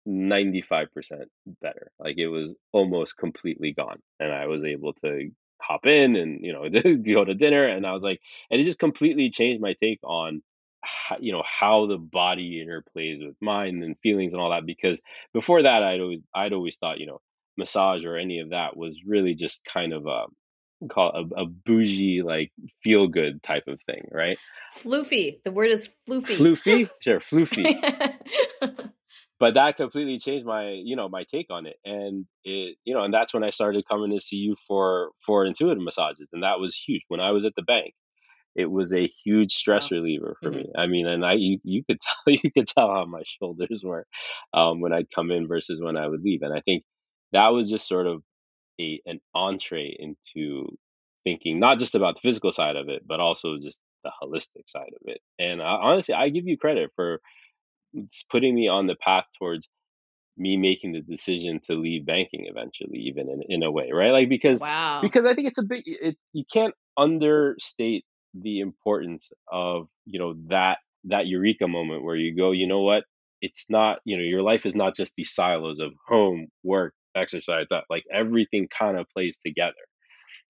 ninety 0.05 0.61
five 0.61 0.93
percent 0.93 1.29
better. 1.61 1.91
Like 1.99 2.17
it 2.17 2.27
was 2.27 2.53
almost 2.71 3.17
completely 3.17 3.73
gone, 3.73 4.01
and 4.19 4.31
I 4.31 4.47
was 4.47 4.63
able 4.63 4.93
to 5.05 5.29
hop 5.61 5.85
in 5.85 6.15
and 6.15 6.43
you 6.43 6.53
know 6.53 6.69
go 7.13 7.25
to 7.25 7.33
dinner, 7.33 7.65
and 7.65 7.85
I 7.85 7.93
was 7.93 8.03
like, 8.03 8.21
and 8.49 8.59
it 8.59 8.65
just 8.65 8.79
completely 8.79 9.29
changed 9.29 9.61
my 9.61 9.75
take 9.81 9.99
on 10.03 10.41
how, 10.83 11.17
you 11.19 11.31
know 11.31 11.43
how 11.45 11.85
the 11.87 11.97
body 11.97 12.63
interplays 12.65 13.25
with 13.25 13.35
mind 13.39 13.83
and 13.83 13.97
feelings 14.01 14.33
and 14.33 14.41
all 14.41 14.49
that 14.49 14.65
because 14.65 14.99
before 15.31 15.61
that 15.61 15.83
i'd 15.83 16.01
always 16.01 16.21
i'd 16.33 16.53
always 16.53 16.75
thought 16.77 16.99
you 16.99 17.05
know 17.05 17.21
massage 17.55 18.03
or 18.03 18.17
any 18.17 18.39
of 18.39 18.49
that 18.49 18.75
was 18.75 19.03
really 19.05 19.35
just 19.35 19.63
kind 19.63 19.93
of 19.93 20.07
a 20.07 20.25
call 20.87 21.11
a, 21.11 21.41
a 21.41 21.45
bougie 21.45 22.21
like 22.23 22.51
feel 22.83 23.07
good 23.07 23.43
type 23.43 23.67
of 23.67 23.81
thing, 23.83 24.07
right? 24.11 24.37
Floofy. 24.77 25.41
The 25.43 25.51
word 25.51 25.71
is 25.71 25.89
floofy. 26.07 26.35
Floofy, 26.37 26.89
sure, 26.99 27.19
floofy. 27.19 28.11
but 29.41 29.55
that 29.55 29.75
completely 29.75 30.19
changed 30.19 30.45
my 30.45 30.69
you 30.69 30.95
know 30.95 31.09
my 31.09 31.25
take 31.29 31.47
on 31.49 31.65
it 31.65 31.75
and 31.83 32.25
it 32.45 32.77
you 32.85 32.93
know 32.93 33.01
and 33.01 33.13
that's 33.13 33.33
when 33.33 33.43
i 33.43 33.49
started 33.49 33.83
coming 33.89 34.11
to 34.11 34.21
see 34.21 34.37
you 34.37 34.55
for 34.67 35.09
for 35.25 35.45
intuitive 35.45 35.83
massages 35.83 36.29
and 36.31 36.43
that 36.43 36.59
was 36.59 36.75
huge 36.75 37.01
when 37.09 37.19
i 37.19 37.31
was 37.31 37.43
at 37.43 37.53
the 37.55 37.63
bank 37.63 37.93
it 38.55 38.69
was 38.69 38.93
a 38.93 39.07
huge 39.25 39.51
stress 39.53 39.91
wow. 39.91 39.97
reliever 39.97 40.37
for 40.41 40.51
mm-hmm. 40.51 40.59
me 40.59 40.71
i 40.77 40.87
mean 40.87 41.07
and 41.07 41.25
i 41.25 41.33
you, 41.33 41.57
you 41.63 41.83
could 41.83 41.97
tell 42.25 42.33
you 42.33 42.51
could 42.55 42.67
tell 42.67 42.87
how 42.87 43.05
my 43.05 43.23
shoulders 43.25 43.81
were 43.83 44.05
um, 44.53 44.79
when 44.79 44.93
i'd 44.93 45.11
come 45.13 45.31
in 45.31 45.47
versus 45.47 45.81
when 45.81 45.97
i 45.97 46.07
would 46.07 46.21
leave 46.21 46.43
and 46.43 46.53
i 46.53 46.61
think 46.61 46.83
that 47.33 47.49
was 47.49 47.69
just 47.69 47.87
sort 47.87 48.07
of 48.07 48.21
a 48.79 49.01
an 49.05 49.19
entree 49.33 49.95
into 49.97 50.67
thinking 51.23 51.59
not 51.59 51.79
just 51.79 51.95
about 51.95 52.15
the 52.15 52.21
physical 52.21 52.51
side 52.51 52.75
of 52.75 52.89
it, 52.89 53.03
but 53.07 53.19
also 53.19 53.57
just 53.61 53.79
the 54.03 54.11
holistic 54.21 54.67
side 54.67 54.89
of 54.99 55.01
it. 55.05 55.19
And 55.39 55.61
I, 55.61 55.75
honestly, 55.75 56.15
I 56.15 56.29
give 56.29 56.47
you 56.47 56.57
credit 56.57 56.91
for 56.95 57.21
putting 58.29 58.55
me 58.55 58.67
on 58.67 58.87
the 58.87 58.95
path 58.95 59.25
towards 59.37 59.67
me 60.37 60.57
making 60.57 60.93
the 60.93 61.01
decision 61.01 61.59
to 61.65 61.73
leave 61.73 62.05
banking 62.05 62.47
eventually, 62.49 62.99
even 62.99 63.29
in, 63.29 63.41
in 63.47 63.63
a 63.63 63.71
way, 63.71 63.91
right? 63.91 64.11
Like 64.11 64.29
because 64.29 64.59
wow. 64.59 64.99
because 65.01 65.25
I 65.25 65.33
think 65.33 65.47
it's 65.47 65.59
a 65.59 65.63
big 65.63 65.83
it, 65.85 66.15
you 66.33 66.43
can't 66.51 66.73
understate 66.97 68.05
the 68.33 68.61
importance 68.61 69.29
of 69.51 69.87
you 70.05 70.19
know 70.19 70.35
that 70.47 70.77
that 71.05 71.27
eureka 71.27 71.67
moment 71.67 72.03
where 72.03 72.15
you 72.15 72.35
go, 72.35 72.51
you 72.51 72.67
know 72.67 72.81
what? 72.81 73.03
It's 73.41 73.65
not 73.69 73.99
you 74.05 74.17
know 74.17 74.23
your 74.23 74.41
life 74.41 74.65
is 74.65 74.75
not 74.75 74.95
just 74.95 75.13
these 75.17 75.33
silos 75.33 75.79
of 75.79 75.91
home, 76.07 76.47
work, 76.63 76.93
exercise 77.15 77.65
that 77.69 77.83
like 77.89 78.03
everything 78.13 78.67
kind 78.77 78.97
of 78.97 79.07
plays 79.09 79.37
together 79.45 79.73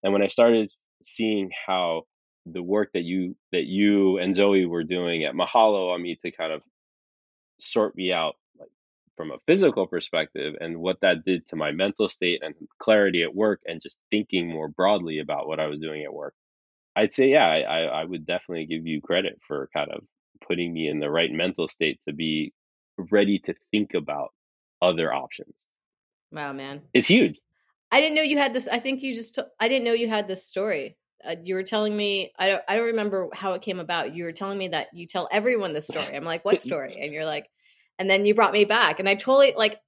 and 0.03 0.13
when 0.13 0.21
i 0.21 0.27
started 0.27 0.69
seeing 1.01 1.49
how 1.65 2.03
the 2.45 2.61
work 2.61 2.89
that 2.93 3.03
you 3.03 3.35
that 3.51 3.65
you 3.65 4.17
and 4.17 4.35
zoe 4.35 4.65
were 4.65 4.83
doing 4.83 5.23
at 5.23 5.35
mahalo 5.35 5.93
on 5.93 6.01
me 6.01 6.17
to 6.23 6.31
kind 6.31 6.51
of 6.51 6.61
sort 7.61 7.95
me 7.95 8.11
out 8.11 8.35
like 8.59 8.69
from 9.15 9.31
a 9.31 9.39
physical 9.45 9.87
perspective 9.87 10.55
and 10.59 10.77
what 10.77 10.99
that 11.01 11.23
did 11.25 11.47
to 11.47 11.55
my 11.55 11.71
mental 11.71 12.09
state 12.09 12.41
and 12.43 12.55
clarity 12.79 13.23
at 13.23 13.35
work 13.35 13.61
and 13.65 13.81
just 13.81 13.97
thinking 14.09 14.47
more 14.47 14.67
broadly 14.67 15.19
about 15.19 15.47
what 15.47 15.59
i 15.59 15.67
was 15.67 15.79
doing 15.79 16.03
at 16.03 16.13
work 16.13 16.33
i'd 16.95 17.13
say 17.13 17.27
yeah 17.27 17.47
i 17.47 17.81
i 17.83 18.03
would 18.03 18.25
definitely 18.25 18.65
give 18.65 18.85
you 18.85 19.01
credit 19.01 19.39
for 19.47 19.69
kind 19.73 19.91
of 19.91 20.03
putting 20.47 20.73
me 20.73 20.87
in 20.87 20.99
the 20.99 21.09
right 21.09 21.31
mental 21.31 21.67
state 21.67 21.99
to 22.07 22.13
be 22.13 22.53
ready 23.11 23.39
to 23.39 23.53
think 23.71 23.93
about 23.93 24.33
other 24.81 25.13
options 25.13 25.53
Wow, 26.31 26.53
man. 26.53 26.81
It's 26.93 27.07
huge. 27.07 27.39
I 27.91 27.99
didn't 27.99 28.15
know 28.15 28.21
you 28.21 28.37
had 28.37 28.53
this. 28.53 28.67
I 28.67 28.79
think 28.79 29.03
you 29.03 29.13
just, 29.13 29.35
t- 29.35 29.41
I 29.59 29.67
didn't 29.67 29.83
know 29.83 29.93
you 29.93 30.07
had 30.07 30.27
this 30.27 30.45
story. 30.45 30.97
Uh, 31.27 31.35
you 31.43 31.55
were 31.55 31.63
telling 31.63 31.95
me, 31.95 32.31
I 32.37 32.47
don't, 32.47 32.61
I 32.67 32.75
don't 32.75 32.87
remember 32.87 33.29
how 33.33 33.53
it 33.53 33.61
came 33.61 33.79
about. 33.79 34.13
You 34.13 34.25
were 34.25 34.31
telling 34.31 34.57
me 34.57 34.69
that 34.69 34.87
you 34.93 35.07
tell 35.07 35.27
everyone 35.31 35.73
this 35.73 35.87
story. 35.87 36.15
I'm 36.15 36.23
like, 36.23 36.45
what 36.45 36.61
story? 36.61 36.97
And 37.01 37.13
you're 37.13 37.25
like, 37.25 37.47
and 37.99 38.09
then 38.09 38.25
you 38.25 38.35
brought 38.35 38.53
me 38.53 38.65
back. 38.65 38.99
And 38.99 39.07
I 39.07 39.15
totally, 39.15 39.53
like, 39.55 39.79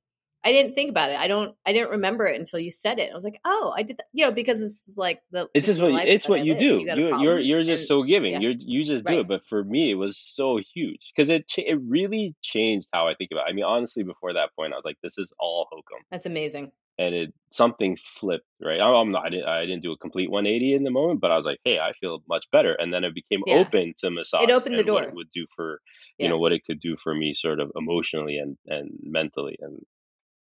I 0.45 0.51
didn't 0.51 0.75
think 0.75 0.89
about 0.89 1.09
it. 1.09 1.17
I 1.17 1.27
don't. 1.27 1.55
I 1.65 1.71
didn't 1.71 1.91
remember 1.91 2.27
it 2.27 2.37
until 2.37 2.59
you 2.59 2.69
said 2.69 2.99
it. 2.99 3.09
I 3.09 3.13
was 3.13 3.23
like, 3.23 3.39
"Oh, 3.45 3.73
I 3.75 3.83
did 3.83 3.97
that." 3.97 4.07
You 4.11 4.25
know, 4.25 4.31
because 4.31 4.61
it's 4.61 4.89
like 4.97 5.21
the. 5.31 5.47
It's 5.53 5.65
just 5.65 5.81
what 5.81 6.05
it's 6.05 6.27
what 6.27 6.43
you 6.43 6.55
do. 6.55 6.81
You 6.81 6.91
are 6.91 7.19
you're, 7.19 7.39
you're 7.39 7.63
just 7.63 7.83
and, 7.83 7.87
so 7.87 8.03
giving. 8.03 8.33
Yeah. 8.33 8.39
You're 8.39 8.53
you 8.57 8.83
just 8.83 9.05
do 9.05 9.13
right. 9.13 9.19
it. 9.21 9.27
But 9.27 9.43
for 9.47 9.63
me, 9.63 9.91
it 9.91 9.95
was 9.95 10.17
so 10.17 10.59
huge 10.73 11.11
because 11.15 11.29
it 11.29 11.49
it 11.57 11.79
really 11.81 12.35
changed 12.41 12.89
how 12.91 13.07
I 13.07 13.15
think 13.15 13.31
about. 13.31 13.47
It. 13.47 13.51
I 13.51 13.53
mean, 13.53 13.63
honestly, 13.63 14.03
before 14.03 14.33
that 14.33 14.49
point, 14.57 14.73
I 14.73 14.75
was 14.75 14.83
like, 14.83 14.97
"This 15.01 15.17
is 15.17 15.31
all 15.39 15.67
hokum." 15.71 16.03
That's 16.11 16.25
amazing. 16.25 16.73
And 16.97 17.15
it 17.15 17.33
something 17.51 17.97
flipped 17.97 18.45
right 18.61 18.79
I- 18.79 18.93
i'm 19.01 19.11
not 19.11 19.25
I 19.25 19.29
didn't, 19.29 19.47
I 19.47 19.61
didn't 19.65 19.83
do 19.83 19.91
a 19.91 19.97
complete 19.97 20.29
180 20.29 20.73
in 20.73 20.83
the 20.83 20.91
moment 20.91 21.21
but 21.21 21.31
i 21.31 21.37
was 21.37 21.45
like 21.45 21.59
hey 21.63 21.79
i 21.79 21.93
feel 21.99 22.23
much 22.27 22.45
better 22.51 22.73
and 22.73 22.93
then 22.93 23.03
it 23.03 23.13
became 23.15 23.43
Yeah. 23.45 23.59
open 23.59 23.93
to 23.99 24.09
massage 24.11 24.43
It 24.43 24.51
opened 24.51 24.75
the 24.75 24.83
and 24.83 24.91
what 24.91 25.03
it 25.03 25.09
door. 25.09 25.15
would 25.15 25.31
do 25.33 25.45
for 25.55 25.81
Yeah. 26.17 26.25
you 26.25 26.29
know 26.29 26.39
what 26.39 26.51
it 26.53 26.63
could 26.65 26.79
do 26.79 26.95
for 27.03 27.13
me 27.15 27.33
sort 27.33 27.59
of 27.59 27.71
emotionally 27.75 28.37
and 28.37 28.57
and 28.67 28.91
mentally 29.01 29.57
and 29.59 29.79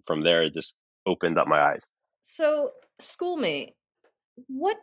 from 0.06 0.22
there 0.24 0.44
it 0.44 0.54
just 0.54 0.76
opened 1.06 1.38
up 1.40 1.48
my 1.48 1.62
eyes 1.62 1.86
So, 2.22 2.72
schoolmate, 3.00 3.74
what 4.48 4.78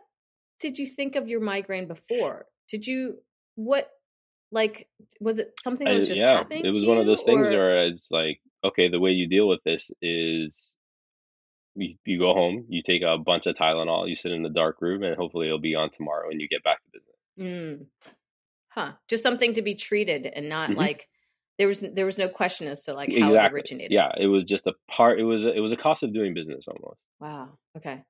did 0.59 0.79
you 0.79 0.87
think 0.87 1.15
of 1.15 1.27
your 1.27 1.39
migraine 1.41 1.87
before? 1.87 2.47
Did 2.69 2.87
you 2.87 3.19
what 3.55 3.89
like 4.51 4.87
was 5.19 5.39
it 5.39 5.53
something 5.59 5.87
that 5.87 5.95
was 5.95 6.07
just 6.07 6.21
yeah 6.21 6.37
happening 6.39 6.65
it 6.65 6.69
was 6.69 6.85
one 6.85 6.97
of 6.97 7.05
you 7.05 7.11
those 7.15 7.23
things 7.23 7.47
or 7.47 7.57
where 7.57 7.87
it's 7.87 8.09
like 8.11 8.39
okay 8.63 8.87
the 8.89 8.99
way 8.99 9.11
you 9.11 9.27
deal 9.27 9.47
with 9.47 9.61
this 9.65 9.91
is 10.01 10.75
you, 11.75 11.95
you 12.05 12.17
go 12.19 12.33
home 12.33 12.65
you 12.69 12.81
take 12.81 13.01
a 13.01 13.17
bunch 13.17 13.45
of 13.45 13.55
tylenol 13.55 14.07
you 14.07 14.15
sit 14.15 14.31
in 14.31 14.43
the 14.43 14.49
dark 14.49 14.77
room 14.81 15.03
and 15.03 15.15
hopefully 15.17 15.47
it'll 15.47 15.59
be 15.59 15.75
on 15.75 15.89
tomorrow 15.89 16.29
and 16.29 16.39
you 16.41 16.47
get 16.47 16.63
back 16.63 16.77
to 16.83 16.89
business 16.91 17.11
Mm. 17.37 17.87
Huh. 18.69 18.93
Just 19.09 19.23
something 19.23 19.53
to 19.53 19.61
be 19.61 19.75
treated 19.75 20.25
and 20.25 20.47
not 20.49 20.69
Mhm. 20.69 20.77
like 20.77 21.09
there 21.57 21.67
was 21.67 21.81
there 21.81 22.05
was 22.05 22.17
no 22.17 22.27
question 22.29 22.67
as 22.67 22.83
to 22.83 22.93
like 22.93 23.09
how 23.17 23.33
it 23.33 23.51
originated. 23.53 23.91
yeah 23.91 24.11
it 24.17 24.27
was 24.27 24.43
just 24.43 24.67
a 24.67 24.73
part 24.89 25.19
it 25.19 25.23
was 25.23 25.45
a, 25.45 25.53
it 25.53 25.59
was 25.59 25.71
a 25.71 25.77
cost 25.77 26.03
of 26.03 26.13
doing 26.13 26.33
business 26.33 26.65
almost 26.67 26.99
Wow. 27.19 27.57
Okay. 27.77 28.03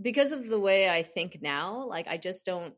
Because 0.00 0.32
of 0.32 0.48
the 0.48 0.58
way 0.58 0.90
I 0.90 1.02
think 1.04 1.38
now, 1.42 1.86
like 1.86 2.08
I 2.08 2.16
just 2.16 2.44
don't 2.44 2.74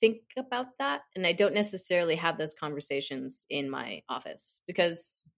think 0.00 0.18
about 0.36 0.66
that 0.78 1.02
and 1.16 1.26
I 1.26 1.32
don't 1.32 1.54
necessarily 1.54 2.14
have 2.16 2.36
those 2.38 2.54
conversations 2.54 3.46
in 3.50 3.68
my 3.70 4.02
office 4.08 4.60
because 4.66 5.28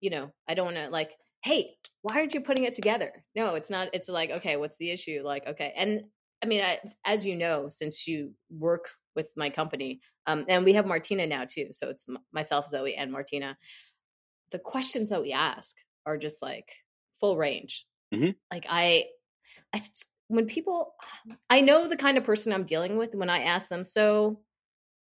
you 0.00 0.10
know, 0.10 0.30
I 0.48 0.54
don't 0.54 0.66
want 0.66 0.76
to 0.76 0.88
like, 0.90 1.12
"Hey, 1.44 1.76
why 2.02 2.16
aren't 2.16 2.34
you 2.34 2.40
putting 2.42 2.64
it 2.64 2.74
together?" 2.74 3.24
No, 3.36 3.54
it's 3.56 3.70
not 3.70 3.90
it's 3.94 4.08
like, 4.08 4.30
"Okay, 4.30 4.56
what's 4.56 4.78
the 4.78 4.90
issue?" 4.90 5.22
Like, 5.24 5.46
"Okay." 5.46 5.72
And 5.76 6.06
I 6.42 6.46
mean, 6.46 6.62
I, 6.62 6.80
as 7.04 7.24
you 7.26 7.36
know, 7.36 7.68
since 7.70 8.06
you 8.08 8.34
work 8.50 8.90
with 9.16 9.30
my 9.36 9.50
company, 9.50 10.00
um 10.26 10.44
and 10.48 10.64
we 10.64 10.74
have 10.74 10.86
Martina 10.86 11.26
now 11.26 11.44
too, 11.46 11.68
so 11.72 11.88
it's 11.90 12.06
m- 12.08 12.18
myself, 12.32 12.68
Zoe 12.68 12.96
and 12.96 13.12
Martina. 13.12 13.56
The 14.50 14.58
questions 14.58 15.10
that 15.10 15.22
we 15.22 15.32
ask 15.32 15.76
are 16.06 16.18
just 16.18 16.42
like 16.42 16.72
full 17.20 17.36
range. 17.36 17.86
Mhm. 18.12 18.34
Like 18.52 18.66
I, 18.68 19.10
when 20.28 20.46
people 20.46 20.94
I 21.50 21.60
know 21.60 21.88
the 21.88 21.96
kind 21.96 22.18
of 22.18 22.24
person 22.24 22.52
I'm 22.52 22.64
dealing 22.64 22.96
with 22.96 23.14
when 23.14 23.30
I 23.30 23.42
ask 23.44 23.68
them, 23.68 23.84
"So, 23.84 24.42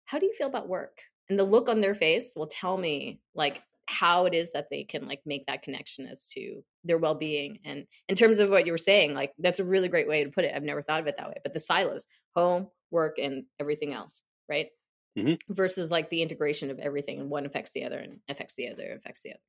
how 0.06 0.18
do 0.18 0.26
you 0.26 0.34
feel 0.34 0.48
about 0.48 0.68
work?" 0.68 1.02
And 1.30 1.38
the 1.38 1.44
look 1.44 1.68
on 1.68 1.80
their 1.80 1.94
face 1.94 2.34
will 2.36 2.48
tell 2.48 2.76
me 2.76 3.22
like 3.34 3.62
how 3.90 4.26
it 4.26 4.35
is 4.35 4.53
that 4.53 4.68
they 4.70 4.85
can 4.85 5.07
like 5.07 5.20
make 5.26 5.46
that 5.46 5.62
connection 5.62 6.07
as 6.07 6.26
to 6.26 6.64
their 6.85 6.98
well-being 6.98 7.59
and 7.64 7.87
in 8.09 8.16
terms 8.16 8.38
of 8.40 8.50
what 8.50 8.66
you 8.66 8.72
were 8.72 8.79
saying 8.79 9.14
like 9.14 9.33
that's 9.38 9.59
a 9.61 9.64
really 9.64 9.88
great 9.88 10.09
way 10.09 10.24
to 10.24 10.31
put 10.31 10.44
it 10.44 10.55
i've 10.55 10.62
never 10.62 10.83
thought 10.83 11.00
of 11.00 11.07
it 11.07 11.16
that 11.18 11.29
way 11.29 11.37
but 11.42 11.53
the 11.53 11.61
silos 11.61 12.07
home 12.35 12.68
work 12.90 13.18
and 13.18 13.44
everything 13.59 13.92
else 13.92 14.22
right 14.48 14.68
Mhm. 15.16 15.40
versus 15.48 15.90
like 15.90 16.11
the 16.11 16.22
integration 16.22 16.70
of 16.70 16.79
everything 16.79 17.20
and 17.20 17.31
one 17.31 17.46
affects 17.46 17.72
the 17.72 17.85
other 17.85 17.98
and 17.98 18.20
affects 18.29 18.55
the 18.55 18.68
other 18.68 18.92
affects 18.94 19.22
the 19.22 19.31
other 19.33 19.40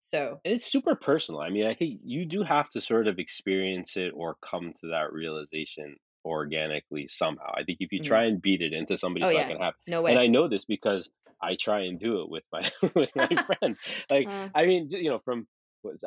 so 0.00 0.40
And 0.44 0.54
it's 0.54 0.66
super 0.70 0.94
personal 0.94 1.40
i 1.40 1.50
mean 1.50 1.66
i 1.66 1.74
think 1.74 2.00
you 2.04 2.26
do 2.26 2.42
have 2.42 2.68
to 2.70 2.80
sort 2.80 3.08
of 3.08 3.18
experience 3.18 3.96
it 3.96 4.12
or 4.14 4.36
come 4.42 4.72
to 4.80 4.88
that 4.88 5.12
realization 5.12 5.96
organically 6.24 7.08
somehow 7.08 7.52
i 7.56 7.64
think 7.64 7.78
if 7.80 7.92
you 7.92 8.00
Mm. 8.00 8.06
try 8.06 8.24
and 8.24 8.42
beat 8.42 8.62
it 8.62 8.72
into 8.72 8.96
somebody 8.96 9.24
oh 9.24 9.28
it's 9.28 9.36
yeah 9.36 9.48
to 9.48 9.58
happen 9.58 9.80
no 9.86 10.02
way 10.02 10.12
and 10.12 10.20
I 10.20 10.26
know 10.26 10.48
this 10.48 10.64
because 10.64 11.08
I 11.42 11.56
try 11.60 11.82
and 11.82 11.98
do 11.98 12.22
it 12.22 12.30
with 12.30 12.44
my 12.52 12.70
with 12.94 13.12
my 13.16 13.28
friends. 13.60 13.78
Like, 14.10 14.28
Uh, 14.28 14.48
I 14.54 14.66
mean, 14.66 14.88
you 14.90 15.10
know, 15.10 15.20
from 15.24 15.46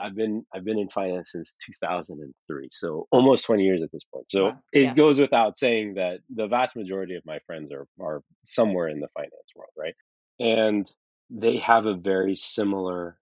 I've 0.01 0.15
been 0.15 0.45
I've 0.53 0.65
been 0.65 0.77
in 0.79 0.89
finance 0.89 1.31
since 1.31 1.55
2003, 1.65 2.69
so 2.71 3.07
almost 3.11 3.45
20 3.45 3.63
years 3.63 3.81
at 3.83 3.91
this 3.91 4.03
point. 4.13 4.29
So 4.29 4.45
wow 4.45 4.59
it 4.73 4.81
yeah 4.83 4.93
goes 4.95 5.19
without 5.19 5.57
saying 5.57 5.93
that 5.95 6.19
the 6.29 6.47
vast 6.47 6.75
majority 6.75 7.15
of 7.15 7.23
my 7.25 7.39
friends 7.47 7.71
are 7.71 7.87
are 7.99 8.21
somewhere 8.45 8.87
in 8.89 8.99
the 8.99 9.07
finance 9.13 9.51
world, 9.55 9.71
right? 9.77 9.95
And 10.39 10.89
they 11.29 11.57
have 11.57 11.85
a 11.85 11.95
very 11.95 12.35
similar 12.35 13.17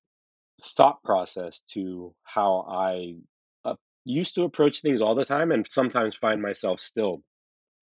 thought 0.76 1.04
process 1.04 1.62
to 1.74 2.14
how 2.24 2.66
I 2.70 3.16
uh, 3.66 3.76
used 4.06 4.36
to 4.36 4.44
approach 4.44 4.82
things 4.82 5.02
all 5.02 5.16
the 5.16 5.26
time, 5.26 5.52
and 5.52 5.66
sometimes 5.70 6.16
find 6.16 6.42
myself 6.42 6.80
still 6.80 7.22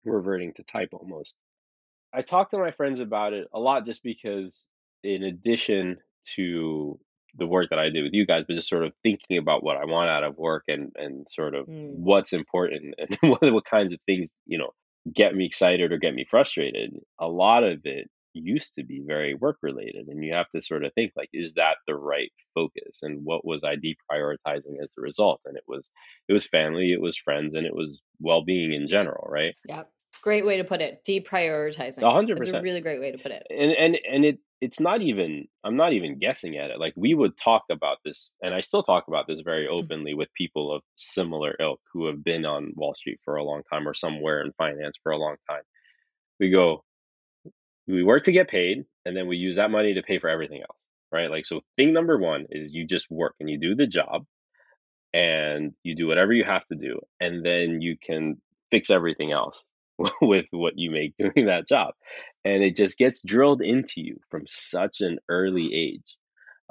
reverting 0.06 0.54
to 0.56 0.64
type 0.64 0.90
almost. 0.94 1.36
I 2.14 2.22
talk 2.22 2.52
to 2.52 2.58
my 2.58 2.72
friends 2.72 3.00
about 3.00 3.34
it 3.34 3.48
a 3.54 3.60
lot 3.60 3.86
just 3.86 4.04
because, 4.04 4.68
in 5.04 5.24
addition 5.24 5.98
to 6.36 7.00
the 7.36 7.48
work 7.48 7.70
that 7.70 7.80
I 7.80 7.90
do 7.90 8.04
with 8.04 8.14
you 8.14 8.26
guys, 8.26 8.46
but 8.48 8.56
just 8.56 8.70
sort 8.70 8.84
of 8.86 8.94
thinking 9.04 9.38
about 9.38 9.64
what 9.64 9.78
I 9.78 9.86
want 9.86 10.10
out 10.10 10.24
of 10.24 10.38
work 10.38 10.64
and 10.68 10.92
and 10.96 11.28
sort 11.30 11.54
of 11.56 11.68
Mm. 11.68 12.08
what's 12.08 12.34
important 12.34 12.96
and 12.98 13.18
what 13.32 13.42
what 13.54 13.66
kinds 13.66 13.92
of 13.92 14.02
things 14.04 14.30
you 14.46 14.58
know 14.58 14.72
get 15.14 15.36
me 15.36 15.46
excited 15.46 15.92
or 15.92 15.98
get 15.98 16.16
me 16.16 16.26
frustrated. 16.30 16.92
A 17.20 17.28
lot 17.30 17.64
of 17.64 17.86
it 17.86 18.10
used 18.34 18.76
to 18.76 18.84
be 18.84 19.02
very 19.06 19.34
work 19.34 19.58
related, 19.62 20.08
and 20.08 20.24
you 20.24 20.34
have 20.34 20.50
to 20.50 20.62
sort 20.62 20.86
of 20.86 20.94
think 20.94 21.12
like, 21.16 21.30
is 21.34 21.54
that 21.56 21.78
the 21.88 21.96
right 21.96 22.32
focus, 22.56 23.00
and 23.04 23.26
what 23.26 23.46
was 23.46 23.64
I 23.64 23.76
deprioritizing 23.76 24.82
as 24.82 24.90
a 24.98 25.02
result? 25.02 25.42
And 25.46 25.58
it 25.58 25.64
was 25.68 25.90
it 26.28 26.34
was 26.34 26.48
family, 26.48 26.92
it 26.94 27.02
was 27.02 27.18
friends, 27.18 27.54
and 27.54 27.66
it 27.68 27.76
was 27.76 28.02
well 28.20 28.44
being 28.44 28.74
in 28.74 28.88
general, 28.88 29.28
right? 29.30 29.56
yeah 29.64 29.84
great 30.22 30.46
way 30.46 30.58
to 30.58 30.64
put 30.64 30.82
it 30.82 31.02
A 31.08 31.12
deprioritizing. 31.12 32.02
Hundred 32.04 32.38
it's 32.38 32.48
a 32.48 32.52
percent. 32.52 32.64
really 32.64 32.82
great 32.82 33.00
way 33.00 33.12
to 33.12 33.18
put 33.18 33.32
it. 33.32 33.46
And 33.50 33.72
and 33.72 33.98
and 34.10 34.26
it 34.26 34.40
it's 34.60 34.80
not 34.80 35.02
even 35.02 35.48
i'm 35.64 35.76
not 35.78 35.94
even 35.94 36.18
guessing 36.20 36.58
at 36.58 36.72
it. 36.72 36.80
Like 36.80 36.94
we 36.96 37.14
would 37.14 37.38
talk 37.38 37.64
about 37.70 37.98
this 38.04 38.34
and 38.42 38.54
i 38.54 38.62
still 38.62 38.84
talk 38.84 39.08
about 39.08 39.28
this 39.28 39.42
very 39.42 39.68
Mm. 39.68 39.84
openly 39.84 40.14
with 40.14 40.34
people 40.34 40.74
of 40.74 40.82
similar 40.96 41.56
ilk 41.60 41.80
who 41.94 42.08
have 42.08 42.24
been 42.24 42.46
on 42.46 42.74
wall 42.76 42.96
street 42.96 43.20
for 43.24 43.36
a 43.36 43.44
long 43.44 43.62
time 43.72 43.88
or 43.88 43.94
somewhere 43.94 44.42
in 44.42 44.52
finance 44.54 44.98
for 45.04 45.12
a 45.12 45.18
long 45.18 45.36
time. 45.50 45.62
We 46.40 46.50
go 46.52 46.84
we 47.88 48.04
work 48.04 48.24
to 48.26 48.32
get 48.32 48.50
paid 48.50 48.86
and 49.06 49.16
then 49.16 49.28
we 49.28 49.38
use 49.38 49.56
that 49.56 49.72
money 49.72 49.94
to 49.94 50.04
pay 50.04 50.20
for 50.20 50.30
everything 50.30 50.62
else 50.62 50.80
right? 51.12 51.32
Like 51.32 51.46
so 51.46 51.62
thing 51.78 51.94
number 51.94 52.18
one 52.18 52.48
is 52.50 52.74
you 52.74 52.86
just 52.86 53.10
work 53.10 53.36
and 53.40 53.50
you 53.50 53.58
do 53.60 53.76
the 53.76 53.88
job 53.88 54.26
and 55.14 55.74
you 55.84 55.96
do 55.96 56.08
whatever 56.08 56.34
you 56.34 56.44
have 56.44 56.66
to 56.68 56.76
do 56.76 57.00
and 57.20 57.46
then 57.46 57.82
you 57.82 57.96
can 58.02 58.42
fix 58.72 58.90
everything 58.90 59.32
else 59.32 59.64
with 60.22 60.48
what 60.52 60.74
you 60.78 60.92
make 60.92 61.16
doing 61.18 61.48
that 61.48 61.68
job. 61.68 61.94
And 62.46 62.64
it 62.64 62.76
just 62.76 62.98
gets 62.98 63.22
drilled 63.22 63.62
into 63.62 64.02
you 64.02 64.18
from 64.30 64.44
such 64.48 65.02
an 65.02 65.20
early 65.30 65.74
age 65.74 66.18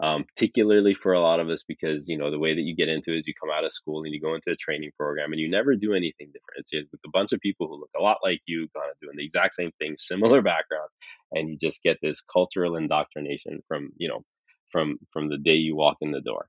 um, 0.02 0.24
particularly 0.24 0.94
for 0.94 1.14
a 1.14 1.20
lot 1.20 1.40
of 1.40 1.48
us 1.48 1.62
because 1.66 2.08
you 2.08 2.18
know 2.18 2.30
the 2.30 2.38
way 2.38 2.54
that 2.54 2.60
you 2.60 2.76
get 2.76 2.88
into 2.88 3.14
it 3.14 3.20
is 3.20 3.26
you 3.26 3.32
come 3.40 3.50
out 3.50 3.64
of 3.64 3.72
school 3.72 4.02
and 4.04 4.12
you 4.12 4.20
go 4.20 4.34
into 4.34 4.50
a 4.50 4.56
training 4.56 4.90
program 4.96 5.32
and 5.32 5.40
you 5.40 5.48
never 5.48 5.74
do 5.74 5.94
anything 5.94 6.26
different. 6.26 6.66
It's 6.70 6.92
with 6.92 7.00
a 7.06 7.10
bunch 7.12 7.32
of 7.32 7.40
people 7.40 7.66
who 7.66 7.80
look 7.80 7.90
a 7.98 8.02
lot 8.02 8.18
like 8.22 8.40
you 8.46 8.68
kind 8.76 8.90
of 8.90 9.00
doing 9.00 9.16
the 9.16 9.24
exact 9.24 9.54
same 9.54 9.70
thing 9.78 9.94
similar 9.96 10.42
background 10.52 10.90
and 11.32 11.48
you 11.48 11.56
just 11.56 11.82
get 11.82 11.96
this 12.02 12.20
cultural 12.20 12.76
indoctrination 12.76 13.62
from 13.68 13.90
you 13.96 14.08
know 14.08 14.22
from 14.70 14.98
from 15.12 15.30
the 15.30 15.38
day 15.38 15.54
you 15.54 15.74
walk 15.74 15.96
in 16.02 16.10
the 16.10 16.20
door. 16.20 16.46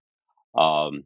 Um, 0.56 1.06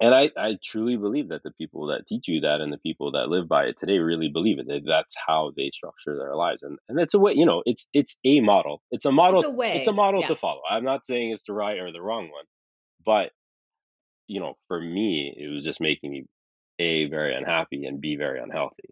and 0.00 0.14
I, 0.14 0.30
I 0.36 0.58
truly 0.64 0.96
believe 0.96 1.28
that 1.28 1.42
the 1.42 1.50
people 1.52 1.88
that 1.88 2.06
teach 2.06 2.26
you 2.26 2.40
that 2.40 2.60
and 2.60 2.72
the 2.72 2.78
people 2.78 3.12
that 3.12 3.28
live 3.28 3.48
by 3.48 3.64
it 3.66 3.76
today 3.78 3.98
really 3.98 4.28
believe 4.28 4.58
it. 4.58 4.66
That 4.68 4.82
that's 4.86 5.14
how 5.26 5.52
they 5.56 5.70
structure 5.72 6.16
their 6.16 6.34
lives. 6.34 6.62
And 6.62 6.78
and 6.88 6.98
that's 6.98 7.14
a 7.14 7.18
way, 7.18 7.34
you 7.34 7.46
know, 7.46 7.62
it's 7.66 7.88
it's 7.92 8.16
a 8.24 8.40
model. 8.40 8.82
It's 8.90 9.04
a 9.04 9.08
it's 9.08 9.16
model 9.16 9.44
a 9.44 9.76
it's 9.76 9.86
a 9.86 9.92
model 9.92 10.20
yeah 10.20 10.28
to 10.28 10.36
follow. 10.36 10.62
I'm 10.68 10.84
not 10.84 11.06
saying 11.06 11.32
it's 11.32 11.44
the 11.44 11.52
right 11.52 11.78
or 11.78 11.92
the 11.92 12.00
wrong 12.02 12.30
one, 12.30 12.44
but 13.04 13.32
you 14.28 14.40
know, 14.40 14.56
for 14.68 14.80
me, 14.80 15.34
it 15.36 15.48
was 15.48 15.64
just 15.64 15.80
making 15.80 16.10
me 16.10 16.24
A 16.78 17.06
very 17.06 17.34
unhappy 17.34 17.84
and 17.84 18.00
B 18.00 18.16
very 18.16 18.40
unhealthy. 18.40 18.88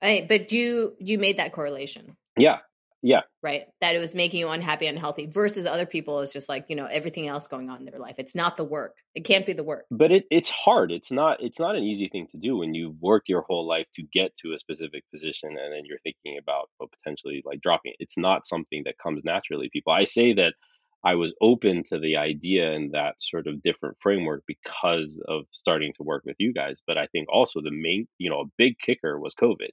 Hey, 0.00 0.26
but 0.28 0.50
you 0.52 0.94
you 0.98 1.18
made 1.18 1.38
that 1.38 1.52
correlation 1.52 2.16
Yeah. 2.36 2.58
Yeah. 3.02 3.22
right 3.42 3.64
that 3.80 3.94
it 3.94 3.98
was 3.98 4.14
making 4.14 4.40
you 4.40 4.48
unhappy 4.48 4.86
unhealthy 4.86 5.26
versus 5.26 5.66
other 5.66 5.86
people 5.86 6.20
is 6.20 6.32
just 6.32 6.48
like 6.48 6.66
you 6.68 6.76
know 6.76 6.86
everything 6.86 7.28
else 7.28 7.48
going 7.48 7.70
on 7.70 7.78
in 7.78 7.84
their 7.86 7.98
life 7.98 8.16
it's 8.18 8.34
not 8.34 8.56
the 8.56 8.64
work 8.64 8.96
it 9.14 9.24
can't 9.24 9.46
be 9.46 9.52
the 9.52 9.64
work 9.64 9.86
But 9.90 10.12
it 10.12 10.24
it's 10.30 10.50
hard. 10.50 10.92
It's 10.92 11.10
not 11.10 11.42
it's 11.42 11.58
not 11.58 11.76
an 11.76 11.82
easy 11.82 12.08
thing 12.08 12.26
to 12.28 12.38
do 12.38 12.56
when 12.58 12.74
you 12.74 12.94
work 13.00 13.24
your 13.26 13.42
whole 13.42 13.66
life 13.66 13.86
to 13.94 14.02
get 14.02 14.36
to 14.38 14.52
a 14.52 14.58
specific 14.58 15.04
position 15.12 15.50
and 15.50 15.72
then 15.72 15.82
you're 15.84 15.98
thinking 16.04 16.38
about 16.38 16.68
well, 16.78 16.88
potentially 17.02 17.42
like 17.44 17.60
dropping 17.60 17.92
it. 17.92 17.96
It's 17.98 18.18
not 18.18 18.46
something 18.46 18.82
that 18.84 18.98
comes 19.02 19.24
naturally. 19.24 19.70
People 19.72 19.92
I 19.92 20.04
say 20.04 20.32
that 20.34 20.54
I 21.02 21.14
was 21.14 21.34
open 21.40 21.82
to 21.84 21.98
the 21.98 22.16
idea 22.16 22.72
and 22.72 22.92
that 22.92 23.16
sort 23.20 23.46
of 23.46 23.62
different 23.62 23.96
framework 24.00 24.42
because 24.46 25.20
of 25.26 25.44
starting 25.50 25.92
to 25.94 26.02
work 26.02 26.24
with 26.26 26.36
you 26.38 26.52
guys. 26.52 26.80
But 26.86 26.98
I 26.98 27.06
think 27.06 27.28
also 27.32 27.60
the 27.60 27.70
main, 27.70 28.06
you 28.18 28.30
know, 28.30 28.40
a 28.40 28.50
big 28.58 28.78
kicker 28.78 29.18
was 29.18 29.34
COVID. 29.34 29.70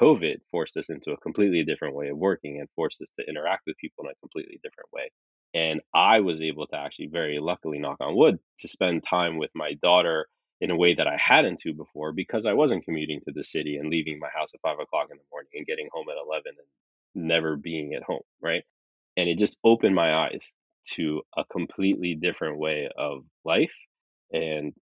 COVID 0.00 0.38
forced 0.50 0.76
us 0.76 0.90
into 0.90 1.12
a 1.12 1.16
completely 1.18 1.64
different 1.64 1.94
way 1.94 2.08
of 2.08 2.16
working 2.16 2.60
and 2.60 2.68
forced 2.76 3.02
us 3.02 3.10
to 3.18 3.28
interact 3.28 3.62
with 3.66 3.76
people 3.78 4.04
in 4.04 4.10
a 4.10 4.20
completely 4.20 4.60
different 4.62 4.92
way. 4.92 5.10
And 5.54 5.80
I 5.94 6.20
was 6.20 6.40
able 6.40 6.66
to 6.68 6.76
actually, 6.76 7.08
very 7.08 7.38
luckily, 7.38 7.78
knock 7.78 7.96
on 8.00 8.14
wood, 8.14 8.38
to 8.60 8.68
spend 8.68 9.02
time 9.02 9.38
with 9.38 9.50
my 9.54 9.74
daughter 9.82 10.28
in 10.60 10.70
a 10.70 10.76
way 10.76 10.94
that 10.94 11.06
I 11.06 11.16
hadn't 11.16 11.60
to 11.60 11.72
before 11.72 12.12
because 12.12 12.46
I 12.46 12.52
wasn't 12.52 12.84
commuting 12.84 13.20
to 13.24 13.32
the 13.32 13.44
city 13.44 13.76
and 13.76 13.88
leaving 13.88 14.18
my 14.18 14.28
house 14.34 14.50
at 14.54 14.60
five 14.60 14.78
o'clock 14.78 15.08
in 15.10 15.16
the 15.16 15.22
morning 15.32 15.50
and 15.54 15.66
getting 15.66 15.88
home 15.92 16.06
at 16.10 16.16
11 16.24 16.42
and 16.46 17.26
never 17.26 17.56
being 17.56 17.94
at 17.94 18.02
home. 18.02 18.22
Right. 18.42 18.64
And 19.16 19.28
it 19.28 19.38
just 19.38 19.58
opened 19.64 19.94
my 19.94 20.14
eyes 20.14 20.42
to 20.92 21.22
a 21.36 21.44
completely 21.44 22.14
different 22.14 22.58
way 22.58 22.88
of 22.96 23.24
life. 23.44 23.74
And 24.32 24.74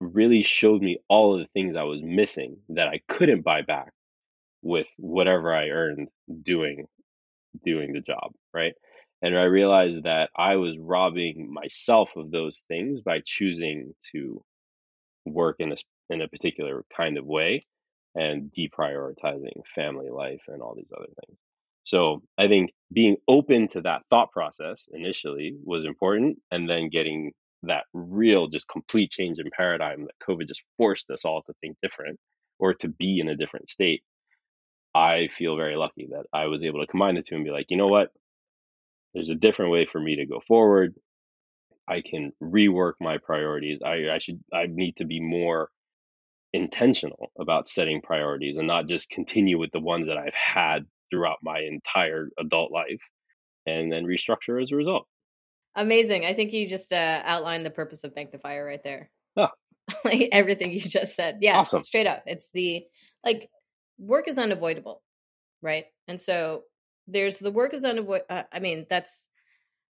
really 0.00 0.42
showed 0.42 0.82
me 0.82 0.98
all 1.08 1.34
of 1.34 1.40
the 1.40 1.48
things 1.52 1.76
I 1.76 1.84
was 1.84 2.02
missing 2.02 2.58
that 2.70 2.88
I 2.88 3.00
couldn't 3.08 3.42
buy 3.42 3.62
back 3.62 3.92
with 4.66 4.88
whatever 4.98 5.54
I 5.54 5.68
earned 5.68 6.08
doing 6.42 6.86
doing 7.64 7.92
the 7.92 8.00
job, 8.00 8.32
right? 8.52 8.74
And 9.22 9.38
I 9.38 9.44
realized 9.44 10.04
that 10.04 10.30
I 10.36 10.56
was 10.56 10.76
robbing 10.78 11.52
myself 11.52 12.10
of 12.16 12.30
those 12.30 12.62
things 12.68 13.00
by 13.00 13.20
choosing 13.24 13.94
to 14.12 14.42
work 15.24 15.56
in 15.60 15.72
a 15.72 15.76
in 16.10 16.22
a 16.22 16.28
particular 16.28 16.84
kind 16.96 17.18
of 17.18 17.26
way 17.26 17.66
and 18.14 18.50
deprioritizing 18.52 19.62
family 19.74 20.10
life 20.10 20.42
and 20.48 20.62
all 20.62 20.74
these 20.74 20.92
other 20.96 21.08
things. 21.26 21.38
So 21.84 22.22
I 22.38 22.48
think 22.48 22.72
being 22.92 23.16
open 23.28 23.68
to 23.68 23.82
that 23.82 24.02
thought 24.10 24.32
process 24.32 24.88
initially 24.92 25.56
was 25.64 25.84
important, 25.84 26.38
and 26.50 26.68
then 26.68 26.88
getting 26.90 27.32
that 27.62 27.84
real, 27.92 28.48
just 28.48 28.68
complete 28.68 29.10
change 29.10 29.38
in 29.38 29.50
paradigm 29.56 30.02
that 30.04 30.26
COVID 30.26 30.46
just 30.48 30.64
forced 30.76 31.10
us 31.10 31.24
all 31.24 31.42
to 31.42 31.52
think 31.60 31.76
different 31.82 32.18
or 32.58 32.74
to 32.74 32.88
be 32.88 33.20
in 33.20 33.28
a 33.28 33.36
different 33.36 33.68
state. 33.68 34.02
I 34.96 35.28
feel 35.28 35.56
very 35.56 35.76
lucky 35.76 36.08
that 36.12 36.24
I 36.32 36.46
was 36.46 36.62
able 36.62 36.80
to 36.80 36.86
combine 36.86 37.16
the 37.16 37.22
two 37.22 37.34
and 37.34 37.44
be 37.44 37.50
like, 37.50 37.66
you 37.68 37.76
know 37.76 37.86
what? 37.86 38.12
There's 39.12 39.28
a 39.28 39.34
different 39.34 39.70
way 39.70 39.84
for 39.84 40.00
me 40.00 40.16
to 40.16 40.26
go 40.26 40.40
forward. 40.40 40.94
I 41.86 42.00
can 42.00 42.32
rework 42.42 42.94
my 42.98 43.18
priorities. 43.18 43.80
I, 43.84 44.08
I 44.14 44.18
should 44.18 44.42
I 44.52 44.66
need 44.68 44.96
to 44.96 45.04
be 45.04 45.20
more 45.20 45.68
intentional 46.54 47.30
about 47.38 47.68
setting 47.68 48.00
priorities 48.00 48.56
and 48.56 48.66
not 48.66 48.88
just 48.88 49.10
continue 49.10 49.58
with 49.58 49.70
the 49.70 49.80
ones 49.80 50.06
that 50.06 50.16
I've 50.16 50.34
had 50.34 50.86
throughout 51.10 51.38
my 51.42 51.60
entire 51.60 52.30
adult 52.38 52.72
life 52.72 53.02
and 53.66 53.92
then 53.92 54.04
restructure 54.04 54.62
as 54.62 54.72
a 54.72 54.76
result. 54.76 55.06
Amazing. 55.74 56.24
I 56.24 56.32
think 56.32 56.54
you 56.54 56.66
just 56.66 56.94
uh, 56.94 57.22
outlined 57.22 57.66
the 57.66 57.70
purpose 57.70 58.02
of 58.02 58.14
Bank 58.14 58.32
the 58.32 58.38
Fire 58.38 58.64
right 58.64 58.82
there. 58.82 59.10
Oh. 59.36 59.48
like 60.04 60.30
everything 60.32 60.72
you 60.72 60.80
just 60.80 61.14
said. 61.14 61.38
Yeah. 61.42 61.58
Awesome. 61.58 61.82
Straight 61.82 62.06
up. 62.06 62.22
It's 62.26 62.50
the 62.52 62.84
like 63.22 63.50
work 63.98 64.28
is 64.28 64.38
unavoidable, 64.38 65.02
right? 65.62 65.86
And 66.08 66.20
so 66.20 66.62
there's 67.06 67.38
the 67.38 67.50
work 67.50 67.74
is 67.74 67.84
unavoidable. 67.84 68.26
Uh, 68.28 68.42
I 68.52 68.60
mean, 68.60 68.86
that's 68.90 69.28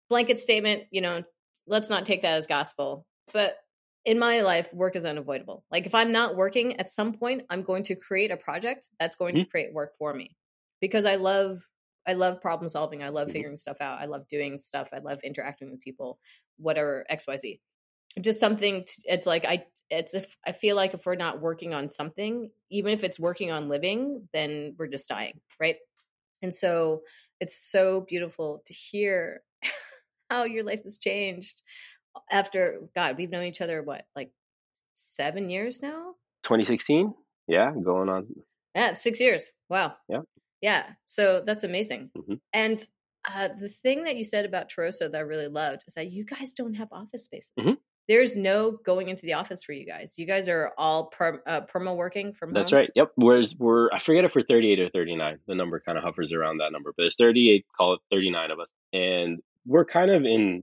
blanket 0.09 0.38
statement, 0.40 0.84
you 0.90 1.00
know, 1.00 1.22
let's 1.66 1.90
not 1.90 2.07
take 2.07 2.22
that 2.22 2.34
as 2.34 2.46
gospel. 2.46 3.07
But 3.32 3.57
in 4.04 4.18
my 4.18 4.40
life, 4.42 4.72
work 4.72 4.94
is 4.94 5.04
unavoidable. 5.04 5.64
Like 5.70 5.86
if 5.86 5.94
I'm 5.94 6.12
not 6.12 6.36
working 6.36 6.78
at 6.78 6.88
some 6.88 7.12
point, 7.12 7.42
I'm 7.50 7.62
going 7.62 7.82
to 7.84 7.96
create 7.96 8.30
a 8.30 8.36
project 8.36 8.88
that's 9.00 9.16
going 9.16 9.34
mm-hmm. 9.34 9.44
to 9.44 9.50
create 9.50 9.74
work 9.74 9.92
for 9.98 10.14
me 10.14 10.36
because 10.80 11.07
I 11.07 11.16
love 11.16 11.61
I 12.09 12.12
love 12.12 12.40
problem 12.40 12.68
solving. 12.68 13.02
I 13.02 13.09
love 13.09 13.26
mm-hmm. 13.26 13.32
figuring 13.32 13.57
stuff 13.57 13.80
out. 13.80 14.00
I 14.00 14.04
love 14.07 14.28
doing 14.28 14.59
stuff. 14.59 14.90
I 14.92 14.98
love 14.98 15.18
interacting 15.24 15.72
with 15.72 15.80
people, 15.80 16.20
whatever 16.57 17.04
XYZ. 17.11 17.59
Just 18.20 18.40
something 18.40 18.84
t- 18.84 19.02
it's 19.04 19.26
like 19.26 19.44
I 19.44 19.66
it's 19.90 20.14
if 20.14 20.36
I 20.46 20.52
feel 20.52 20.76
like 20.76 20.94
if 20.94 21.06
we're 21.06 21.16
not 21.16 21.40
working 21.40 21.74
on 21.74 21.88
something, 21.88 22.50
even 22.70 22.92
if 22.92 23.04
it's 23.04 23.20
working 23.20 23.50
on 23.50 23.68
living, 23.68 24.28
then 24.32 24.74
we're 24.78 24.88
just 24.88 25.08
dying, 25.08 25.40
right? 25.60 25.76
And 26.42 26.54
so 26.54 27.02
it's 27.40 27.56
so 27.56 28.02
beautiful 28.02 28.62
to 28.66 28.72
hear 28.72 29.42
how 30.30 30.44
your 30.44 30.64
life 30.64 30.82
has 30.84 30.98
changed 30.98 31.62
after 32.30 32.80
God, 32.94 33.16
we've 33.16 33.30
known 33.30 33.44
each 33.44 33.60
other 33.60 33.82
what, 33.82 34.06
like 34.14 34.30
seven 34.94 35.50
years 35.50 35.82
now? 35.82 36.14
2016. 36.44 37.14
Yeah, 37.48 37.72
going 37.82 38.08
on. 38.08 38.26
Yeah, 38.74 38.94
six 38.94 39.20
years. 39.20 39.50
Wow. 39.68 39.94
Yeah. 40.08 40.20
Yeah. 40.60 40.84
So 41.06 41.42
that's 41.44 41.64
amazing. 41.64 42.10
Mm-hmm. 42.16 42.34
And 42.52 42.86
uh, 43.32 43.48
the 43.58 43.68
thing 43.68 44.04
that 44.04 44.16
you 44.16 44.24
said 44.24 44.44
about 44.44 44.70
Toroso 44.70 45.10
that 45.10 45.16
I 45.16 45.20
really 45.20 45.48
loved 45.48 45.84
is 45.86 45.94
that 45.94 46.10
you 46.10 46.24
guys 46.24 46.52
don't 46.52 46.74
have 46.74 46.88
office 46.92 47.24
spaces. 47.24 47.52
Mm-hmm. 47.58 47.74
There's 48.09 48.36
no 48.36 48.72
going 48.84 49.09
into 49.09 49.22
the 49.22 49.32
office 49.34 49.64
for 49.64 49.72
you 49.72 49.84
guys. 49.86 50.18
You 50.18 50.26
guys 50.26 50.48
are 50.48 50.72
all 50.78 51.07
per, 51.07 51.42
uh, 51.46 51.62
perma 51.62 51.96
working 51.96 52.32
from 52.32 52.52
That's 52.52 52.70
home? 52.70 52.78
right. 52.80 52.90
Yep. 52.94 53.12
Whereas 53.16 53.57
we're, 53.57 53.90
I 53.92 53.98
forget 53.98 54.24
if 54.24 54.34
we're 54.34 54.42
38 54.42 54.80
or 54.80 54.90
39. 54.90 55.38
The 55.46 55.54
number 55.54 55.80
kind 55.80 55.98
of 55.98 56.04
hovers 56.04 56.32
around 56.32 56.59
that 56.59 56.72
number, 56.72 56.92
but 56.96 57.07
it's 57.07 57.16
38, 57.16 57.64
call 57.76 57.94
it 57.94 58.00
39 58.11 58.50
of 58.52 58.61
us. 58.61 58.68
And 58.92 59.40
we're 59.66 59.84
kind 59.84 60.11
of 60.11 60.24
in 60.24 60.62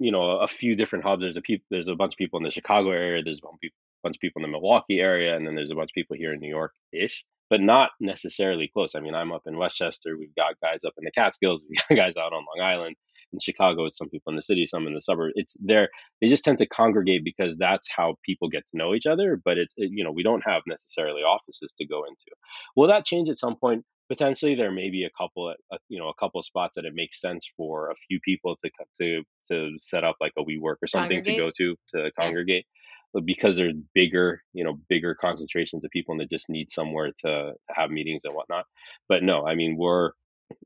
you 0.00 0.10
know 0.10 0.38
a 0.38 0.48
few 0.48 0.74
different 0.74 1.04
hubs. 1.04 1.22
There's 1.22 1.36
a 1.36 1.42
people. 1.42 1.66
There's 1.70 1.88
a 1.88 1.94
bunch 1.94 2.14
of 2.14 2.18
people 2.18 2.38
in 2.38 2.44
the 2.44 2.50
Chicago 2.50 2.90
area. 2.90 3.22
There's 3.22 3.38
a 3.40 3.68
bunch 4.02 4.16
of 4.16 4.20
people 4.20 4.40
in 4.40 4.50
the 4.50 4.52
Milwaukee 4.52 4.98
area, 4.98 5.36
and 5.36 5.46
then 5.46 5.54
there's 5.54 5.70
a 5.70 5.74
bunch 5.74 5.90
of 5.90 5.94
people 5.94 6.16
here 6.16 6.32
in 6.32 6.40
New 6.40 6.48
York 6.48 6.72
ish, 6.92 7.24
but 7.48 7.60
not 7.60 7.90
necessarily 8.00 8.66
close. 8.66 8.94
I 8.94 9.00
mean, 9.00 9.14
I'm 9.14 9.30
up 9.30 9.42
in 9.46 9.56
Westchester. 9.56 10.16
We've 10.18 10.34
got 10.34 10.58
guys 10.60 10.84
up 10.84 10.94
in 10.98 11.04
the 11.04 11.10
Catskills. 11.12 11.62
We've 11.70 11.78
got 11.88 11.96
guys 11.96 12.16
out 12.16 12.32
on 12.32 12.44
Long 12.56 12.66
Island. 12.66 12.96
In 13.32 13.38
Chicago, 13.40 13.84
it's 13.84 13.98
some 13.98 14.08
people 14.08 14.30
in 14.30 14.36
the 14.36 14.42
city, 14.42 14.66
some 14.66 14.86
in 14.86 14.94
the 14.94 15.00
suburbs. 15.00 15.34
It's 15.36 15.56
there. 15.60 15.88
They 16.20 16.26
just 16.26 16.44
tend 16.44 16.58
to 16.58 16.66
congregate 16.66 17.24
because 17.24 17.56
that's 17.56 17.88
how 17.94 18.16
people 18.24 18.48
get 18.48 18.64
to 18.70 18.76
know 18.76 18.94
each 18.94 19.06
other. 19.06 19.40
But 19.44 19.58
it's 19.58 19.74
it, 19.76 19.90
you 19.92 20.04
know 20.04 20.12
we 20.12 20.22
don't 20.22 20.42
have 20.46 20.62
necessarily 20.66 21.22
offices 21.22 21.72
to 21.78 21.86
go 21.86 22.04
into. 22.04 22.36
Will 22.76 22.88
that 22.88 23.04
change 23.04 23.28
at 23.28 23.38
some 23.38 23.56
point? 23.56 23.84
potentially 24.10 24.56
there 24.56 24.72
may 24.72 24.90
be 24.90 25.04
a 25.04 25.10
couple 25.16 25.54
uh, 25.72 25.76
you 25.88 25.96
know 25.96 26.08
a 26.08 26.14
couple 26.14 26.42
spots 26.42 26.74
that 26.74 26.84
it 26.84 26.92
makes 26.96 27.20
sense 27.20 27.48
for 27.56 27.90
a 27.90 27.94
few 28.08 28.18
people 28.24 28.56
to 28.56 28.68
to 29.00 29.22
to 29.48 29.70
set 29.78 30.02
up 30.02 30.16
like 30.20 30.32
a 30.36 30.42
WeWork 30.42 30.76
or 30.82 30.88
something 30.88 31.22
to 31.22 31.36
go 31.36 31.52
to 31.56 31.76
to 31.94 32.10
congregate 32.18 32.66
but 33.12 33.24
because 33.24 33.56
there's 33.56 33.74
bigger 33.94 34.42
you 34.52 34.64
know 34.64 34.78
bigger 34.88 35.14
concentrations 35.14 35.84
of 35.84 35.90
people 35.90 36.12
and 36.12 36.20
they 36.20 36.26
just 36.26 36.48
need 36.48 36.70
somewhere 36.70 37.12
to, 37.18 37.32
to 37.32 37.54
have 37.68 37.90
meetings 37.90 38.22
and 38.24 38.34
whatnot 38.34 38.64
but 39.08 39.22
no 39.22 39.46
i 39.46 39.54
mean 39.54 39.76
we're 39.76 40.10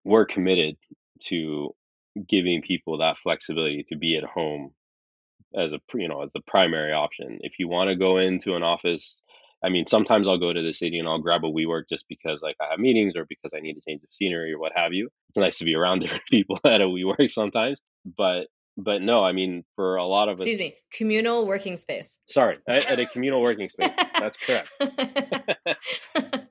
we're 0.05 0.25
committed 0.25 0.77
to 1.21 1.75
giving 2.29 2.62
people 2.62 2.99
that 2.99 3.19
flexibility 3.19 3.85
to 3.89 3.97
be 3.97 4.17
at 4.17 4.25
home 4.25 4.73
as 5.55 5.73
a 5.73 5.81
you 5.95 6.09
know 6.09 6.23
as 6.23 6.31
the 6.35 6.41
primary 6.47 6.93
option 6.93 7.39
if 7.43 7.59
you 7.59 7.69
want 7.69 7.89
to 7.89 7.97
go 7.97 8.19
into 8.19 8.55
an 8.55 8.62
office 8.62 9.21
I 9.65 9.71
mean, 9.71 9.87
sometimes 9.87 10.29
I'll 10.29 10.39
go 10.39 10.53
to 10.53 10.61
the 10.61 10.75
city 10.75 10.99
and 10.99 11.09
I'll 11.09 11.23
grab 11.23 11.43
a 11.43 11.49
WeWork 11.49 11.89
just 11.89 12.05
because 12.07 12.41
like 12.43 12.57
I 12.61 12.67
have 12.71 12.79
meetings 12.79 13.17
or 13.17 13.25
because 13.25 13.53
I 13.57 13.61
need 13.61 13.79
a 13.79 13.81
change 13.81 14.03
of 14.03 14.12
scenery 14.12 14.53
or 14.53 14.59
what 14.59 14.73
have 14.77 14.93
you. 14.93 15.09
It's 15.31 15.39
nice 15.39 15.57
to 15.59 15.65
be 15.65 15.75
around 15.75 16.01
different 16.01 16.25
people 16.31 16.61
at 16.65 16.83
a 16.83 16.85
WeWork 16.85 17.31
sometimes, 17.31 17.81
but 18.05 18.49
but 18.77 19.01
no, 19.01 19.25
I 19.25 19.33
mean, 19.33 19.65
for 19.77 19.97
a 19.97 20.05
lot 20.05 20.29
of 20.29 20.35
excuse 20.35 20.57
us, 20.57 20.61
me, 20.61 20.75
communal 20.93 21.47
working 21.47 21.79
space. 21.79 22.19
Sorry, 22.29 22.59
at, 22.69 22.85
at 22.87 23.01
a 23.01 23.07
communal 23.12 23.41
working 23.41 23.71
space. 23.71 23.95
That's 24.19 24.37
correct. 24.37 24.71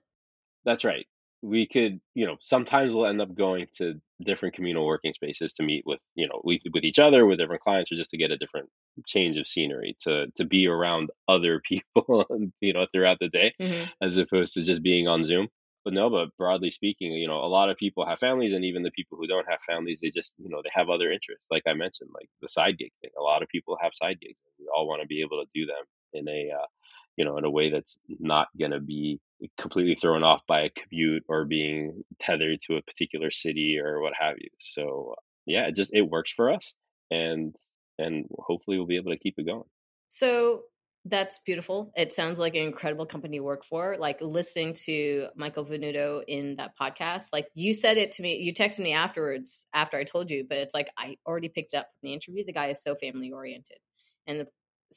That's 0.65 0.83
right 0.83 1.05
we 1.53 1.67
could 1.67 1.99
you 2.15 2.25
know 2.25 2.35
sometimes 2.41 2.95
we'll 2.95 3.05
end 3.05 3.21
up 3.21 3.33
going 3.35 3.67
to 3.77 4.01
different 4.23 4.55
communal 4.55 4.87
working 4.87 5.13
spaces 5.13 5.53
to 5.53 5.61
meet 5.61 5.83
with 5.85 5.99
you 6.15 6.27
know 6.27 6.41
with, 6.43 6.61
with 6.73 6.83
each 6.83 6.97
other 6.97 7.25
with 7.25 7.37
different 7.37 7.61
clients 7.61 7.91
or 7.91 7.95
just 7.95 8.09
to 8.09 8.17
get 8.17 8.31
a 8.31 8.37
different 8.37 8.67
change 9.05 9.37
of 9.37 9.47
scenery 9.47 9.95
to 10.01 10.27
to 10.35 10.45
be 10.45 10.65
around 10.67 11.11
other 11.27 11.61
people 11.63 12.25
you 12.61 12.73
know 12.73 12.87
throughout 12.91 13.19
the 13.19 13.29
day 13.29 13.53
mm-hmm. 13.61 13.85
as 14.01 14.17
opposed 14.17 14.55
to 14.55 14.63
just 14.63 14.81
being 14.81 15.07
on 15.07 15.25
zoom 15.25 15.47
but 15.85 15.93
no 15.93 16.09
but 16.09 16.35
broadly 16.39 16.71
speaking 16.71 17.11
you 17.11 17.27
know 17.27 17.37
a 17.37 17.53
lot 17.57 17.69
of 17.69 17.77
people 17.77 18.03
have 18.03 18.17
families 18.17 18.53
and 18.53 18.65
even 18.65 18.81
the 18.81 18.91
people 18.91 19.17
who 19.19 19.27
don't 19.27 19.49
have 19.49 19.61
families 19.61 19.99
they 20.01 20.09
just 20.09 20.33
you 20.39 20.49
know 20.49 20.61
they 20.63 20.71
have 20.73 20.89
other 20.89 21.11
interests 21.11 21.45
like 21.51 21.63
i 21.67 21.73
mentioned 21.73 22.09
like 22.15 22.29
the 22.41 22.49
side 22.49 22.79
gig 22.79 22.91
thing 23.01 23.11
a 23.19 23.21
lot 23.21 23.43
of 23.43 23.47
people 23.49 23.77
have 23.79 23.93
side 23.93 24.19
gigs 24.19 24.39
we 24.59 24.65
all 24.75 24.87
want 24.87 25.01
to 25.01 25.07
be 25.07 25.21
able 25.21 25.39
to 25.39 25.49
do 25.53 25.67
them 25.67 25.83
in 26.13 26.27
a 26.27 26.49
uh, 26.51 26.67
you 27.15 27.25
know 27.25 27.37
in 27.37 27.45
a 27.45 27.49
way 27.49 27.69
that's 27.69 27.97
not 28.19 28.47
going 28.57 28.71
to 28.71 28.79
be 28.79 29.19
completely 29.59 29.95
thrown 29.95 30.23
off 30.23 30.41
by 30.47 30.61
a 30.61 30.69
commute 30.69 31.23
or 31.27 31.45
being 31.45 32.03
tethered 32.19 32.59
to 32.67 32.77
a 32.77 32.81
particular 32.81 33.31
city 33.31 33.79
or 33.79 34.01
what 34.01 34.13
have 34.19 34.35
you. 34.39 34.49
So 34.59 35.15
yeah, 35.45 35.67
it 35.67 35.75
just 35.75 35.93
it 35.93 36.01
works 36.01 36.31
for 36.31 36.51
us, 36.51 36.75
and 37.11 37.55
and 37.97 38.25
hopefully 38.39 38.77
we'll 38.77 38.87
be 38.87 38.97
able 38.97 39.11
to 39.11 39.19
keep 39.19 39.35
it 39.37 39.45
going. 39.45 39.63
So 40.09 40.63
that's 41.05 41.39
beautiful. 41.39 41.91
It 41.97 42.13
sounds 42.13 42.39
like 42.39 42.55
an 42.55 42.63
incredible 42.63 43.05
company 43.05 43.37
to 43.37 43.43
work 43.43 43.65
for. 43.65 43.97
Like 43.99 44.21
listening 44.21 44.73
to 44.85 45.27
Michael 45.35 45.65
Venuto 45.65 46.23
in 46.27 46.55
that 46.55 46.77
podcast, 46.79 47.27
like 47.33 47.47
you 47.55 47.73
said 47.73 47.97
it 47.97 48.13
to 48.13 48.21
me, 48.21 48.37
you 48.37 48.53
texted 48.53 48.79
me 48.79 48.93
afterwards 48.93 49.67
after 49.73 49.97
I 49.97 50.05
told 50.05 50.31
you, 50.31 50.45
but 50.47 50.59
it's 50.59 50.73
like 50.73 50.89
I 50.97 51.17
already 51.25 51.49
picked 51.49 51.73
up 51.73 51.87
from 51.87 52.07
the 52.07 52.13
interview. 52.13 52.45
The 52.45 52.53
guy 52.53 52.67
is 52.67 52.81
so 52.81 52.95
family 52.95 53.31
oriented. 53.31 53.79
And 54.27 54.39
the 54.39 54.47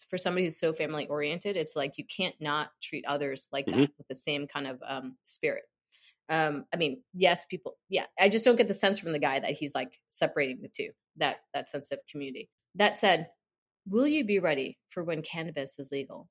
for 0.05 0.19
somebody 0.19 0.45
who's 0.45 0.59
so 0.59 0.73
family 0.73 1.07
oriented, 1.07 1.57
it's 1.57 1.77
like 1.77 1.99
you 1.99 2.05
can't 2.05 2.35
not 2.41 2.71
treat 2.83 3.05
others 3.07 3.49
like 3.53 3.67
mm-hmm. 3.67 3.81
that 3.81 3.91
with 3.99 4.09
the 4.09 4.15
same 4.15 4.47
kind 4.47 4.67
of 4.67 4.79
um, 4.87 5.17
spirit. 5.23 5.63
Um, 6.29 6.65
I 6.75 6.77
mean, 6.77 7.03
yes, 7.15 7.45
people, 7.49 7.77
yeah. 7.89 8.05
I 8.19 8.29
just 8.29 8.45
don't 8.45 8.57
get 8.57 8.69
the 8.69 8.75
sense 8.75 8.99
from 8.99 9.13
the 9.13 9.19
guy 9.19 9.39
that 9.39 9.53
he's 9.53 9.75
like 9.75 9.99
separating 10.09 10.61
the 10.61 10.69
two. 10.69 10.91
That 11.19 11.37
that 11.55 11.71
sense 11.71 11.93
of 11.93 11.99
community. 12.11 12.51
That 12.75 12.99
said, 12.99 13.29
will 13.89 14.07
you 14.07 14.25
be 14.25 14.39
ready 14.39 14.79
for 14.91 15.05
when 15.05 15.23
cannabis 15.23 15.79
is 15.79 15.91
legal? 15.91 16.29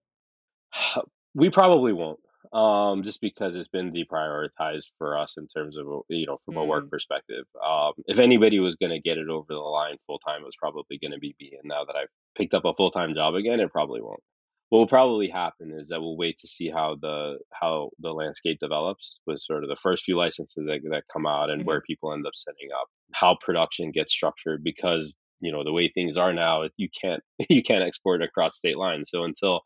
We 1.37 1.49
probably 1.49 1.91
won't 1.91 2.21
um, 2.53 3.03
just 3.03 3.21
because 3.21 3.55
it's 3.55 3.67
been 3.67 3.91
deprioritized 3.91 4.87
for 4.97 5.17
us 5.17 5.35
in 5.37 5.47
terms 5.47 5.77
of 5.77 5.85
you 6.09 6.25
know 6.25 6.39
from 6.45 6.57
a 6.57 6.65
work 6.65 6.85
mm. 6.85 6.89
perspective. 6.89 7.45
Um, 7.65 7.93
if 8.05 8.19
anybody 8.19 8.59
was 8.59 8.75
going 8.75 8.91
to 8.91 8.99
get 8.99 9.17
it 9.17 9.29
over 9.29 9.47
the 9.49 9.59
line 9.59 9.97
full 10.07 10.19
time, 10.19 10.41
it 10.41 10.45
was 10.45 10.55
probably 10.59 10.97
going 10.97 11.11
to 11.11 11.19
be 11.19 11.35
me. 11.39 11.53
And 11.59 11.69
now 11.69 11.85
that 11.85 11.95
I've 11.95 12.09
picked 12.37 12.53
up 12.53 12.65
a 12.65 12.73
full 12.73 12.91
time 12.91 13.13
job 13.13 13.35
again, 13.35 13.59
it 13.59 13.71
probably 13.71 14.01
won't. 14.01 14.21
What 14.69 14.79
will 14.79 14.87
probably 14.87 15.29
happen 15.29 15.71
is 15.77 15.89
that 15.89 16.01
we'll 16.01 16.17
wait 16.17 16.39
to 16.39 16.47
see 16.47 16.69
how 16.69 16.97
the 17.01 17.37
how 17.53 17.91
the 17.99 18.11
landscape 18.11 18.59
develops 18.59 19.19
with 19.27 19.39
sort 19.41 19.63
of 19.63 19.69
the 19.69 19.77
first 19.81 20.05
few 20.05 20.17
licenses 20.17 20.65
that, 20.65 20.79
that 20.89 21.03
come 21.11 21.25
out 21.25 21.49
and 21.49 21.61
mm-hmm. 21.61 21.67
where 21.67 21.81
people 21.81 22.13
end 22.13 22.25
up 22.25 22.35
setting 22.35 22.69
up, 22.79 22.87
how 23.13 23.37
production 23.45 23.91
gets 23.91 24.11
structured 24.11 24.63
because 24.63 25.13
you 25.41 25.51
know 25.51 25.63
the 25.63 25.73
way 25.73 25.89
things 25.89 26.17
are 26.17 26.33
now, 26.33 26.63
you 26.77 26.89
can't 26.99 27.21
you 27.49 27.61
can't 27.61 27.83
export 27.83 28.21
across 28.21 28.57
state 28.57 28.77
lines. 28.77 29.09
So 29.11 29.23
until 29.23 29.61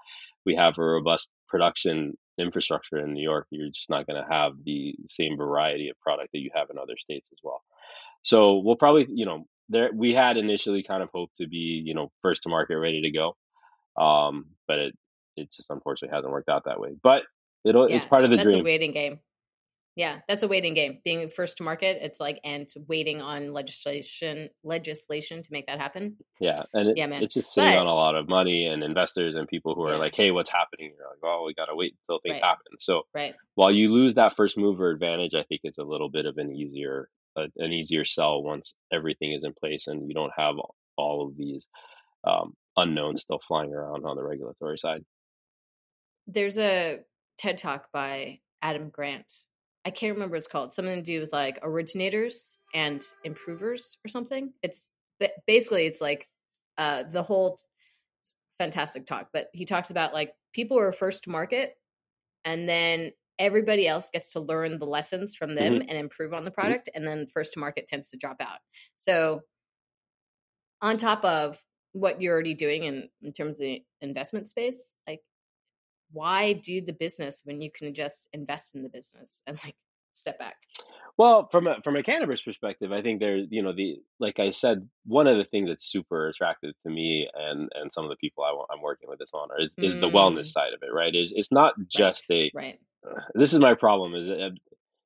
we 0.45 0.55
have 0.55 0.77
a 0.77 0.84
robust 0.84 1.27
production 1.47 2.13
infrastructure 2.39 2.97
in 2.97 3.13
New 3.13 3.23
York, 3.23 3.47
you're 3.49 3.69
just 3.69 3.89
not 3.89 4.07
going 4.07 4.21
to 4.21 4.29
have 4.29 4.53
the 4.63 4.95
same 5.07 5.37
variety 5.37 5.89
of 5.89 5.99
product 5.99 6.29
that 6.33 6.39
you 6.39 6.51
have 6.53 6.69
in 6.69 6.77
other 6.77 6.97
states 6.97 7.29
as 7.31 7.39
well. 7.43 7.61
So 8.23 8.59
we'll 8.59 8.75
probably, 8.75 9.07
you 9.09 9.25
know, 9.25 9.45
there 9.69 9.91
we 9.93 10.13
had 10.13 10.37
initially 10.37 10.83
kind 10.83 11.03
of 11.03 11.09
hoped 11.13 11.37
to 11.37 11.47
be, 11.47 11.81
you 11.85 11.93
know, 11.93 12.11
first 12.21 12.43
to 12.43 12.49
market, 12.49 12.77
ready 12.77 13.01
to 13.01 13.11
go, 13.11 13.35
um, 14.03 14.45
but 14.67 14.79
it 14.79 14.97
it 15.37 15.51
just 15.53 15.69
unfortunately 15.69 16.15
hasn't 16.15 16.31
worked 16.31 16.49
out 16.49 16.65
that 16.65 16.79
way. 16.79 16.95
But 17.01 17.23
it'll 17.63 17.89
Yeah, 17.89 17.97
it's 17.97 18.05
part 18.05 18.23
of 18.23 18.31
the 18.31 18.37
that's 18.37 18.53
a 18.53 18.63
waiting 18.63 18.91
game. 18.91 19.19
Yeah, 19.95 20.19
that's 20.27 20.43
a 20.43 20.47
waiting 20.47 20.73
game. 20.75 20.99
Being 21.03 21.27
first 21.29 21.57
to 21.57 21.63
market, 21.63 21.99
it's 22.01 22.19
like 22.19 22.39
and 22.43 22.69
waiting 22.87 23.21
on 23.21 23.51
legislation 23.51 24.49
legislation 24.63 25.41
to 25.41 25.49
make 25.51 25.67
that 25.67 25.79
happen. 25.79 26.17
Yeah, 26.39 26.63
and 26.73 26.89
it, 26.89 26.97
Yeah, 26.97 27.07
man. 27.07 27.23
it's 27.23 27.33
just 27.33 27.53
sitting 27.53 27.71
But 27.71 27.79
on 27.79 27.87
a 27.87 27.93
lot 27.93 28.15
of 28.15 28.29
money 28.29 28.65
and 28.65 28.83
investors 28.83 29.35
and 29.35 29.47
people 29.47 29.75
who 29.75 29.83
are 29.83 29.93
yeah, 29.93 29.97
like, 29.97 30.15
"Hey, 30.15 30.31
what's 30.31 30.49
happening?" 30.49 30.93
You're 30.97 31.07
like, 31.07 31.19
"Oh, 31.23 31.43
we 31.45 31.53
gotta 31.53 31.75
wait 31.75 31.95
until 32.07 32.19
things 32.21 32.35
right, 32.35 32.43
happen." 32.43 32.79
So 32.79 33.03
right. 33.13 33.35
while 33.55 33.71
you 33.71 33.91
lose 33.91 34.15
that 34.15 34.35
first 34.35 34.57
mover 34.57 34.89
advantage, 34.89 35.33
I 35.33 35.43
think 35.43 35.61
it's 35.63 35.79
a 35.79 35.83
little 35.83 36.09
bit 36.09 36.25
of 36.25 36.37
an 36.37 36.51
easier 36.53 37.09
a, 37.35 37.47
an 37.57 37.73
easier 37.73 38.05
sell 38.05 38.41
once 38.41 38.73
everything 38.91 39.33
is 39.33 39.43
in 39.43 39.53
place 39.53 39.87
and 39.87 40.07
you 40.07 40.13
don't 40.13 40.33
have 40.35 40.57
all 40.57 40.75
all 40.97 41.27
of 41.27 41.37
these 41.37 41.65
um, 42.25 42.53
unknowns 42.75 43.21
still 43.21 43.39
flying 43.47 43.73
around 43.73 44.05
on 44.05 44.17
the 44.17 44.23
regulatory 44.23 44.77
side. 44.77 45.03
There's 46.27 46.59
a 46.59 46.99
TED 47.37 47.57
talk 47.57 47.91
by 47.91 48.41
Adam 48.61 48.89
Grant. 48.89 49.31
I 49.86 49.91
can't 49.91 50.13
remember 50.13 50.34
what 50.34 50.39
it's 50.39 50.47
called. 50.47 50.73
Something 50.73 50.97
to 50.97 51.01
do 51.01 51.21
with 51.21 51.32
like 51.34 51.59
originators 51.61 52.57
and 52.73 53.03
improvers 53.23 53.97
or 54.05 54.09
something. 54.09 54.53
It's 54.61 54.91
basically 55.47 55.86
it's 55.86 56.01
like 56.01 56.27
uh 56.77 57.03
the 57.03 57.23
whole 57.23 57.59
fantastic 58.57 59.05
talk, 59.05 59.30
but 59.34 59.49
he 59.53 59.65
talks 59.65 59.89
about 59.89 60.13
like 60.13 60.34
people 60.53 60.77
are 60.80 60.91
first 60.91 61.23
to 61.23 61.30
market 61.30 61.75
and 62.45 62.69
then 62.69 63.11
everybody 63.39 63.88
else 63.88 64.09
gets 64.11 64.34
to 64.34 64.39
learn 64.39 64.80
the 64.80 64.88
lessons 64.88 65.36
from 65.36 65.55
them 65.55 65.75
hmm 65.77 65.89
and 65.89 65.97
improve 65.97 66.34
on 66.34 66.45
the 66.45 66.51
hmm 66.61 66.73
product 66.73 66.89
and 66.95 67.07
then 67.07 67.27
first 67.34 67.53
to 67.53 67.59
market 67.59 67.88
tends 67.88 68.09
to 68.09 68.17
drop 68.17 68.38
out. 68.41 68.59
So 68.95 69.41
on 70.82 70.97
top 70.97 71.23
of 71.23 71.63
what 71.93 72.21
you're 72.21 72.34
already 72.34 72.53
doing 72.53 72.84
in, 72.84 73.09
in 73.21 73.34
terms 73.34 73.57
of 73.57 73.61
the 73.63 73.84
investment 74.01 74.47
space, 74.47 74.95
like 75.07 75.21
why 76.12 76.53
do 76.53 76.82
the 76.82 76.93
business 76.93 77.41
when 77.45 77.62
you 77.62 77.72
can 77.72 77.93
just 77.93 78.30
invest 78.34 78.76
in 78.76 78.84
the 78.84 78.89
business 78.89 79.41
and 79.47 79.60
like 79.64 79.76
step 80.12 80.39
back? 80.39 80.55
Well, 81.18 81.49
from 81.51 81.68
a 81.68 81.82
from 81.84 81.97
a 81.97 82.03
cannabis 82.03 82.41
perspective, 82.41 82.91
I 82.91 83.01
think 83.01 83.20
there's 83.20 83.47
you 83.49 83.62
know 83.62 83.74
the 83.74 83.97
like 84.20 84.39
I 84.39 84.51
said, 84.51 84.88
one 85.05 85.28
of 85.28 85.38
the 85.38 85.43
things 85.43 85.70
that's 85.70 85.86
super 85.86 86.30
attractive 86.30 86.74
to 86.84 86.89
me 86.91 87.30
and 87.36 87.70
and 87.76 87.91
some 87.93 88.05
of 88.05 88.10
the 88.10 88.16
people 88.16 88.43
I, 88.43 88.74
I'm 88.74 88.82
working 88.82 89.10
with 89.10 89.20
this 89.20 89.32
on 89.34 89.49
is 89.60 89.76
is 89.82 89.97
the 89.99 90.10
wellness 90.10 90.47
Mm, 90.47 90.51
side 90.51 90.74
of 90.74 90.82
it, 90.82 90.93
right? 90.93 91.14
Is 91.14 91.34
it's 91.36 91.51
not 91.51 91.74
right, 91.78 91.86
just 91.89 92.32
a 92.32 92.51
right. 92.53 92.80
this 93.36 93.53
is 93.53 93.60
my 93.60 93.74
problem 93.76 94.16
is 94.16 94.28
that 94.28 94.51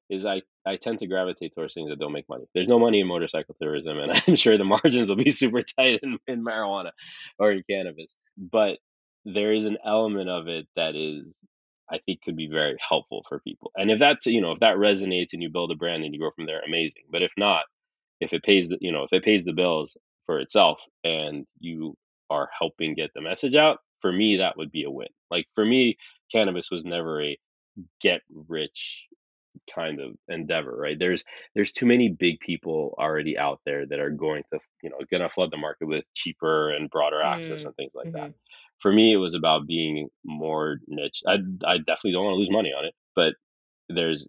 is 0.09 0.25
I 0.25 0.41
I 0.65 0.77
tend 0.77 0.99
to 0.99 1.07
gravitate 1.07 1.53
towards 1.55 1.73
things 1.73 1.89
that 1.89 1.99
don't 1.99 2.13
make 2.13 2.29
money. 2.29 2.45
There's 2.53 2.67
no 2.67 2.79
money 2.79 2.99
in 3.01 3.07
motorcycle 3.07 3.55
tourism, 3.61 3.97
and 3.97 4.11
I'm 4.27 4.35
sure 4.35 4.57
the 4.57 4.65
margins 4.65 5.09
will 5.09 5.15
be 5.15 5.29
super 5.41 5.61
tight 5.61 5.99
in, 6.03 6.19
in 6.27 6.43
marijuana 6.43 6.91
or 7.39 7.51
in 7.51 7.63
cannabis. 7.69 8.15
But 8.37 8.77
there 9.25 9.53
is 9.53 9.65
an 9.65 9.77
element 9.85 10.29
of 10.29 10.47
it 10.47 10.67
that 10.75 10.95
is 10.95 11.43
I 11.91 11.99
think 11.99 12.21
could 12.23 12.35
be 12.37 12.47
very 12.47 12.77
helpful 12.87 13.25
for 13.29 13.39
people. 13.39 13.71
And 13.75 13.91
if 13.91 13.99
that 13.99 14.25
you 14.25 14.41
know 14.41 14.51
if 14.51 14.59
that 14.59 14.77
resonates 14.77 15.33
and 15.33 15.41
you 15.43 15.49
build 15.49 15.71
a 15.71 15.75
brand 15.75 16.03
and 16.03 16.13
you 16.13 16.19
go 16.19 16.31
from 16.35 16.45
there, 16.45 16.61
amazing. 16.61 17.03
But 17.11 17.23
if 17.23 17.31
not, 17.37 17.65
if 18.21 18.33
it 18.33 18.43
pays 18.43 18.69
the 18.69 18.77
you 18.81 18.91
know 18.91 19.03
if 19.03 19.13
it 19.13 19.23
pays 19.23 19.43
the 19.45 19.53
bills 19.53 19.97
for 20.25 20.39
itself 20.39 20.79
and 21.03 21.45
you 21.59 21.95
are 22.29 22.49
helping 22.57 22.95
get 22.95 23.11
the 23.15 23.21
message 23.21 23.55
out, 23.55 23.79
for 24.01 24.11
me 24.11 24.37
that 24.37 24.57
would 24.57 24.71
be 24.71 24.83
a 24.83 24.91
win. 24.91 25.09
Like 25.31 25.47
for 25.55 25.65
me, 25.65 25.97
cannabis 26.31 26.71
was 26.71 26.85
never 26.85 27.23
a 27.23 27.37
get 28.01 28.21
rich 28.49 29.03
kind 29.73 29.99
of 30.01 30.15
endeavor, 30.27 30.75
right? 30.77 30.97
There's 30.99 31.23
there's 31.55 31.71
too 31.71 31.85
many 31.85 32.09
big 32.09 32.39
people 32.39 32.95
already 32.99 33.37
out 33.37 33.61
there 33.65 33.85
that 33.85 33.99
are 33.99 34.09
going 34.09 34.43
to, 34.53 34.59
you 34.81 34.89
know, 34.89 34.97
to 35.11 35.29
flood 35.29 35.51
the 35.51 35.57
market 35.57 35.87
with 35.87 36.05
cheaper 36.13 36.71
and 36.71 36.89
broader 36.89 37.21
access 37.21 37.63
Mm, 37.63 37.65
and 37.65 37.75
things 37.75 37.91
like 37.95 38.09
that. 38.13 38.29
For 38.83 38.93
me, 38.93 39.13
it 39.13 39.17
was 39.17 39.35
about 39.35 39.67
being 39.67 40.09
more 40.25 40.79
niche. 40.87 41.23
I 41.27 41.39
I 41.65 41.79
definitely 41.79 42.13
don't 42.13 42.25
want 42.25 42.35
to 42.35 42.39
lose 42.39 42.51
money 42.51 42.73
on 42.77 42.85
it, 42.85 42.95
but 43.15 43.35
there's 43.89 44.27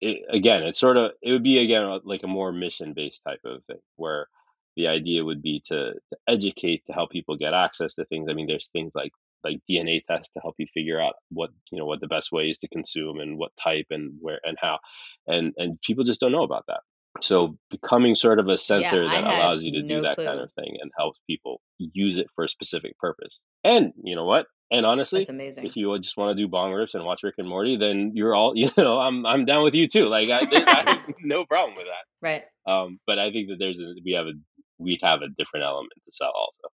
it, 0.00 0.22
again, 0.30 0.62
it's 0.64 0.80
sort 0.80 0.96
of 0.98 1.12
it 1.22 1.32
would 1.32 1.42
be 1.44 1.58
again 1.58 2.00
like 2.04 2.22
a 2.24 2.28
more 2.28 2.52
mission 2.52 2.94
based 2.94 3.22
type 3.26 3.40
of 3.44 3.64
thing 3.66 3.78
where 3.96 4.28
the 4.76 4.88
idea 4.88 5.24
would 5.24 5.42
be 5.42 5.62
to, 5.66 5.92
to 5.94 6.18
educate 6.28 6.84
to 6.86 6.92
help 6.94 7.10
people 7.10 7.36
get 7.36 7.54
access 7.54 7.94
to 7.94 8.04
things. 8.06 8.28
I 8.30 8.34
mean, 8.34 8.46
there's 8.48 8.68
things 8.72 8.92
like 8.94 9.12
like 9.44 9.60
DNA 9.70 10.04
tests 10.06 10.30
to 10.34 10.40
help 10.40 10.56
you 10.58 10.66
figure 10.74 11.00
out 11.00 11.14
what 11.30 11.50
you 11.70 11.78
know 11.78 11.86
what 11.86 12.00
the 12.00 12.08
best 12.08 12.32
way 12.32 12.44
is 12.50 12.58
to 12.60 12.68
consume 12.68 13.20
and 13.20 13.38
what 13.38 13.52
type 13.62 13.86
and 13.90 14.14
where 14.20 14.40
and 14.44 14.56
how, 14.60 14.78
and 15.26 15.54
and 15.58 15.80
people 15.82 16.04
just 16.04 16.20
don't 16.20 16.32
know 16.32 16.44
about 16.44 16.64
that. 16.68 16.80
So 17.20 17.56
becoming 17.70 18.14
sort 18.14 18.38
of 18.38 18.48
a 18.48 18.56
center 18.56 19.04
I 19.04 19.20
that 19.20 19.24
allows 19.24 19.62
you 19.62 19.72
to 19.72 19.82
do 19.82 19.96
no 19.96 20.02
that 20.02 20.16
kind 20.16 20.40
of 20.40 20.50
thing 20.54 20.76
and 20.80 20.90
helps 20.96 21.20
people 21.28 21.60
use 21.78 22.18
it 22.18 22.26
for 22.34 22.44
a 22.44 22.48
specific 22.48 22.98
purpose. 22.98 23.38
And 23.62 23.92
you 24.02 24.16
know 24.16 24.24
what? 24.24 24.46
And 24.70 24.86
honestly, 24.86 25.26
if 25.28 25.76
you 25.76 25.98
just 25.98 26.16
want 26.16 26.34
to 26.34 26.42
do 26.42 26.48
bong 26.48 26.72
rips 26.72 26.94
and 26.94 27.04
watch 27.04 27.22
Rick 27.22 27.34
and 27.36 27.46
Morty, 27.46 27.76
then 27.76 28.12
you're 28.14 28.34
all 28.34 28.52
you 28.56 28.70
know. 28.78 28.98
I'm 28.98 29.26
I'm 29.26 29.44
down 29.44 29.62
with 29.62 29.74
you 29.74 29.86
too. 29.86 30.08
Like 30.08 30.30
I, 30.30 30.40
I 30.50 31.02
no 31.22 31.44
problem 31.44 31.76
with 31.76 31.84
that. 31.84 32.26
Right. 32.26 32.44
Um, 32.66 32.98
but 33.06 33.18
I 33.18 33.30
think 33.30 33.48
that 33.48 33.56
there's 33.58 33.78
a 33.78 33.92
we 34.02 34.12
have 34.12 34.26
a 34.26 34.32
we 34.78 34.98
have 35.02 35.20
a 35.20 35.28
different 35.28 35.64
element 35.64 35.92
to 36.06 36.12
sell 36.12 36.32
also. 36.34 36.72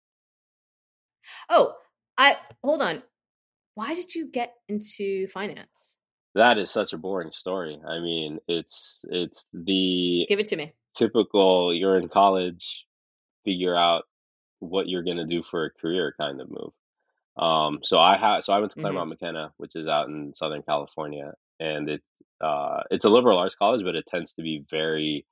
Oh, 1.50 1.74
I 2.18 2.38
hold 2.64 2.84
on. 2.84 3.02
Why 3.74 3.96
did 3.96 4.14
you 4.14 4.28
get 4.28 4.54
into 4.70 5.28
finance? 5.28 5.98
That 6.38 6.58
is 6.58 6.72
such 6.72 6.94
a 6.94 6.98
boring 6.98 7.32
story. 7.32 7.80
I 7.88 8.00
mean, 8.00 8.40
it's 8.48 9.04
it's 9.10 9.46
the 9.54 10.26
Give 10.30 10.40
it 10.40 10.48
to 10.48 10.56
me. 10.56 10.74
typical 10.96 11.74
you're 11.74 11.98
in 11.98 12.10
college, 12.10 12.86
figure 13.46 13.76
out 13.76 14.04
what 14.60 14.88
you're 14.90 15.04
gonna 15.04 15.28
do 15.28 15.44
for 15.50 15.66
a 15.66 15.72
career 15.72 16.14
kind 16.20 16.42
of 16.42 16.50
move. 16.50 16.74
Um, 17.38 17.80
so 17.84 18.00
I 18.00 18.18
had 18.18 18.44
so 18.44 18.54
I 18.54 18.60
went 18.60 18.72
to 18.72 18.76
hmm 18.76 18.82
Claremont 18.82 19.10
McKenna, 19.10 19.54
which 19.58 19.76
is 19.76 19.88
out 19.88 20.08
in 20.08 20.34
Southern 20.36 20.64
California, 20.64 21.34
and 21.60 21.90
it 21.90 22.04
uh, 22.42 22.82
it's 22.92 23.06
a 23.06 23.10
liberal 23.10 23.40
arts 23.40 23.56
college, 23.56 23.84
but 23.84 23.96
it 23.96 24.06
tends 24.08 24.34
to 24.34 24.42
be 24.44 24.64
very 24.70 25.26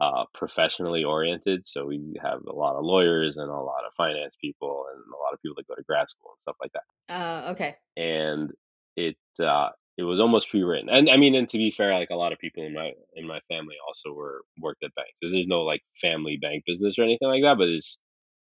uh, 0.00 0.24
professionally 0.34 1.04
oriented. 1.04 1.66
So 1.66 1.86
we 1.86 2.16
have 2.22 2.40
a 2.46 2.52
lot 2.52 2.76
of 2.76 2.84
lawyers 2.84 3.36
and 3.36 3.48
a 3.50 3.54
lot 3.54 3.84
of 3.86 3.92
finance 3.96 4.34
people 4.40 4.86
and 4.92 5.02
a 5.14 5.18
lot 5.18 5.32
of 5.32 5.40
people 5.42 5.54
that 5.56 5.68
go 5.68 5.74
to 5.74 5.82
grad 5.82 6.08
school 6.08 6.32
and 6.34 6.42
stuff 6.42 6.56
like 6.60 6.72
that. 6.72 7.14
Uh, 7.14 7.50
okay. 7.52 7.76
And 7.96 8.52
it 8.96 9.16
uh, 9.40 9.70
it 9.96 10.02
was 10.02 10.20
almost 10.20 10.50
pre-written. 10.50 10.88
And 10.90 11.08
I 11.10 11.16
mean, 11.16 11.34
and 11.34 11.48
to 11.50 11.58
be 11.58 11.70
fair, 11.70 11.94
like 11.94 12.10
a 12.10 12.16
lot 12.16 12.32
of 12.32 12.38
people 12.38 12.64
in 12.64 12.74
my 12.74 12.92
in 13.14 13.26
my 13.26 13.40
family 13.48 13.76
also 13.86 14.12
were 14.12 14.42
worked 14.60 14.84
at 14.84 14.94
banks. 14.94 15.12
There's 15.22 15.46
no 15.46 15.62
like 15.62 15.82
family 16.00 16.36
bank 16.36 16.64
business 16.66 16.98
or 16.98 17.02
anything 17.02 17.28
like 17.28 17.42
that, 17.42 17.58
but 17.58 17.68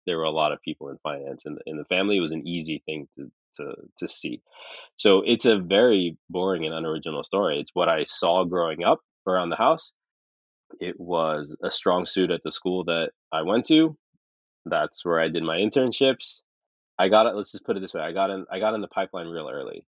there 0.08 0.18
were 0.18 0.26
a 0.26 0.32
lot 0.32 0.52
of 0.52 0.62
people 0.62 0.90
in 0.90 0.98
finance 1.04 1.46
in 1.46 1.56
the, 1.56 1.62
in 1.66 1.78
the 1.78 1.86
family. 1.86 2.18
It 2.18 2.22
was 2.22 2.32
an 2.32 2.48
easy 2.48 2.82
thing 2.86 3.08
to 3.18 3.32
to 3.58 3.76
to 4.00 4.08
see. 4.08 4.42
So 4.98 5.24
it's 5.26 5.46
a 5.46 5.58
very 5.60 6.18
boring 6.30 6.66
and 6.66 6.76
unoriginal 6.76 7.24
story. 7.24 7.60
It's 7.60 7.72
what 7.74 7.90
I 7.90 8.06
saw 8.06 8.46
growing 8.46 8.84
up 8.84 9.00
around 9.28 9.50
the 9.50 9.58
house. 9.58 9.94
It 10.80 11.00
was 11.00 11.56
a 11.64 11.72
strong 11.72 12.06
suit 12.06 12.32
at 12.32 12.42
the 12.44 12.52
school 12.52 12.86
that 12.86 13.12
I 13.32 13.44
went 13.44 13.68
to. 13.68 13.98
That's 14.66 15.06
where 15.06 15.20
I 15.20 15.30
did 15.30 15.44
my 15.44 15.58
internships. 15.58 16.42
I 17.00 17.10
got 17.10 17.28
it. 17.28 17.36
Let's 17.36 17.52
just 17.52 17.66
put 17.66 17.78
it 17.78 17.82
this 17.82 17.94
way: 17.94 18.02
I 18.02 18.14
got 18.14 18.30
in. 18.32 18.46
I 18.52 18.60
got 18.60 18.76
in 18.76 18.82
the 18.82 18.88
pipeline 18.88 19.28
real 19.28 19.50
early. 19.50 19.86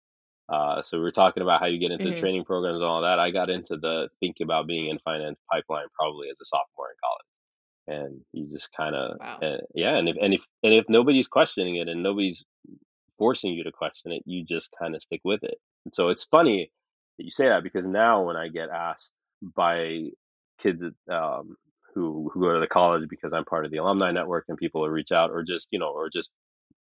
Uh, 0.48 0.82
so 0.82 0.98
we 0.98 1.02
were 1.04 1.10
talking 1.12 1.42
about 1.42 1.60
how 1.60 1.66
you 1.66 1.78
get 1.78 1.90
into 1.90 2.08
the 2.08 2.14
hmm 2.14 2.18
training 2.18 2.44
programs 2.44 2.76
and 2.76 2.84
all 2.84 3.02
that. 3.02 3.18
I 3.18 3.30
got 3.32 3.50
into 3.50 3.76
the 3.76 4.08
think 4.20 4.36
about 4.42 4.66
being 4.66 4.88
in 4.90 4.98
finance 5.00 5.38
pipeline 5.50 5.86
probably 5.98 6.28
as 6.30 6.36
a 6.40 6.44
sophomore 6.44 6.88
in 6.90 6.96
college, 7.04 8.02
and 8.06 8.20
you 8.32 8.48
just 8.50 8.72
kind 8.72 8.94
of 8.96 9.18
Wow. 9.20 9.38
uh, 9.42 9.58
yeah. 9.74 9.96
And 9.96 10.08
if 10.08 10.16
and 10.20 10.34
if 10.34 10.42
and 10.62 10.72
if 10.74 10.86
nobody's 10.88 11.28
questioning 11.28 11.76
it 11.76 11.88
and 11.88 12.02
nobody's 12.02 12.44
forcing 13.18 13.52
you 13.52 13.64
to 13.64 13.72
question 13.72 14.12
it, 14.12 14.22
you 14.26 14.44
just 14.44 14.74
kind 14.78 14.94
of 14.94 15.02
stick 15.02 15.20
with 15.24 15.42
it. 15.44 15.58
And 15.84 15.94
so 15.94 16.08
it's 16.08 16.24
funny 16.24 16.70
that 17.18 17.24
you 17.24 17.30
say 17.30 17.48
that 17.48 17.62
because 17.62 17.86
now 17.86 18.22
when 18.24 18.36
I 18.36 18.48
get 18.48 18.70
asked 18.70 19.12
by 19.42 20.10
kids 20.58 20.82
um, 21.10 21.56
who 21.94 22.30
who 22.32 22.40
go 22.40 22.54
to 22.54 22.60
the 22.60 22.66
college 22.66 23.08
because 23.08 23.32
I'm 23.32 23.44
part 23.44 23.64
of 23.64 23.70
the 23.70 23.78
alumni 23.78 24.10
network 24.12 24.46
and 24.48 24.58
people 24.58 24.82
will 24.82 24.90
reach 24.90 25.12
out 25.12 25.30
or 25.30 25.42
just 25.42 25.68
you 25.72 25.78
know 25.78 25.90
or 25.90 26.10
just 26.10 26.30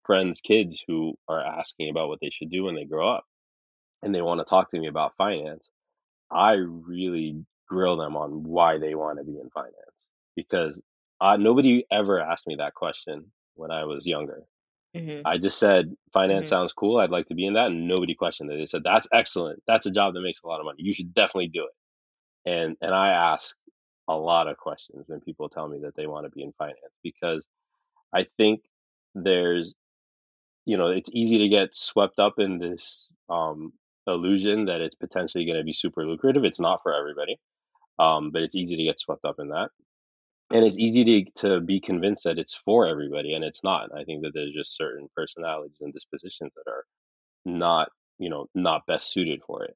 friends 0.05 0.41
kids 0.41 0.84
who 0.88 1.16
are 1.28 1.41
asking 1.41 1.89
about 1.89 2.09
what 2.09 2.20
they 2.22 2.30
should 2.32 2.49
do 2.51 2.63
when 2.66 2.76
they 2.76 2.86
grow 2.86 3.09
up 3.09 3.26
and 4.06 4.16
they 4.16 4.24
want 4.24 4.41
to 4.41 4.45
talk 4.45 4.72
to 4.72 4.80
me 4.80 4.88
about 4.88 5.18
finance, 5.18 5.70
I 6.32 6.53
really 6.53 7.45
grill 7.70 7.97
them 7.97 8.18
on 8.18 8.43
why 8.43 8.80
they 8.80 8.95
want 8.95 9.20
to 9.20 9.26
be 9.26 9.39
in 9.39 9.49
finance 9.51 10.10
because 10.36 10.82
uh, 11.22 11.38
nobody 11.38 11.86
ever 11.91 12.22
asked 12.22 12.47
me 12.47 12.58
that 12.58 12.76
question 12.76 13.32
when 13.56 13.72
I 13.72 13.86
was 13.86 14.08
younger. 14.08 14.43
hmm 14.95 15.24
I 15.26 15.38
just 15.39 15.60
said 15.60 15.95
finance 16.14 16.47
hmm 16.47 16.49
sounds 16.49 16.74
cool. 16.74 16.97
I'd 16.99 17.12
like 17.12 17.28
to 17.28 17.36
be 17.36 17.47
in 17.47 17.56
that, 17.56 17.68
and 17.68 17.88
nobody 17.88 18.16
questioned 18.16 18.51
it. 18.51 18.58
They 18.58 18.68
said 18.68 18.84
that's 18.84 19.08
excellent. 19.14 19.64
That's 19.68 19.88
a 19.88 19.91
job 19.91 20.16
that 20.16 20.22
makes 20.22 20.41
a 20.43 20.47
lot 20.47 20.60
of 20.62 20.66
money. 20.66 20.84
You 20.84 20.93
should 20.93 21.14
definitely 21.14 21.49
do 21.49 21.66
it. 22.28 22.51
And 22.51 22.78
and 22.82 22.93
I 22.93 23.10
ask 23.34 23.56
a 24.08 24.16
lot 24.16 24.47
of 24.47 24.58
questions 24.58 25.06
when 25.08 25.22
people 25.22 25.49
tell 25.49 25.68
me 25.68 25.80
that 25.82 25.95
they 25.95 26.08
want 26.08 26.26
to 26.26 26.32
be 26.32 26.43
in 26.43 26.53
finance 26.53 26.78
because 27.03 27.45
I 28.14 28.28
think 28.38 28.62
there's 29.16 29.76
you 30.66 30.78
know 30.78 30.89
it's 30.89 31.10
easy 31.14 31.39
to 31.39 31.49
get 31.49 31.76
swept 31.76 32.20
up 32.20 32.39
in 32.39 32.60
this 32.60 33.10
um, 33.30 33.74
illusion 34.08 34.66
that 34.66 34.82
it's 34.82 34.95
potentially 34.95 35.45
going 35.45 35.58
to 35.58 35.64
be 35.64 35.74
super 35.74 36.06
lucrative. 36.06 36.43
It's 36.43 36.60
not 36.60 36.82
for 36.84 36.93
everybody, 36.93 37.39
um, 37.99 38.32
but 38.32 38.43
it's 38.43 38.56
easy 38.56 38.78
to 38.78 38.84
get 38.84 38.99
swept 38.99 39.26
up 39.26 39.39
in 39.39 39.49
that, 39.49 39.70
and 40.51 40.66
it's 40.66 40.78
easy 40.78 41.03
to 41.06 41.47
to 41.47 41.60
be 41.60 41.80
convinced 41.80 42.26
that 42.26 42.39
it's 42.39 42.56
for 42.56 42.88
everybody, 42.88 43.34
and 43.34 43.43
it's 43.43 43.64
not. 43.64 43.89
I 43.95 44.03
think 44.03 44.24
that 44.24 44.34
there's 44.34 44.53
just 44.53 44.78
certain 44.78 45.08
personalities 45.16 45.78
and 45.82 45.93
dispositions 45.93 46.53
that 46.56 46.72
are 46.72 46.86
not 47.45 47.89
you 48.20 48.30
know 48.30 48.47
not 48.56 48.86
best 48.88 49.12
suited 49.12 49.41
for 49.45 49.64
it. 49.64 49.76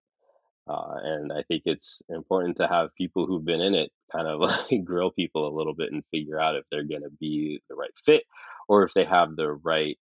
Uh, 0.68 1.00
and 1.02 1.34
I 1.34 1.42
think 1.48 1.64
it's 1.66 2.02
important 2.10 2.58
to 2.58 2.68
have 2.68 2.94
people 2.96 3.26
who've 3.26 3.44
been 3.44 3.60
in 3.62 3.74
it 3.74 3.92
kind 4.12 4.28
of 4.28 4.40
like 4.72 4.86
grill 4.86 5.12
people 5.12 5.48
a 5.48 5.56
little 5.56 5.74
bit 5.74 5.92
and 5.92 6.04
figure 6.12 6.40
out 6.40 6.56
if 6.56 6.64
they're 6.72 6.84
going 6.84 7.02
to 7.02 7.10
be 7.20 7.60
the 7.70 7.76
right 7.76 7.90
fit 8.06 8.24
or 8.68 8.84
if 8.84 8.94
they 8.94 9.04
have 9.04 9.36
the 9.36 9.52
right 9.52 9.98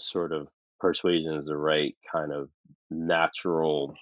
sort 0.00 0.32
of 0.32 0.48
persuasions, 0.82 1.46
the 1.46 1.56
right 1.56 1.94
kind 2.12 2.32
of 2.32 2.50
natural 2.90 3.94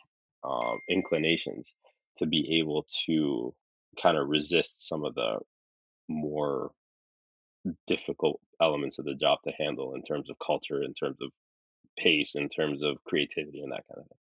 um, 0.43 0.81
inclinations 0.89 1.73
to 2.19 2.27
be 2.27 2.59
able 2.61 2.87
to 3.07 3.55
kind 4.03 4.17
of 4.17 4.29
resist 4.29 4.89
some 4.89 5.05
of 5.05 5.15
the 5.15 5.39
more 6.09 6.73
difficult 7.87 8.41
elements 8.61 8.99
of 8.99 9.05
the 9.05 9.15
job 9.15 9.39
to 9.45 9.53
handle 9.59 9.95
in 9.95 10.03
terms 10.03 10.31
of 10.31 10.37
culture, 10.45 10.83
in 10.83 10.95
terms 10.95 11.19
of 11.23 11.31
pace, 11.99 12.35
in 12.35 12.49
terms 12.49 12.83
of 12.83 12.97
creativity, 13.05 13.61
and 13.61 13.73
that 13.73 13.85
kind 13.87 13.99
of 13.99 14.05
thing. 14.09 14.19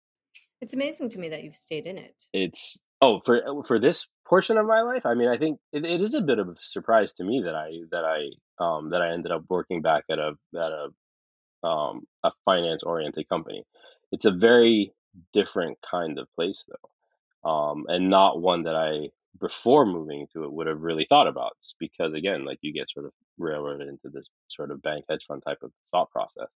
It's 0.61 0.73
amazing 0.73 1.09
to 1.09 1.19
me 1.19 1.29
that 1.29 1.43
you've 1.43 1.55
stayed 1.55 1.87
in 1.87 1.97
it. 1.97 2.25
It's 2.33 2.81
oh 3.01 3.21
for 3.25 3.63
for 3.65 3.79
this 3.79 4.07
portion 4.27 4.57
of 4.57 4.65
my 4.65 4.81
life. 4.81 5.05
I 5.05 5.13
mean, 5.13 5.29
I 5.29 5.37
think 5.37 5.59
it, 5.71 5.85
it 5.85 6.01
is 6.01 6.13
a 6.13 6.21
bit 6.21 6.39
of 6.39 6.49
a 6.49 6.55
surprise 6.59 7.13
to 7.13 7.23
me 7.23 7.43
that 7.45 7.55
I 7.55 7.69
that 7.91 8.03
I 8.03 8.63
um 8.63 8.89
that 8.89 9.01
I 9.01 9.13
ended 9.13 9.31
up 9.31 9.45
working 9.47 9.81
back 9.81 10.03
at 10.09 10.19
a 10.19 10.33
at 10.53 10.71
a 10.71 10.89
um 11.63 12.07
a 12.23 12.31
finance 12.45 12.83
oriented 12.83 13.27
company. 13.29 13.63
It's 14.11 14.25
a 14.25 14.31
very 14.31 14.93
different 15.33 15.77
kind 15.81 16.19
of 16.19 16.27
place 16.35 16.63
though, 16.67 17.49
um, 17.49 17.85
and 17.87 18.09
not 18.09 18.41
one 18.41 18.63
that 18.63 18.75
I 18.75 19.09
before 19.39 19.85
moving 19.85 20.27
to 20.33 20.43
it 20.43 20.51
would 20.51 20.67
have 20.67 20.81
really 20.81 21.05
thought 21.07 21.27
about 21.27 21.53
because 21.79 22.13
again 22.13 22.45
like 22.45 22.59
you 22.61 22.73
get 22.73 22.89
sort 22.89 23.05
of 23.05 23.13
railroaded 23.37 23.87
into 23.87 24.09
this 24.09 24.29
sort 24.49 24.71
of 24.71 24.81
bank 24.81 25.05
hedge 25.09 25.25
fund 25.27 25.43
type 25.45 25.59
of 25.63 25.71
thought 25.91 26.09
process 26.11 26.49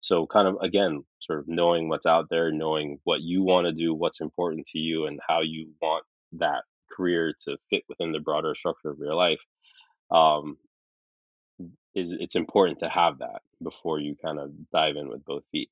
so 0.00 0.26
kind 0.26 0.48
of 0.48 0.56
again, 0.62 1.04
sort 1.20 1.40
of 1.40 1.48
knowing 1.48 1.88
what's 1.88 2.06
out 2.06 2.28
there, 2.30 2.50
knowing 2.52 2.98
what 3.04 3.20
you 3.20 3.42
want 3.42 3.66
to 3.66 3.72
do, 3.72 3.94
what's 3.94 4.20
important 4.20 4.66
to 4.68 4.78
you, 4.78 5.06
and 5.06 5.20
how 5.26 5.40
you 5.40 5.68
want 5.82 6.04
that 6.32 6.64
career 6.90 7.34
to 7.44 7.56
fit 7.68 7.84
within 7.88 8.12
the 8.12 8.18
broader 8.18 8.54
structure 8.54 8.90
of 8.90 8.98
your 8.98 9.14
life. 9.14 9.40
Um, 10.10 10.58
is 11.94 12.12
it's 12.18 12.36
important 12.36 12.80
to 12.80 12.88
have 12.88 13.18
that 13.18 13.42
before 13.62 13.98
you 13.98 14.16
kind 14.22 14.38
of 14.38 14.52
dive 14.72 14.96
in 14.96 15.08
with 15.08 15.24
both 15.24 15.42
feet. 15.52 15.70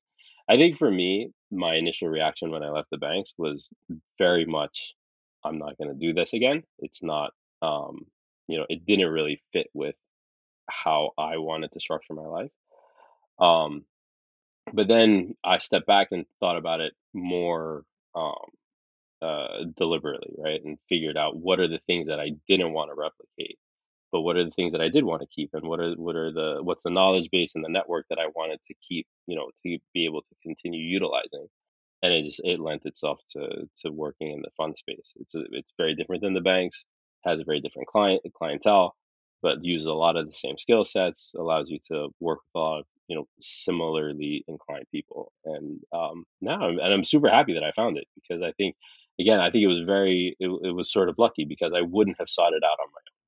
I 0.49 0.57
think 0.57 0.77
for 0.77 0.89
me, 0.89 1.31
my 1.51 1.75
initial 1.75 2.09
reaction 2.09 2.51
when 2.51 2.63
I 2.63 2.69
left 2.69 2.89
the 2.89 2.97
banks 2.97 3.33
was 3.37 3.69
very 4.17 4.45
much, 4.45 4.93
I'm 5.43 5.59
not 5.59 5.77
going 5.77 5.89
to 5.89 5.99
do 5.99 6.13
this 6.13 6.33
again. 6.33 6.63
It's 6.79 7.03
not, 7.03 7.31
um, 7.61 8.05
you 8.47 8.57
know, 8.57 8.65
it 8.67 8.85
didn't 8.85 9.11
really 9.11 9.41
fit 9.53 9.67
with 9.73 9.95
how 10.69 11.11
I 11.17 11.37
wanted 11.37 11.71
to 11.73 11.79
structure 11.79 12.13
my 12.13 12.25
life. 12.25 12.51
Um, 13.39 13.85
but 14.73 14.87
then 14.87 15.35
I 15.43 15.59
stepped 15.59 15.87
back 15.87 16.09
and 16.11 16.25
thought 16.39 16.57
about 16.57 16.81
it 16.81 16.93
more 17.13 17.83
um, 18.15 18.33
uh, 19.21 19.65
deliberately, 19.75 20.33
right? 20.37 20.63
And 20.63 20.77
figured 20.89 21.17
out 21.17 21.37
what 21.37 21.59
are 21.59 21.67
the 21.67 21.79
things 21.79 22.07
that 22.07 22.19
I 22.19 22.31
didn't 22.47 22.73
want 22.73 22.89
to 22.89 22.95
replicate, 22.95 23.57
but 24.11 24.21
what 24.21 24.37
are 24.37 24.43
the 24.45 24.51
things 24.51 24.71
that 24.73 24.81
I 24.81 24.89
did 24.89 25.03
want 25.03 25.21
to 25.21 25.27
keep, 25.27 25.51
and 25.53 25.67
what 25.67 25.79
are 25.79 25.93
what 25.95 26.15
are 26.15 26.31
the 26.31 26.59
what's 26.63 26.83
the 26.83 26.89
knowledge 26.89 27.29
base 27.31 27.53
and 27.55 27.63
the 27.63 27.69
network 27.69 28.05
that 28.09 28.19
I 28.19 28.27
wanted 28.35 28.59
to 28.67 28.73
keep, 28.87 29.07
you 29.27 29.35
know, 29.35 29.49
to 29.65 29.77
be 29.93 30.05
able 30.05 30.21
to 30.21 30.35
continue 30.43 30.81
utilizing. 30.81 31.47
And 32.03 32.13
it 32.13 32.23
just 32.25 32.41
it 32.43 32.59
lent 32.59 32.85
itself 32.85 33.19
to 33.31 33.67
to 33.81 33.91
working 33.91 34.31
in 34.31 34.41
the 34.41 34.51
fund 34.57 34.77
space. 34.77 35.13
It's 35.17 35.35
a, 35.35 35.43
it's 35.51 35.71
very 35.77 35.95
different 35.95 36.21
than 36.23 36.33
the 36.33 36.41
banks, 36.41 36.85
has 37.25 37.39
a 37.39 37.45
very 37.45 37.61
different 37.61 37.87
client 37.89 38.21
clientele, 38.37 38.95
but 39.41 39.63
uses 39.63 39.87
a 39.87 39.93
lot 39.93 40.15
of 40.17 40.25
the 40.27 40.33
same 40.33 40.57
skill 40.57 40.83
sets, 40.83 41.33
allows 41.37 41.69
you 41.69 41.79
to 41.91 42.09
work 42.19 42.39
with 42.39 42.61
a 42.61 42.63
lot 42.63 42.79
of 42.79 42.85
you 43.07 43.15
know 43.15 43.27
similarly 43.39 44.43
inclined 44.47 44.85
people 44.91 45.31
and 45.45 45.79
um 45.93 46.23
now 46.41 46.61
I'm, 46.61 46.79
and 46.79 46.93
i'm 46.93 47.03
super 47.03 47.27
happy 47.29 47.53
that 47.55 47.63
i 47.63 47.71
found 47.71 47.97
it 47.97 48.05
because 48.15 48.43
i 48.43 48.51
think 48.53 48.75
again 49.19 49.39
i 49.39 49.49
think 49.49 49.63
it 49.63 49.67
was 49.67 49.79
very 49.85 50.35
it, 50.39 50.47
it 50.63 50.71
was 50.75 50.91
sort 50.91 51.09
of 51.09 51.17
lucky 51.17 51.45
because 51.45 51.73
i 51.75 51.81
wouldn't 51.81 52.17
have 52.19 52.29
sought 52.29 52.53
it 52.53 52.63
out 52.63 52.77
on 52.79 52.87
my 52.93 53.01
own 53.01 53.18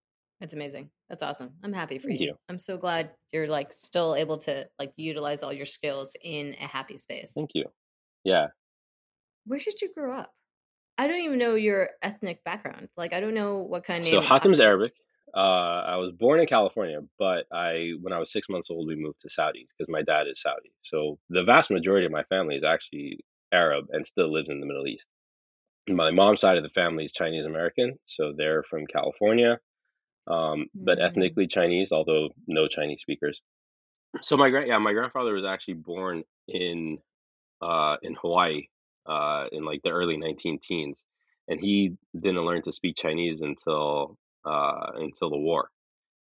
that's 0.41 0.53
amazing. 0.53 0.89
That's 1.07 1.21
awesome. 1.21 1.51
I'm 1.63 1.71
happy 1.71 1.99
for 1.99 2.09
you. 2.09 2.17
you. 2.19 2.33
i'm 2.49 2.57
so 2.57 2.75
glad 2.75 3.11
you're 3.31 3.47
like 3.47 3.71
still 3.71 4.15
able 4.15 4.39
to 4.39 4.67
like 4.79 4.91
utilize 4.97 5.43
all 5.43 5.53
your 5.53 5.67
skills 5.67 6.15
in 6.21 6.55
a 6.59 6.67
happy 6.67 6.97
space. 6.97 7.33
Thank 7.33 7.51
you. 7.53 7.65
Yeah. 8.23 8.47
Where 9.45 9.59
did 9.59 9.79
you 9.81 9.93
grow 9.93 10.17
up? 10.17 10.31
I 10.97 11.07
don't 11.07 11.21
even 11.21 11.37
know 11.37 11.55
your 11.55 11.91
ethnic 12.01 12.43
background. 12.43 12.89
Like 12.97 13.13
i 13.13 13.19
don't 13.19 13.35
know 13.35 13.59
what 13.59 13.83
kind 13.85 14.01
of 14.01 14.09
so 14.09 14.19
hatim's 14.19 14.59
arabic. 14.59 14.93
Uh, 15.33 15.83
I 15.87 15.95
was 15.95 16.11
born 16.11 16.41
in 16.41 16.45
California, 16.45 16.99
but 17.17 17.45
I, 17.53 17.91
when 18.01 18.11
I 18.11 18.19
was 18.19 18.33
six 18.33 18.49
months 18.49 18.69
old, 18.69 18.85
we 18.85 18.97
moved 18.97 19.21
to 19.21 19.29
Saudi 19.29 19.65
because 19.65 19.89
my 19.89 20.01
dad 20.01 20.27
is 20.27 20.41
Saudi. 20.41 20.73
So 20.81 21.19
the 21.29 21.45
vast 21.45 21.71
majority 21.71 22.05
of 22.05 22.11
my 22.11 22.23
family 22.23 22.55
is 22.55 22.65
actually 22.65 23.19
Arab 23.53 23.85
and 23.91 24.05
still 24.05 24.29
lives 24.33 24.49
in 24.49 24.59
the 24.59 24.65
Middle 24.65 24.87
East. 24.87 25.07
My 25.89 26.11
mom's 26.11 26.41
side 26.41 26.57
of 26.57 26.63
the 26.63 26.69
family 26.69 27.05
is 27.05 27.13
Chinese 27.13 27.45
American, 27.45 27.97
so 28.05 28.33
they're 28.35 28.63
from 28.63 28.85
California, 28.87 29.57
um, 30.31 30.67
but 30.73 30.97
Mm. 30.99 31.05
ethnically 31.07 31.47
Chinese, 31.47 31.91
although 31.91 32.29
no 32.47 32.67
Chinese 32.67 33.01
speakers. 33.01 33.41
So 34.21 34.37
my 34.37 34.49
grand, 34.49 34.67
yeah, 34.67 34.77
my 34.79 34.93
grandfather 34.93 35.33
was 35.33 35.45
actually 35.45 35.75
born 35.75 36.23
in 36.47 36.97
uh, 37.61 37.97
in 38.03 38.15
Hawaii 38.15 38.67
uh, 39.05 39.45
in 39.51 39.63
like 39.65 39.81
the 39.83 39.91
early 39.91 40.17
19 40.17 40.59
teens, 40.67 41.03
and 41.47 41.59
he 41.59 41.95
didn't 42.19 42.45
learn 42.45 42.61
to 42.63 42.71
speak 42.71 42.95
Chinese 42.97 43.41
until 43.41 44.17
uh, 44.45 44.91
until 44.95 45.29
the 45.29 45.37
war. 45.37 45.69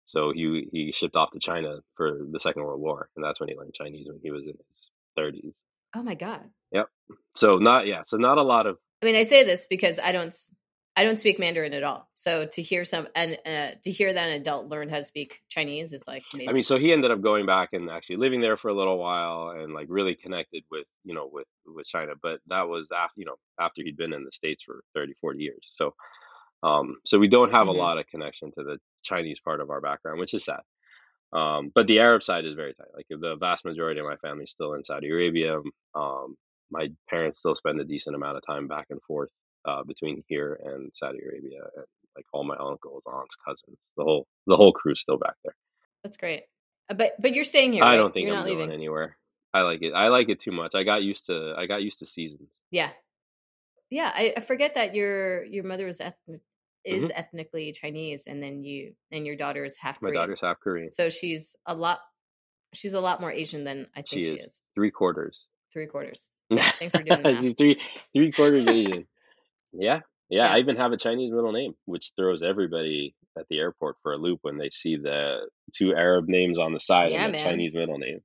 So 0.06 0.32
he 0.32 0.68
he 0.72 0.92
shipped 0.92 1.16
off 1.16 1.32
to 1.32 1.40
China 1.40 1.78
for 1.96 2.18
the 2.30 2.40
Second 2.40 2.62
World 2.64 2.80
War, 2.80 3.08
and 3.16 3.24
that's 3.24 3.40
when 3.40 3.48
he 3.48 3.56
learned 3.56 3.74
Chinese 3.74 4.06
when 4.08 4.20
he 4.22 4.30
was 4.30 4.44
in 4.44 4.54
his 4.68 4.90
30s. 5.18 5.56
oh 5.94 6.02
my 6.02 6.14
god 6.14 6.42
Yep. 6.72 6.88
So 7.34 7.56
not 7.58 7.86
yeah, 7.86 8.02
so 8.04 8.16
not 8.16 8.38
a 8.38 8.42
lot 8.42 8.66
of 8.66 8.78
i 9.02 9.06
mean 9.06 9.16
i 9.16 9.22
say 9.24 9.42
this 9.44 9.66
because 9.66 9.98
i 10.00 10.12
don't 10.12 10.28
s- 10.38 10.50
i 10.96 11.04
don't 11.04 11.18
speak 11.18 11.38
mandarin 11.38 11.72
at 11.72 11.82
all 11.82 12.08
so 12.14 12.46
to 12.46 12.62
hear 12.62 12.84
some 12.84 13.06
and 13.14 13.38
uh, 13.46 13.70
to 13.82 13.90
hear 13.90 14.12
that 14.12 14.28
an 14.28 14.34
adult 14.34 14.66
learn 14.68 14.88
how 14.88 14.96
to 14.96 15.04
speak 15.04 15.42
chinese 15.48 15.92
is 15.92 16.06
like 16.06 16.24
amazing 16.32 16.50
I 16.50 16.52
mean, 16.54 16.62
so 16.64 16.78
he 16.78 16.92
ended 16.92 17.10
up 17.10 17.20
going 17.20 17.46
back 17.46 17.70
and 17.72 17.90
actually 17.90 18.16
living 18.16 18.40
there 18.40 18.56
for 18.56 18.68
a 18.68 18.74
little 18.74 18.98
while 18.98 19.50
and 19.50 19.72
like 19.74 19.86
really 19.90 20.14
connected 20.14 20.64
with, 20.70 20.86
you 21.04 21.14
know, 21.14 21.28
with 21.30 21.46
with 21.66 21.86
China, 21.86 22.12
but 22.22 22.40
that 22.48 22.68
was 22.68 22.88
after, 22.96 23.20
you 23.20 23.26
know, 23.26 23.36
after 23.60 23.82
he'd 23.82 23.96
been 23.96 24.12
in 24.12 24.24
the 24.24 24.32
States 24.32 24.62
for 24.64 24.82
30, 24.94 25.14
40 25.20 25.40
years. 25.40 25.66
So 25.76 25.94
um 26.62 26.96
so 27.04 27.18
we 27.18 27.28
don't 27.28 27.52
have 27.52 27.66
Mhm. 27.66 27.70
a 27.70 27.72
lot 27.84 27.98
of 27.98 28.06
connection 28.06 28.50
to 28.52 28.64
the 28.64 28.78
Chinese 29.02 29.40
part 29.40 29.60
of 29.60 29.70
our 29.70 29.80
background, 29.80 30.20
which 30.20 30.34
is 30.34 30.44
sad. 30.44 30.60
Um, 31.32 31.70
but 31.74 31.86
the 31.86 31.98
Arab 32.00 32.22
side 32.22 32.44
is 32.46 32.54
very 32.54 32.74
tight. 32.74 32.88
Like 32.94 33.06
the 33.10 33.36
vast 33.36 33.64
majority 33.64 34.00
of 34.00 34.06
my 34.06 34.16
family 34.16 34.44
is 34.44 34.52
still 34.52 34.74
in 34.74 34.84
Saudi 34.84 35.10
Arabia. 35.10 35.60
Um, 35.94 36.36
my 36.70 36.88
parents 37.08 37.38
still 37.40 37.54
spend 37.54 37.80
a 37.80 37.84
decent 37.84 38.16
amount 38.16 38.36
of 38.36 38.44
time 38.46 38.68
back 38.68 38.86
and 38.90 39.02
forth 39.02 39.30
uh, 39.66 39.82
between 39.84 40.22
here 40.28 40.58
and 40.64 40.90
Saudi 40.94 41.18
Arabia, 41.22 41.60
and 41.76 41.84
like 42.16 42.24
all 42.32 42.44
my 42.44 42.56
uncles, 42.56 43.02
aunts, 43.06 43.36
cousins, 43.36 43.78
the 43.96 44.04
whole 44.04 44.26
the 44.46 44.56
whole 44.56 44.72
crew's 44.72 45.00
still 45.00 45.18
back 45.18 45.34
there. 45.44 45.54
that's 46.02 46.16
great 46.16 46.44
Uh, 46.88 46.94
but 46.94 47.12
but 47.20 47.34
you're 47.34 47.44
staying 47.44 47.72
here 47.72 47.84
I 47.84 47.90
right? 47.90 47.96
don't 47.96 48.12
think 48.14 48.26
you're 48.26 48.34
I'm 48.36 48.40
not 48.44 48.46
going 48.46 48.58
leaving 48.60 48.74
anywhere. 48.74 49.16
I 49.54 49.62
like 49.62 49.82
it. 49.82 49.92
I 49.92 50.08
like 50.08 50.28
it 50.28 50.38
too 50.40 50.52
much. 50.52 50.74
I 50.74 50.82
got 50.84 51.02
used 51.02 51.26
to. 51.26 51.54
I 51.56 51.66
got 51.66 51.82
used 51.82 51.98
to 52.00 52.06
seasons. 52.06 52.50
yeah 52.70 52.90
yeah 53.90 54.10
I, 54.14 54.34
I 54.36 54.40
forget 54.40 54.74
that 54.74 54.94
your 54.94 55.44
your 55.44 55.62
mother 55.64 55.86
is 55.86 56.00
ethnic 56.00 56.40
is 56.84 57.04
Mhm. 57.04 57.12
ethnically 57.14 57.72
chinese 57.72 58.26
and 58.26 58.42
then 58.42 58.62
you 58.64 58.94
and 59.12 59.24
your 59.26 59.36
daughter 59.36 59.64
is 59.64 59.76
half 59.78 60.00
My 60.02 60.08
Korean. 60.08 60.22
daughter's 60.22 60.40
half 60.40 60.58
Korean. 60.60 60.90
so 60.90 61.08
she's 61.08 61.54
a 61.66 61.74
lot 61.74 62.00
she's 62.74 62.94
a 62.94 63.00
lot 63.00 63.20
more 63.20 63.30
asian 63.30 63.62
than 63.64 63.86
i 63.96 64.02
She 64.04 64.22
think 64.22 64.22
is, 64.22 64.28
she 64.42 64.46
is 64.46 64.62
three 64.74 64.90
quarters. 64.90 65.46
three 65.72 65.86
quarters 65.86 66.28
Thanks 66.80 66.94
for 66.96 67.02
doing 67.02 67.22
that. 67.22 67.38
She's 67.42 67.54
three 67.54 67.80
three 68.14 68.30
quarters 68.32 68.66
Asian. 68.66 69.06
Yeah, 69.72 70.00
yeah. 70.28 70.46
Yeah. 70.46 70.52
I 70.52 70.58
even 70.58 70.76
have 70.76 70.92
a 70.92 70.96
Chinese 70.96 71.32
middle 71.32 71.52
name, 71.52 71.74
which 71.84 72.12
throws 72.16 72.42
everybody 72.42 73.14
at 73.38 73.46
the 73.50 73.58
airport 73.58 73.96
for 74.02 74.12
a 74.12 74.16
loop 74.16 74.40
when 74.42 74.58
they 74.58 74.70
see 74.70 74.96
the 74.96 75.48
two 75.74 75.94
Arab 75.94 76.26
names 76.28 76.58
on 76.58 76.72
the 76.72 76.80
side 76.80 77.12
Yeah, 77.12 77.24
and 77.26 77.34
the 77.34 77.38
man. 77.38 77.46
Chinese 77.46 77.74
middle 77.74 77.98
name. 77.98 78.20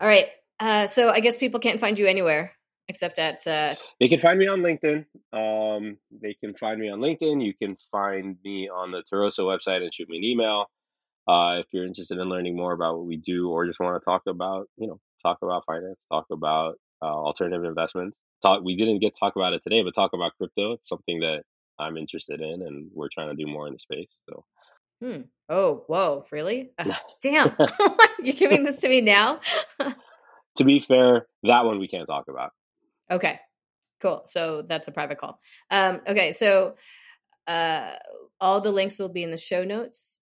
all 0.00 0.08
right 0.08 0.26
uh 0.60 0.86
so 0.86 1.10
i 1.10 1.20
guess 1.20 1.36
people 1.36 1.60
can't 1.60 1.80
find 1.80 1.98
you 1.98 2.06
anywhere 2.06 2.52
except 2.88 3.18
at 3.18 3.46
uh 3.46 3.74
they 4.00 4.08
can 4.08 4.18
find 4.18 4.38
me 4.38 4.46
on 4.46 4.60
LinkedIn. 4.60 5.04
Um, 5.32 5.96
they 6.22 6.34
can 6.42 6.54
find 6.54 6.78
me 6.78 6.88
on 6.90 7.00
LinkedIn. 7.00 7.44
You 7.44 7.54
can 7.60 7.76
find 7.90 8.36
me 8.44 8.68
on 8.68 8.92
the 8.92 9.02
Toroso 9.12 9.40
website 9.40 9.82
and 9.82 9.92
shoot 9.92 10.08
me 10.08 10.18
an 10.18 10.24
email. 10.24 10.66
Uh, 11.26 11.58
if 11.60 11.66
you're 11.72 11.84
interested 11.86 12.18
in 12.18 12.28
learning 12.28 12.56
more 12.56 12.72
about 12.72 12.96
what 12.96 13.06
we 13.06 13.16
do 13.16 13.48
or 13.50 13.66
just 13.66 13.80
want 13.80 14.00
to 14.00 14.04
talk 14.04 14.22
about, 14.28 14.68
you 14.76 14.86
know, 14.86 15.00
talk 15.22 15.38
about 15.42 15.64
finance, 15.66 15.98
talk 16.12 16.26
about 16.30 16.76
uh, 17.02 17.06
alternative 17.06 17.64
investments. 17.64 18.16
Talk. 18.46 18.64
We 18.64 18.76
didn't 18.76 19.00
get 19.00 19.14
to 19.14 19.20
talk 19.20 19.36
about 19.36 19.52
it 19.52 19.62
today, 19.62 19.82
but 19.82 19.94
talk 19.94 20.12
about 20.12 20.32
crypto. 20.38 20.72
It's 20.72 20.88
something 20.88 21.20
that 21.20 21.42
I'm 21.78 21.96
interested 21.96 22.40
in, 22.40 22.62
and 22.62 22.90
we're 22.94 23.08
trying 23.12 23.36
to 23.36 23.44
do 23.44 23.50
more 23.50 23.66
in 23.66 23.72
the 23.72 23.78
space. 23.78 24.16
So 24.28 24.44
Hmm. 25.02 25.22
Oh, 25.48 25.84
whoa, 25.86 26.24
really? 26.32 26.70
Uh, 26.78 26.94
damn. 27.22 27.54
You're 28.22 28.34
giving 28.34 28.64
this 28.64 28.78
to 28.78 28.88
me 28.88 29.00
now? 29.00 29.40
to 30.56 30.64
be 30.64 30.80
fair, 30.80 31.26
that 31.42 31.64
one 31.64 31.78
we 31.78 31.88
can't 31.88 32.06
talk 32.06 32.28
about. 32.28 32.50
Okay. 33.10 33.38
Cool. 34.00 34.22
So 34.24 34.62
that's 34.62 34.88
a 34.88 34.92
private 34.92 35.18
call. 35.18 35.40
Um, 35.70 36.00
okay, 36.06 36.32
so 36.32 36.74
uh 37.46 37.92
all 38.40 38.60
the 38.60 38.72
links 38.72 38.98
will 38.98 39.08
be 39.08 39.22
in 39.22 39.30
the 39.30 39.36
show 39.36 39.64
notes. 39.64 40.18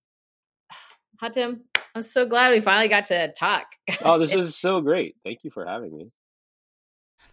Hatim, 1.22 1.62
I'm 1.94 2.02
so 2.02 2.26
glad 2.26 2.52
we 2.52 2.60
finally 2.60 2.88
got 2.88 3.06
to 3.06 3.32
talk. 3.32 3.66
Oh, 4.02 4.18
this 4.18 4.34
is 4.34 4.56
so 4.56 4.80
great. 4.80 5.16
Thank 5.24 5.40
you 5.42 5.50
for 5.50 5.64
having 5.64 5.96
me. 5.96 6.10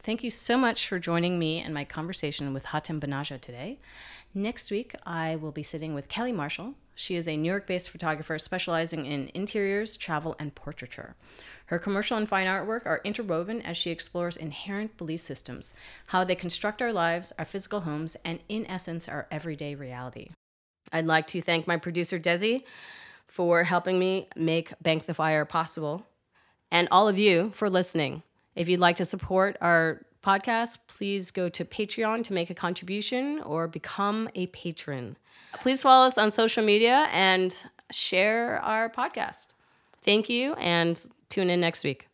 Thank 0.03 0.23
you 0.23 0.31
so 0.31 0.57
much 0.57 0.87
for 0.87 0.97
joining 0.97 1.37
me 1.37 1.59
and 1.59 1.75
my 1.75 1.85
conversation 1.85 2.53
with 2.53 2.65
Hatim 2.65 2.99
Banaja 2.99 3.39
today. 3.39 3.77
Next 4.33 4.71
week, 4.71 4.95
I 5.05 5.35
will 5.35 5.51
be 5.51 5.61
sitting 5.61 5.93
with 5.93 6.07
Kelly 6.07 6.31
Marshall. 6.31 6.73
She 6.95 7.15
is 7.15 7.27
a 7.27 7.37
New 7.37 7.47
York 7.47 7.67
based 7.67 7.87
photographer 7.87 8.39
specializing 8.39 9.05
in 9.05 9.29
interiors, 9.35 9.95
travel, 9.97 10.35
and 10.39 10.55
portraiture. 10.55 11.13
Her 11.67 11.77
commercial 11.77 12.17
and 12.17 12.27
fine 12.27 12.47
artwork 12.47 12.87
are 12.87 13.01
interwoven 13.03 13.61
as 13.61 13.77
she 13.77 13.91
explores 13.91 14.37
inherent 14.37 14.97
belief 14.97 15.19
systems, 15.19 15.75
how 16.07 16.23
they 16.23 16.33
construct 16.33 16.81
our 16.81 16.91
lives, 16.91 17.31
our 17.37 17.45
physical 17.45 17.81
homes, 17.81 18.17
and 18.25 18.39
in 18.49 18.65
essence, 18.65 19.07
our 19.07 19.27
everyday 19.29 19.75
reality. 19.75 20.29
I'd 20.91 21.05
like 21.05 21.27
to 21.27 21.41
thank 21.41 21.67
my 21.67 21.77
producer, 21.77 22.19
Desi, 22.19 22.63
for 23.27 23.65
helping 23.65 23.99
me 23.99 24.29
make 24.35 24.73
Bank 24.81 25.05
the 25.05 25.13
Fire 25.13 25.45
possible, 25.45 26.07
and 26.71 26.87
all 26.89 27.07
of 27.07 27.19
you 27.19 27.51
for 27.53 27.69
listening. 27.69 28.23
If 28.55 28.67
you'd 28.69 28.79
like 28.79 28.97
to 28.97 29.05
support 29.05 29.57
our 29.61 30.05
podcast, 30.23 30.77
please 30.87 31.31
go 31.31 31.49
to 31.49 31.65
Patreon 31.65 32.23
to 32.25 32.33
make 32.33 32.49
a 32.49 32.53
contribution 32.53 33.41
or 33.41 33.67
become 33.67 34.29
a 34.35 34.47
patron. 34.47 35.17
Please 35.61 35.81
follow 35.81 36.05
us 36.05 36.17
on 36.17 36.31
social 36.31 36.63
media 36.63 37.07
and 37.11 37.57
share 37.91 38.59
our 38.61 38.89
podcast. 38.89 39.47
Thank 40.03 40.29
you 40.29 40.53
and 40.53 41.01
tune 41.29 41.49
in 41.49 41.59
next 41.59 41.83
week. 41.83 42.10